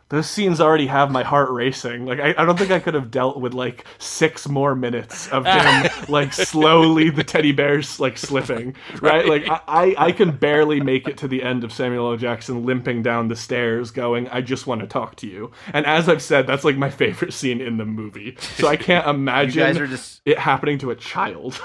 [0.09, 2.05] Those scenes already have my heart racing.
[2.05, 5.45] Like I, I don't think I could have dealt with like six more minutes of
[5.45, 8.75] him like slowly the teddy bears like slipping.
[9.01, 9.27] Right?
[9.27, 12.17] Like I, I, can barely make it to the end of Samuel L.
[12.17, 15.51] Jackson limping down the stairs going, I just want to talk to you.
[15.71, 18.35] And as I've said, that's like my favorite scene in the movie.
[18.55, 21.61] So I can't imagine just it happening to a child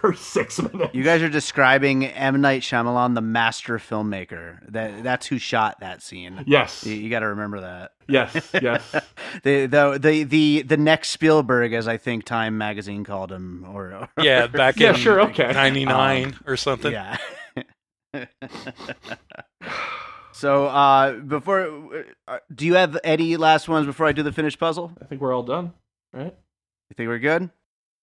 [0.00, 0.94] for six minutes.
[0.94, 4.58] you guys are describing M Night Shyamalan, the master filmmaker.
[4.70, 6.44] That that's who shot that scene.
[6.46, 6.84] Yes.
[6.86, 7.92] You, you got to remember that.
[8.08, 8.94] Yes, yes.
[9.42, 13.92] The, the the the the next Spielberg, as I think Time Magazine called him, or,
[13.94, 15.52] or Yeah, back Yeah, in sure, okay.
[15.52, 16.92] '99 Um, or something.
[16.92, 17.16] yeah.
[20.32, 24.58] so uh, before, uh, do you have any last ones before I do the finished
[24.58, 24.92] puzzle?
[25.00, 25.72] I think we're all done,
[26.12, 26.34] right?
[26.90, 27.50] You think we're good?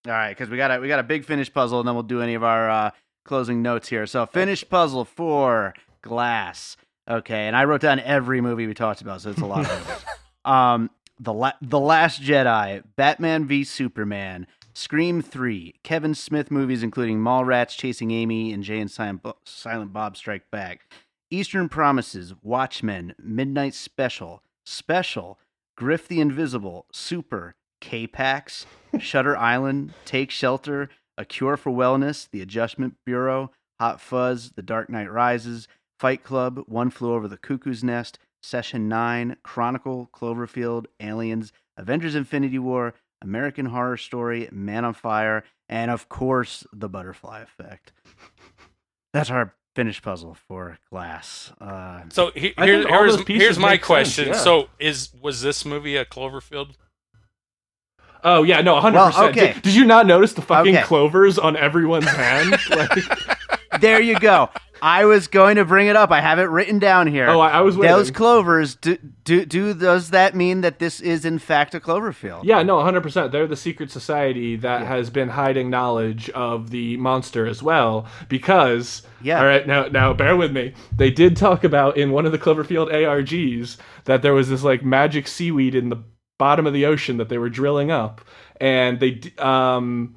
[0.05, 2.03] All right, because we got a we got a big finish puzzle, and then we'll
[2.03, 2.91] do any of our uh,
[3.23, 4.05] closing notes here.
[4.05, 6.75] So finished puzzle for Glass.
[7.09, 9.71] Okay, and I wrote down every movie we talked about, so it's a lot of
[9.71, 10.05] movies.
[10.45, 10.89] Um,
[11.21, 17.77] the La- the Last Jedi, Batman v Superman, Scream Three, Kevin Smith movies including Mallrats,
[17.77, 20.91] Chasing Amy, and Jay and Silent, Bo- Silent Bob Strike Back,
[21.31, 25.39] Eastern Promises, Watchmen, Midnight Special, Special,
[25.77, 28.65] Griff the Invisible, Super, K-Pax,
[28.99, 34.89] Shutter Island, Take Shelter, A Cure for Wellness, The Adjustment Bureau, Hot Fuzz, The Dark
[34.89, 35.67] Knight Rises,
[35.99, 42.57] Fight Club, One Flew Over the Cuckoo's Nest, Session 9, Chronicle, Cloverfield, Aliens, Avengers Infinity
[42.57, 47.91] War, American Horror Story, Man on Fire, and of course, The Butterfly Effect.
[49.13, 51.51] That's our finished puzzle for Glass.
[51.59, 54.29] Uh, So he, here, here's here's my question.
[54.29, 54.33] yeah.
[54.37, 56.75] So is was this movie a Cloverfield?
[58.23, 59.37] Oh yeah, no, hundred Well, percent.
[59.37, 59.53] okay.
[59.53, 60.85] Did, did you not notice the fucking Okay.
[60.85, 62.51] clovers on everyone's hand?
[62.69, 62.89] like,
[63.81, 64.49] there you go.
[64.81, 66.11] I was going to bring it up.
[66.11, 67.29] I have it written down here.
[67.29, 67.95] Oh, I, I was waiting.
[67.95, 68.75] Those clovers.
[68.75, 72.41] Do, do do does that mean that this is in fact a Cloverfield?
[72.43, 73.31] Yeah, no, 100%.
[73.31, 79.03] They're the secret society that has been hiding knowledge of the monster as well because
[79.21, 79.39] Yeah.
[79.39, 80.73] All right, now now bear with me.
[80.93, 84.83] They did talk about in one of the Cloverfield ARGs that there was this like
[84.83, 86.03] magic seaweed in the
[86.43, 88.19] bottom of the ocean that they were drilling up
[88.59, 90.13] and they um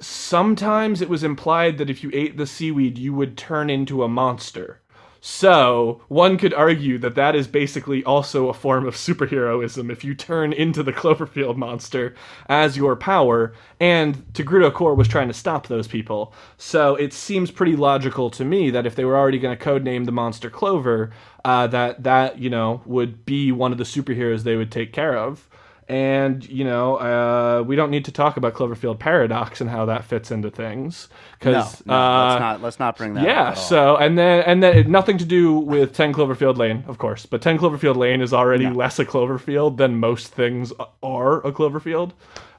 [0.00, 4.08] sometimes it was implied that if you ate the seaweed you would turn into a
[4.08, 4.80] monster.
[5.22, 10.14] So, one could argue that that is basically also a form of superheroism if you
[10.14, 12.14] turn into the Cloverfield monster
[12.48, 16.32] as your power, and Tagruato Core was trying to stop those people.
[16.56, 20.06] So, it seems pretty logical to me that if they were already going to codename
[20.06, 21.10] the monster Clover,
[21.44, 25.18] uh, that that, you know, would be one of the superheroes they would take care
[25.18, 25.48] of.
[25.90, 30.04] And, you know, uh, we don't need to talk about Cloverfield Paradox and how that
[30.04, 31.08] fits into things.
[31.36, 33.24] Because, no, uh, let's not let's not bring that.
[33.24, 33.64] yeah, up at all.
[33.64, 37.42] so and then and then nothing to do with 10 Cloverfield Lane, of course, but
[37.42, 38.72] 10 Cloverfield Lane is already No.
[38.72, 40.72] less a Cloverfield than most things
[41.02, 42.12] are a Cloverfield.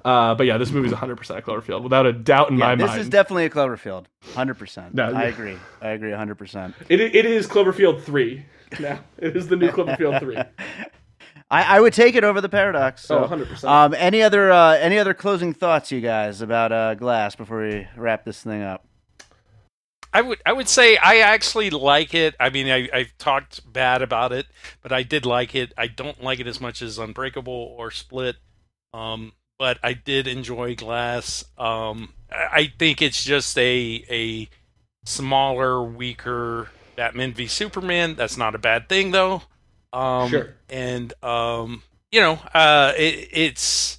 [0.04, 2.88] Uh, but yeah, this movie's 100% a Cloverfield without a doubt in yeah, my this
[2.88, 3.00] mind.
[3.00, 4.08] This is definitely a Cloverfield.
[4.34, 4.94] Hundred percent.
[4.94, 5.56] No, I agree.
[5.82, 6.12] I agree.
[6.12, 6.76] Hundred percent.
[6.90, 8.44] it, it is Cloverfield 3
[8.82, 9.00] now.
[9.20, 10.38] It is the new Cloverfield 3.
[11.52, 13.04] I, I would take it over the paradox.
[13.06, 13.26] So.
[13.26, 13.64] Oh, 100%.
[13.66, 17.88] Um, any other uh, any other closing thoughts, you guys, about uh, Glass before we
[17.98, 18.88] wrap this thing up?
[20.14, 22.36] I would I would say I actually like it.
[22.40, 24.46] I mean, I, I've talked bad about it,
[24.82, 25.74] but I did like it.
[25.78, 28.38] I don't like it as much as Unbreakable or Split,
[28.94, 31.44] um, but I did enjoy Glass.
[31.58, 34.50] Um, I I think it's just a a
[35.06, 38.16] smaller, weaker Batman v Superman.
[38.16, 39.44] That's not a bad thing, though.
[39.94, 40.50] Um, Sure.
[40.70, 43.98] And um, you know, uh, it, it's.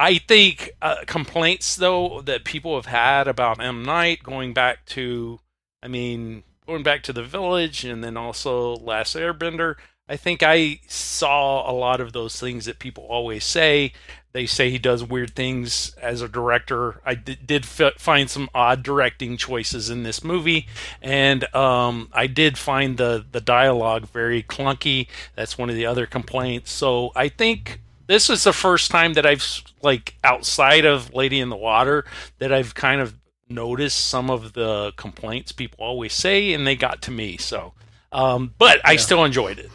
[0.00, 5.40] I think uh, complaints though that people have had about M Night going back to,
[5.82, 9.74] I mean, going back to the village and then also Last Airbender.
[10.08, 13.92] I think I saw a lot of those things that people always say.
[14.32, 17.00] They say he does weird things as a director.
[17.04, 20.66] I did, did f- find some odd directing choices in this movie,
[21.02, 25.08] and um, I did find the the dialogue very clunky.
[25.34, 26.70] That's one of the other complaints.
[26.70, 29.44] So I think this is the first time that I've
[29.82, 32.04] like outside of Lady in the Water
[32.38, 33.14] that I've kind of
[33.48, 37.38] noticed some of the complaints people always say, and they got to me.
[37.38, 37.72] So,
[38.12, 39.70] um, but I still enjoyed it.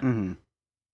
[0.00, 0.32] Hmm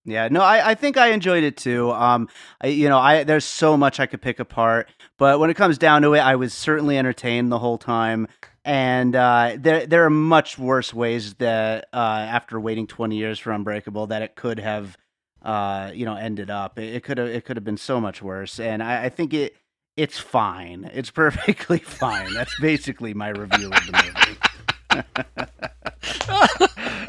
[0.05, 1.91] Yeah, no, I, I think I enjoyed it too.
[1.91, 2.27] Um,
[2.61, 5.77] I, you know, I there's so much I could pick apart, but when it comes
[5.77, 8.27] down to it, I was certainly entertained the whole time.
[8.65, 13.51] And uh, there there are much worse ways that uh, after waiting 20 years for
[13.51, 14.97] Unbreakable that it could have,
[15.41, 16.79] uh, you know, ended up.
[16.79, 18.59] It, it could have it could have been so much worse.
[18.59, 19.55] And I, I think it
[19.97, 20.89] it's fine.
[20.93, 22.33] It's perfectly fine.
[22.33, 24.37] That's basically my review of the movie.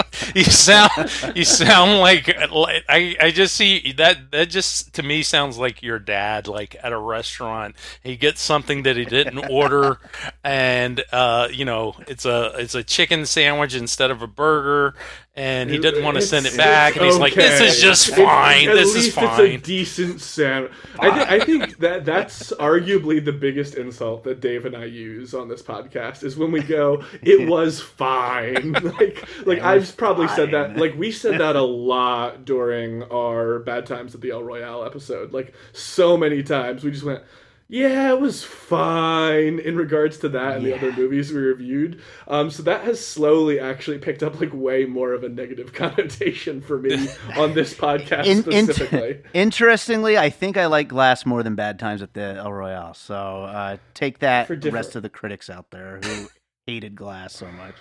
[0.35, 0.91] you sound
[1.35, 5.83] you sound like, like I, I just see that that just to me sounds like
[5.83, 7.77] your dad like at a restaurant.
[8.03, 9.99] He gets something that he didn't order
[10.43, 14.95] and uh you know it's a it's a chicken sandwich instead of a burger
[15.37, 18.67] and he didn't want to send it back and he's like this is just fine
[18.67, 20.71] this is fine It's a decent sandwich.
[21.01, 25.35] I, thi- I think that that's arguably the biggest insult that Dave and I use
[25.35, 30.53] on this podcast is when we go, "It was fine." like, like I've probably said
[30.53, 30.77] that.
[30.77, 35.33] Like we said that a lot during our bad times at the El Royale episode.
[35.33, 37.23] Like so many times, we just went.
[37.67, 42.01] Yeah, it was fine in regards to that and the other movies we reviewed.
[42.29, 46.61] Um, so that has slowly actually picked up like way more of a negative connotation
[46.61, 49.23] for me on this podcast In- in- specifically.
[49.35, 52.93] Interestingly, I think I like Glass more than Bad Times at the El Royale.
[52.95, 53.15] So
[53.45, 56.27] uh, take that, For the rest of the critics out there who
[56.67, 57.75] hated Glass so much.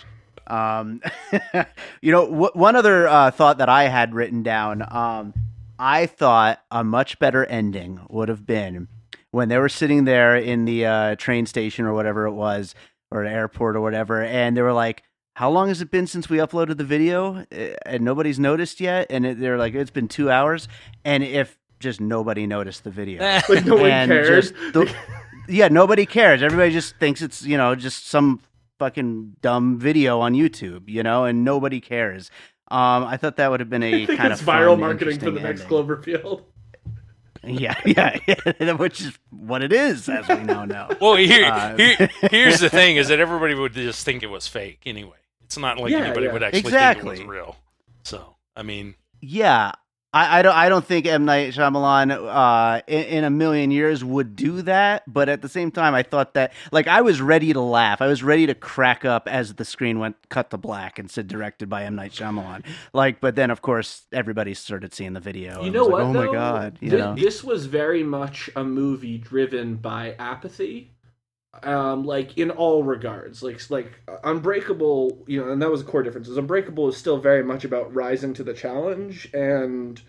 [0.46, 1.00] Um,
[2.02, 4.82] you know, w- one other uh, thought that I had written down.
[4.90, 5.34] Um,
[5.78, 8.88] I thought a much better ending would have been
[9.34, 12.74] when they were sitting there in the uh, train station or whatever it was,
[13.10, 15.02] or an airport or whatever, and they were like,
[15.36, 19.06] "How long has it been since we uploaded the video?" Uh, And nobody's noticed yet.
[19.10, 20.68] And they're like, "It's been two hours."
[21.04, 24.52] And if just nobody noticed the video, Like no one cares.
[24.72, 24.92] the-
[25.48, 26.42] yeah, nobody cares.
[26.42, 28.40] Everybody just thinks it's you know just some
[28.78, 32.30] fucking dumb video on YouTube, you know, and nobody cares.
[32.70, 34.80] Um, I thought that would have been a I think kind it's of viral fun,
[34.80, 36.44] marketing for the interesting next Cloverfield.
[37.60, 40.88] Yeah, yeah, which is what it is, as we now know.
[41.00, 44.46] well here, Uh, here here's the thing is that everybody would just think it was
[44.48, 46.32] fake anyway it's not like Yeah, anybody yeah.
[46.32, 47.16] would actually Exactly.
[47.16, 47.56] think it was real
[48.02, 49.72] so I mean Yeah,
[50.14, 54.04] I, I don't I don't think M Night Shyamalan uh, in, in, a million years
[54.04, 55.02] would do that.
[55.12, 58.00] But at the same time, I thought that like I was ready to laugh.
[58.00, 61.26] I was ready to crack up as the screen went cut to black and said
[61.26, 62.64] directed by M Night Shyamalan.
[62.92, 65.64] Like, but then of course everybody started seeing the video.
[65.64, 66.04] You know what?
[66.04, 66.26] Like, oh though?
[66.26, 66.78] my god!
[66.80, 67.14] You Th- know?
[67.16, 70.93] this was very much a movie driven by apathy
[71.62, 73.42] um, like in all regards.
[73.42, 76.28] Like like Unbreakable, you know, and that was a core difference.
[76.28, 80.00] Is Unbreakable is still very much about rising to the challenge, and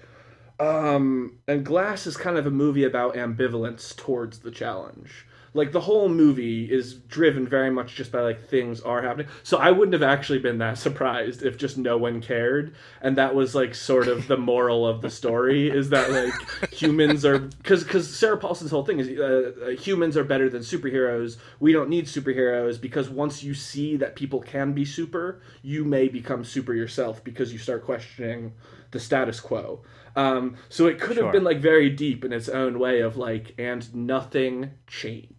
[0.60, 5.80] um, and Glass is kind of a movie about ambivalence towards the challenge like the
[5.80, 9.28] whole movie is driven very much just by like things are happening.
[9.44, 12.76] So i wouldn't have actually been that surprised if just no one cared.
[13.02, 17.26] And that was like sort of the moral of the story is that like humans
[17.26, 21.38] are because because sarah paulson's whole thing is uh, uh, humans are better than superheroes.
[21.60, 26.10] We don't need superheroes because once you see that people can be super you may
[26.10, 28.52] become super yourself because you start questioning
[28.92, 29.82] the status quo.
[30.16, 33.54] Um, so it could have been like very deep in its own way of like,
[33.58, 35.35] and nothing changed.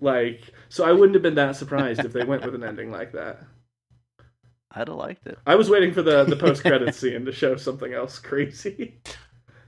[0.00, 3.12] Like, so I wouldn't have been that surprised if they went with an ending like
[3.12, 3.40] that.
[4.72, 5.38] I'd have liked it.
[5.46, 9.00] I was waiting for the the post credit scene to show something else crazy.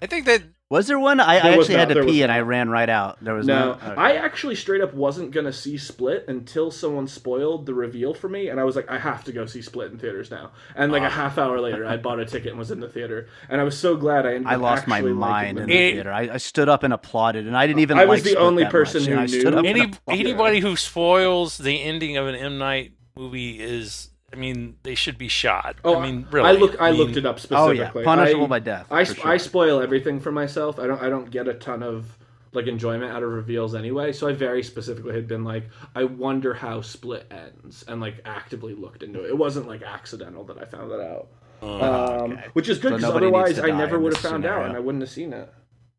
[0.02, 1.18] I think that was there one?
[1.18, 3.22] I, I actually not, had to pee and I ran right out.
[3.22, 3.72] There was no.
[3.72, 3.94] Okay.
[3.96, 8.48] I actually straight up wasn't gonna see Split until someone spoiled the reveal for me,
[8.48, 10.50] and I was like, I have to go see Split in theaters now.
[10.76, 11.06] And like oh.
[11.06, 13.64] a half hour later, I bought a ticket and was in the theater, and I
[13.64, 14.42] was so glad I.
[14.44, 16.12] I lost my mind in the theater.
[16.12, 17.98] I, I, stood up and applauded, and I didn't oh, even.
[17.98, 19.58] I was like the only person much, who knew.
[19.60, 24.94] Any, anybody who spoils the ending of an M Night movie is I mean, they
[24.94, 25.76] should be shot.
[25.84, 26.48] Oh, I mean, really.
[26.48, 26.80] I look.
[26.80, 27.80] I, I mean, looked it up specifically.
[27.80, 28.86] Oh yeah, punishable I, by death.
[28.90, 29.26] I, sure.
[29.26, 30.78] I spoil everything for myself.
[30.78, 31.00] I don't.
[31.00, 32.18] I don't get a ton of
[32.52, 34.12] like enjoyment out of reveals anyway.
[34.12, 38.74] So I very specifically had been like, I wonder how Split ends, and like actively
[38.74, 39.28] looked into it.
[39.28, 41.28] It wasn't like accidental that I found that out.
[41.62, 42.46] Oh, um, okay.
[42.52, 44.60] Which is good because so otherwise I never would have found scenario.
[44.60, 45.52] out and I wouldn't have seen it.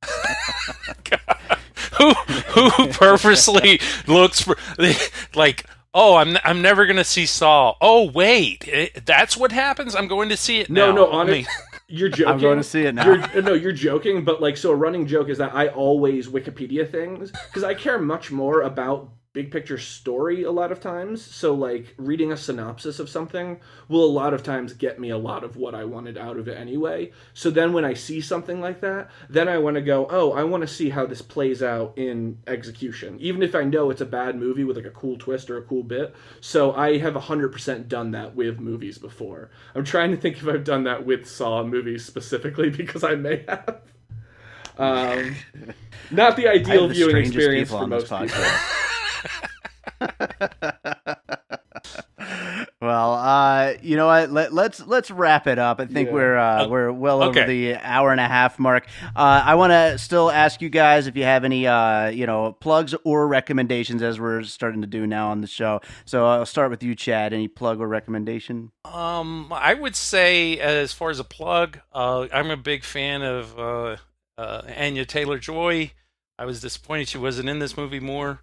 [1.99, 2.14] who
[2.69, 4.57] who purposely looks for
[5.35, 7.76] like Oh, I'm I'm never gonna see Saw.
[7.82, 9.95] Oh wait, it, that's what happens.
[9.95, 10.70] I'm going to see it.
[10.70, 10.95] No, now.
[10.95, 11.48] no, no honestly,
[11.88, 12.28] you're joking.
[12.28, 13.06] I'm going to see it now.
[13.06, 14.24] You're, no, you're joking.
[14.24, 17.98] But like, so a running joke is that I always Wikipedia things because I care
[17.98, 21.23] much more about big picture story a lot of times.
[21.23, 25.18] So like reading a synopsis of something will a lot of times get me a
[25.19, 27.11] lot of what I wanted out of it anyway.
[27.35, 30.43] So then when I see something like that, then I want to go, "Oh, I
[30.43, 34.06] want to see how this plays out in execution." Even if I know it's a
[34.06, 36.15] bad movie with like a cool twist or a cool bit.
[36.41, 39.51] So I have 100% done that with movies before.
[39.76, 43.45] I'm trying to think if I've done that with Saw movies specifically because I may
[43.47, 43.81] have.
[44.80, 45.35] Um,
[46.11, 48.43] not the ideal the viewing experience for most people.
[52.82, 54.32] well, uh, you know what?
[54.32, 55.80] Let, us let's, let's wrap it up.
[55.80, 56.14] I think yeah.
[56.14, 57.41] we're uh, we're well okay.
[57.41, 58.88] over the hour and a half mark.
[59.16, 62.53] Uh, I want to still ask you guys if you have any uh, you know
[62.53, 65.82] plugs or recommendations as we're starting to do now on the show.
[66.06, 67.34] So I'll start with you, Chad.
[67.34, 68.72] Any plug or recommendation?
[68.86, 73.60] Um, I would say as far as a plug, uh, I'm a big fan of
[73.60, 73.98] uh,
[74.38, 75.91] uh, Anya Taylor Joy.
[76.38, 78.40] I was disappointed she wasn't in this movie more.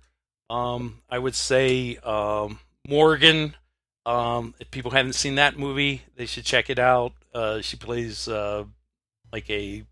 [0.49, 3.55] Um, I would say um, Morgan.
[4.05, 7.13] Um, if people haven't seen that movie, they should check it out.
[7.35, 8.65] Uh, she plays uh,
[9.33, 9.85] like a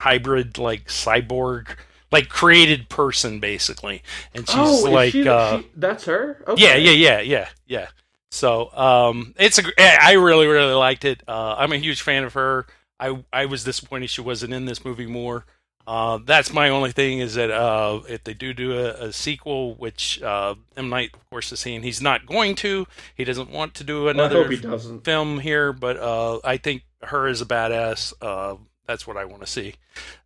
[0.00, 1.76] hybrid, like cyborg,
[2.10, 4.02] like created person, basically,
[4.34, 6.42] and she's oh, like, she, uh, she, that's her.
[6.48, 6.62] Okay.
[6.62, 7.88] Yeah, yeah, yeah, yeah, yeah.
[8.30, 9.64] So um, it's a.
[9.78, 11.22] I really, really liked it.
[11.28, 12.66] Uh, I'm a huge fan of her.
[12.98, 15.44] I I was disappointed she wasn't in this movie more.
[15.86, 19.74] Uh, that's my only thing is that uh, if they do do a, a sequel,
[19.74, 23.74] which uh, M Night, of course, is saying he's not going to, he doesn't want
[23.74, 25.72] to do another well, film here.
[25.72, 28.14] But uh, I think her is a badass.
[28.20, 28.56] Uh,
[28.86, 29.74] that's what I want to see.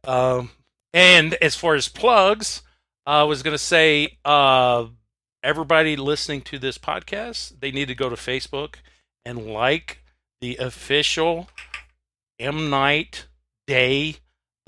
[0.05, 0.51] Um,
[0.95, 2.63] and as far as plugs,
[3.05, 4.87] I was going to say uh,
[5.43, 8.77] everybody listening to this podcast, they need to go to Facebook
[9.25, 10.03] and like
[10.41, 11.49] the official
[12.39, 13.27] M Night
[13.67, 14.17] Day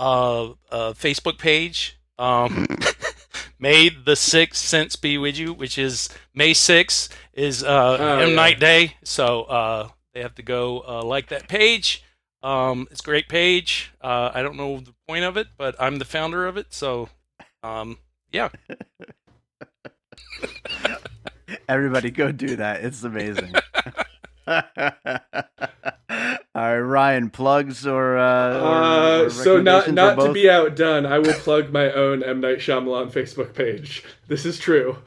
[0.01, 2.01] uh, uh, Facebook page.
[2.18, 2.66] Um,
[3.59, 8.31] May the sixth sense be with you, which is May sixth is uh, oh, M
[8.31, 8.35] yeah.
[8.35, 12.02] Night Day, so uh, they have to go uh, like that page.
[12.43, 13.93] Um, it's a great page.
[14.01, 17.10] Uh, I don't know the point of it, but I'm the founder of it, so
[17.62, 17.98] um,
[18.32, 18.48] yeah.
[21.68, 22.82] Everybody, go do that.
[22.82, 23.52] It's amazing.
[26.52, 31.06] All right, Ryan, plugs or, uh, or, uh, or so not not to be outdone,
[31.06, 34.02] I will plug my own M Night Shyamalan Facebook page.
[34.27, 34.97] This is true.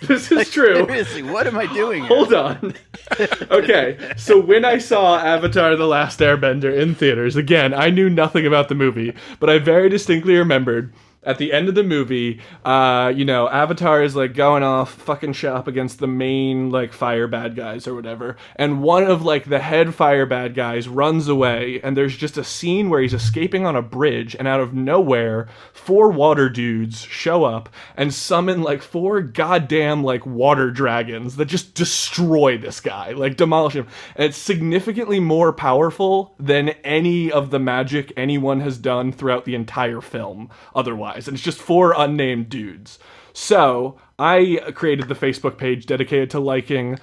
[0.00, 0.86] this, is, like, true.
[0.86, 2.04] Seriously, what am I doing?
[2.04, 2.72] Hold on.
[3.50, 8.46] okay, so when I saw Avatar The Last Airbender in theaters, again, I knew nothing
[8.46, 10.90] about the movie, but I very distinctly remembered
[11.28, 15.34] at the end of the movie, uh, you know, Avatar is like going off fucking
[15.34, 19.58] shop against the main like fire bad guys or whatever, and one of like the
[19.58, 23.76] head fire bad guys runs away, and there's just a scene where he's escaping on
[23.76, 29.20] a bridge, and out of nowhere, four water dudes show up and summon like four
[29.20, 33.86] goddamn like water dragons that just destroy this guy, like demolish him,
[34.16, 39.54] and it's significantly more powerful than any of the magic anyone has done throughout the
[39.54, 40.48] entire film.
[40.74, 42.98] Otherwise and it's just four unnamed dudes.
[43.32, 46.98] So I created the Facebook page dedicated to liking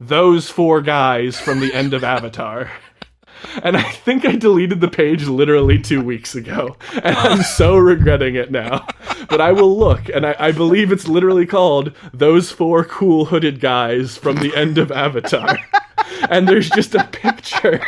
[0.00, 2.70] those four guys from the end of Avatar.
[3.62, 6.76] And I think I deleted the page literally two weeks ago.
[7.02, 8.86] And I'm so regretting it now.
[9.30, 13.60] But I will look, and I, I believe it's literally called Those Four Cool Hooded
[13.60, 15.56] Guys from the End of Avatar
[16.28, 17.80] and there's just a picture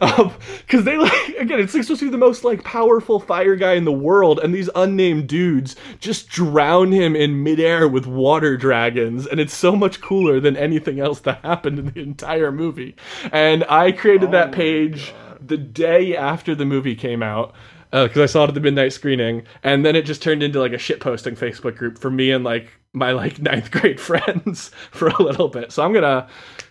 [0.00, 3.56] of because they like again it's like supposed to be the most like powerful fire
[3.56, 8.56] guy in the world and these unnamed dudes just drown him in midair with water
[8.56, 12.94] dragons and it's so much cooler than anything else that happened in the entire movie.
[13.32, 17.54] And i created oh that page the day after the movie came out
[17.90, 20.60] because uh, I saw it at the midnight screening, and then it just turned into
[20.60, 24.70] like a shit posting Facebook group for me and like my like ninth grade friends
[24.90, 25.72] for a little bit.
[25.72, 26.28] So I'm gonna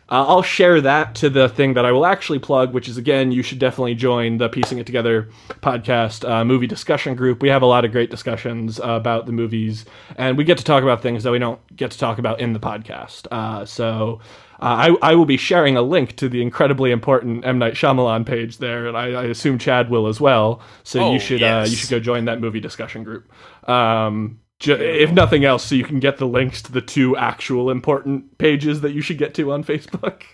[0.09, 3.31] uh, I'll share that to the thing that I will actually plug, which is again,
[3.31, 5.29] you should definitely join the Piecing It Together
[5.61, 7.41] podcast uh, movie discussion group.
[7.41, 9.85] We have a lot of great discussions uh, about the movies,
[10.17, 12.53] and we get to talk about things that we don't get to talk about in
[12.53, 13.27] the podcast.
[13.31, 14.19] Uh, so.
[14.61, 18.25] Uh, I, I will be sharing a link to the incredibly important M Night Shyamalan
[18.25, 20.61] page there, and I, I assume Chad will as well.
[20.83, 23.31] So oh, you should uh, you should go join that movie discussion group.
[23.69, 28.37] Um, if nothing else, so you can get the links to the two actual important
[28.37, 30.23] pages that you should get to on Facebook.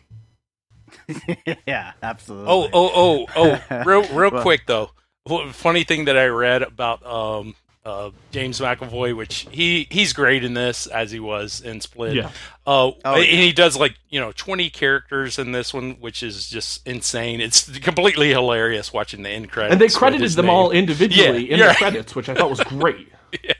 [1.68, 2.49] yeah, absolutely.
[2.49, 3.84] Oh, oh, oh, oh!
[3.84, 4.91] real, real well, quick though.
[5.52, 7.56] Funny thing that I read about um,
[7.86, 12.16] uh, James McAvoy, which he he's great in this as he was in Split.
[12.16, 12.32] Yeah.
[12.66, 16.49] Uh, oh, and he does like you know twenty characters in this one, which is
[16.49, 17.41] just insane.
[17.41, 19.74] It's completely hilarious watching the end credits.
[19.74, 20.56] And they credited them name.
[20.56, 21.78] all individually yeah, in the right.
[21.78, 23.07] credits, which I thought was great.
[23.44, 23.53] yeah.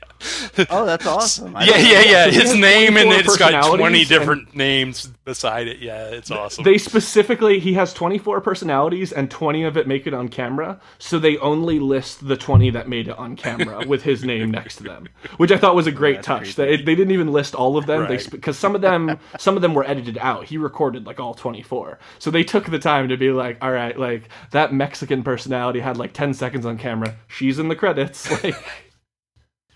[0.70, 1.52] Oh, that's awesome.
[1.60, 2.30] yeah, yeah, yeah.
[2.30, 5.80] His name and it's got 20 different names beside it.
[5.80, 6.64] Yeah, it's awesome.
[6.64, 10.80] They specifically, he has 24 personalities and 20 of it make it on camera.
[10.98, 14.76] So they only list the 20 that made it on camera with his name next
[14.76, 16.54] to them, which I thought was a great touch.
[16.54, 18.30] They, they didn't even list all of them right.
[18.30, 20.44] because some of them, some of them were edited out.
[20.44, 21.98] He recorded like all 24.
[22.18, 25.96] So they took the time to be like, all right, like that Mexican personality had
[25.96, 27.16] like 10 seconds on camera.
[27.28, 28.30] She's in the credits.
[28.42, 28.56] Like,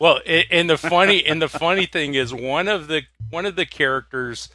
[0.00, 3.66] well, and the funny and the funny thing is one of the one of the
[3.66, 4.48] characters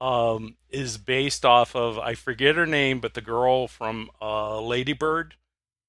[0.00, 5.34] um, is based off of I forget her name, but the girl from uh, Ladybird.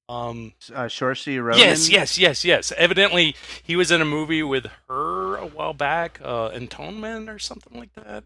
[0.09, 1.59] Um, uh, Saoirse Ronan.
[1.59, 2.73] Yes, yes, yes, yes.
[2.75, 3.33] Evidently,
[3.63, 7.93] he was in a movie with her a while back, uh, Atonement or something like
[7.93, 8.25] that.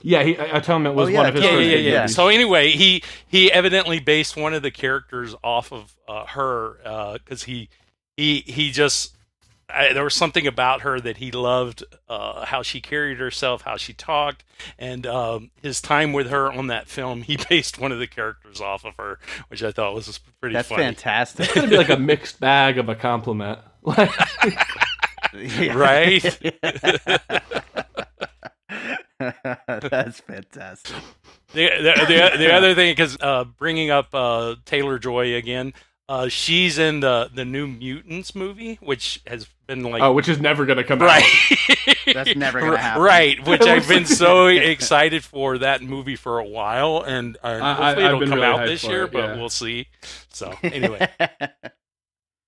[0.00, 1.44] Yeah, he, Atonement was oh, yeah, one of his.
[1.44, 2.06] Yeah, yeah, yeah, yeah.
[2.06, 7.42] So anyway, he he evidently based one of the characters off of uh, her because
[7.42, 7.68] uh, he
[8.16, 9.17] he he just
[9.70, 13.76] I, there was something about her that he loved uh, how she carried herself, how
[13.76, 14.44] she talked,
[14.78, 17.22] and um, his time with her on that film.
[17.22, 19.18] He based one of the characters off of her,
[19.48, 20.54] which I thought was pretty.
[20.54, 20.84] That's funny.
[20.84, 21.46] fantastic.
[21.46, 23.92] It's gonna be like a mixed bag of a compliment, right?
[29.18, 30.96] That's fantastic.
[31.52, 35.72] The, the, the, the other thing, because uh, bringing up uh, Taylor Joy again,
[36.08, 40.40] uh, she's in the the New Mutants movie, which has been like oh, which is
[40.40, 41.22] never gonna come right.
[41.22, 41.96] out.
[42.14, 43.02] That's never gonna happen.
[43.02, 48.04] Right, which I've been so excited for that movie for a while, and uh, hopefully
[48.04, 49.88] I, it'll come really out this year, it, but we'll see.
[50.30, 51.08] So anyway.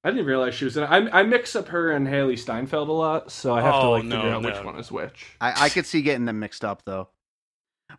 [0.02, 0.84] I didn't realize she was in.
[0.84, 3.88] I, I mix up her and Hailee Steinfeld a lot, so I have oh, to
[3.90, 4.48] like no, figure out no.
[4.48, 5.26] which one is which.
[5.42, 7.10] I, I could see getting them mixed up though.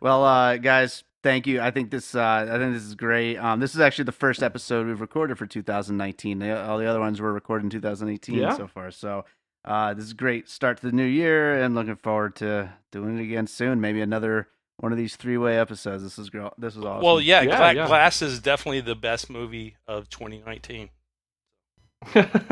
[0.00, 1.60] Well, uh, guys, Thank you.
[1.60, 2.14] I think this.
[2.14, 3.36] Uh, I think this is great.
[3.36, 6.40] Um, this is actually the first episode we've recorded for 2019.
[6.40, 8.56] The, all the other ones were recorded in 2018 yeah.
[8.56, 8.90] so far.
[8.90, 9.24] So
[9.64, 13.22] uh, this is great start to the new year, and looking forward to doing it
[13.22, 13.80] again soon.
[13.80, 16.02] Maybe another one of these three way episodes.
[16.02, 17.04] This is this was awesome.
[17.04, 20.90] Well, yeah, yeah, Gla- yeah, Glass is definitely the best movie of 2019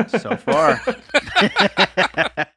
[0.07, 0.81] so far.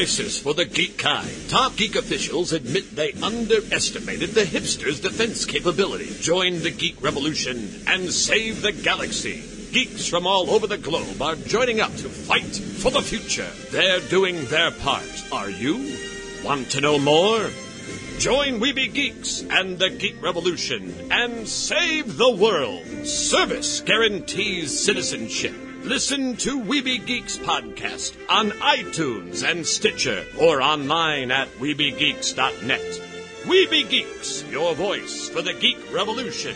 [0.00, 1.28] crisis for the geek kind.
[1.50, 6.08] Top geek officials admit they underestimated the hipsters' defense capability.
[6.20, 9.42] Join the geek revolution and save the galaxy.
[9.72, 13.50] Geeks from all over the globe are joining up to fight for the future.
[13.72, 15.04] They're doing their part.
[15.32, 15.94] Are you?
[16.42, 17.50] Want to know more?
[18.18, 22.86] Join Weeby Geeks and the Geek Revolution and save the world.
[23.06, 25.69] Service guarantees citizenship.
[25.84, 32.80] Listen to Weeby Geeks podcast on iTunes and Stitcher or online at WeebyGeeks.net.
[33.44, 36.54] Weeby Geeks, your voice for the geek revolution.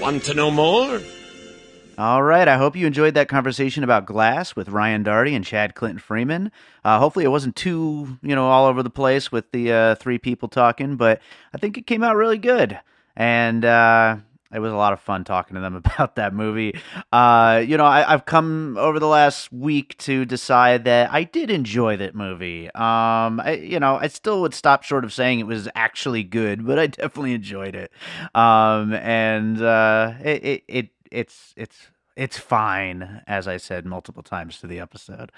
[0.00, 1.00] Want to know more?
[1.96, 2.48] All right.
[2.48, 6.50] I hope you enjoyed that conversation about Glass with Ryan Darty and Chad Clinton Freeman.
[6.84, 10.18] Uh, hopefully, it wasn't too, you know, all over the place with the uh, three
[10.18, 11.20] people talking, but
[11.54, 12.80] I think it came out really good.
[13.14, 14.16] And uh,
[14.54, 16.78] it was a lot of fun talking to them about that movie.
[17.12, 21.50] Uh, you know, I, have come over the last week to decide that I did
[21.50, 22.66] enjoy that movie.
[22.68, 26.66] Um, I, you know, I still would stop short of saying it was actually good,
[26.66, 27.92] but I definitely enjoyed it.
[28.34, 34.60] Um, and uh, it, it, it it's it's it's fine, as I said multiple times
[34.60, 35.32] to the episode.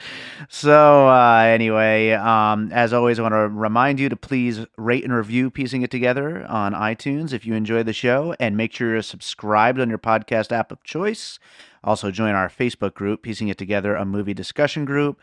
[0.48, 5.12] So, uh, anyway, um, as always, I want to remind you to please rate and
[5.12, 9.02] review Piecing It Together on iTunes if you enjoy the show, and make sure you're
[9.02, 11.38] subscribed on your podcast app of choice.
[11.82, 15.18] Also, join our Facebook group, Piecing It Together, a movie discussion group.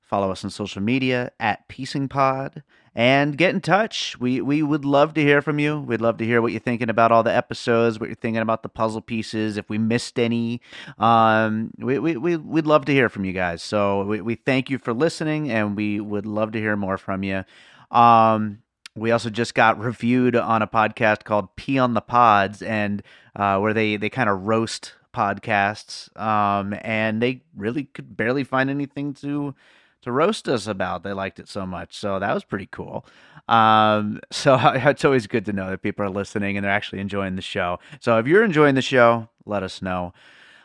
[0.00, 2.62] Follow us on social media at Piecing Pod
[2.94, 4.18] and get in touch.
[4.20, 5.80] We we would love to hear from you.
[5.80, 8.62] We'd love to hear what you're thinking about all the episodes, what you're thinking about
[8.62, 10.60] the puzzle pieces, if we missed any.
[10.98, 13.62] Um, we, we, we, we'd love to hear from you guys.
[13.62, 17.22] So we, we thank you for listening, and we would love to hear more from
[17.22, 17.44] you.
[17.90, 18.60] Um,
[18.96, 23.02] we also just got reviewed on a podcast called Pee on the Pods, and
[23.34, 28.70] uh, where they, they kind of roast podcasts, um, and they really could barely find
[28.70, 29.54] anything to
[30.04, 31.02] to roast us about.
[31.02, 33.04] They liked it so much, so that was pretty cool.
[33.48, 37.36] Um, so it's always good to know that people are listening and they're actually enjoying
[37.36, 37.78] the show.
[38.00, 40.12] So if you're enjoying the show, let us know.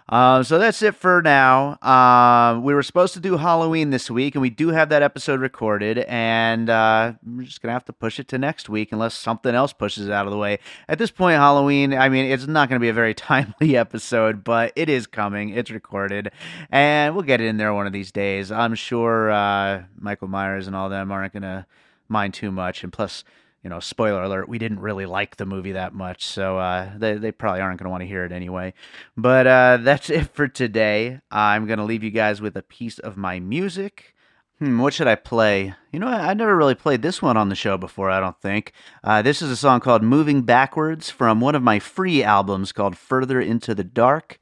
[0.10, 1.74] Uh, so that's it for now.
[1.84, 5.40] Uh, we were supposed to do Halloween this week, and we do have that episode
[5.40, 9.54] recorded, and uh, we're just gonna have to push it to next week unless something
[9.54, 10.58] else pushes it out of the way.
[10.88, 14.74] At this point, Halloween, I mean, it's not gonna be a very timely episode, but
[14.76, 15.50] it is coming.
[15.50, 16.32] It's recorded,
[16.72, 18.52] and we'll get it in there one of these days.
[18.52, 21.68] I'm sure uh, Michael Myers and all them aren't gonna
[22.08, 23.24] mind too much, and plus
[23.64, 27.16] you know, spoiler alert, we didn't really like the movie that much, so uh, they
[27.16, 28.74] they probably aren't going to want to hear it anyway.
[29.18, 31.20] But uh, that's it for today.
[31.30, 34.16] I'm going to leave you guys with a piece of my music.
[34.60, 35.74] Hmm, what should I play?
[35.92, 38.10] You know, I, never really played this one on the show before.
[38.10, 38.74] I don't think.
[39.04, 42.98] Uh, this is a song called "Moving Backwards" from one of my free albums called
[42.98, 44.40] "Further Into the Dark."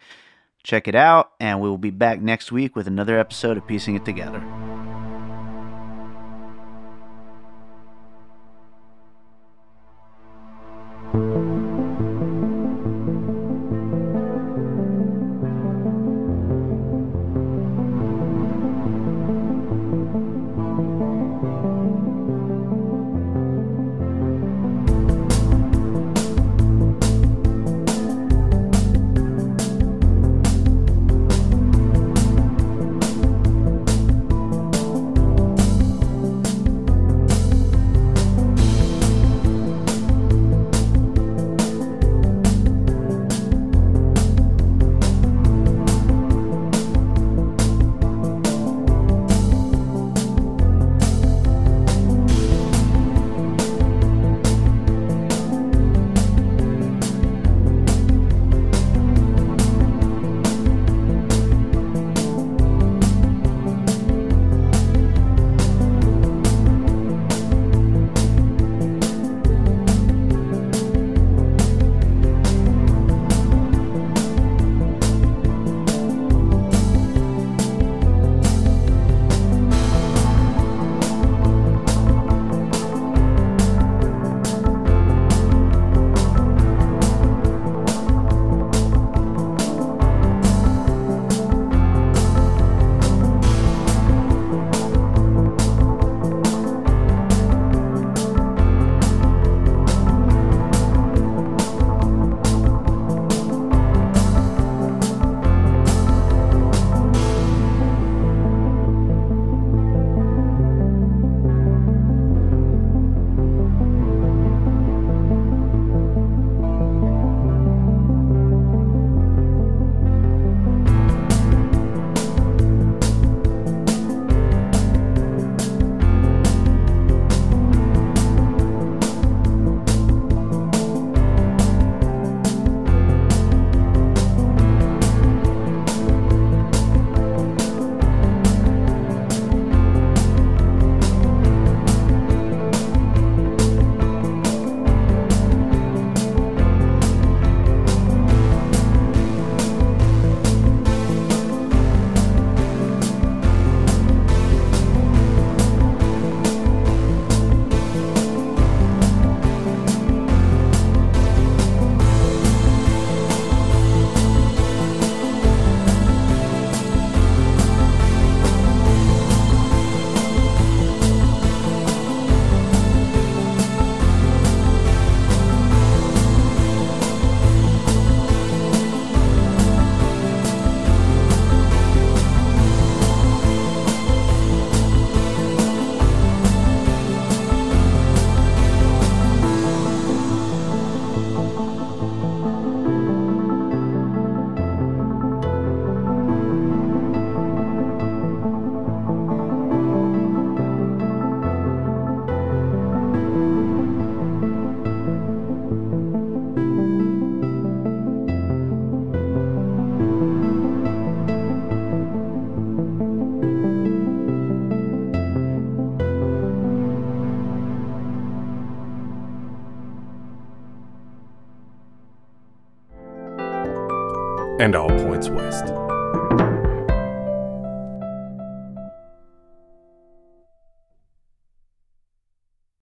[0.64, 3.96] Check it out, and we will be back next week with another episode of Piecing
[3.96, 4.67] It Together.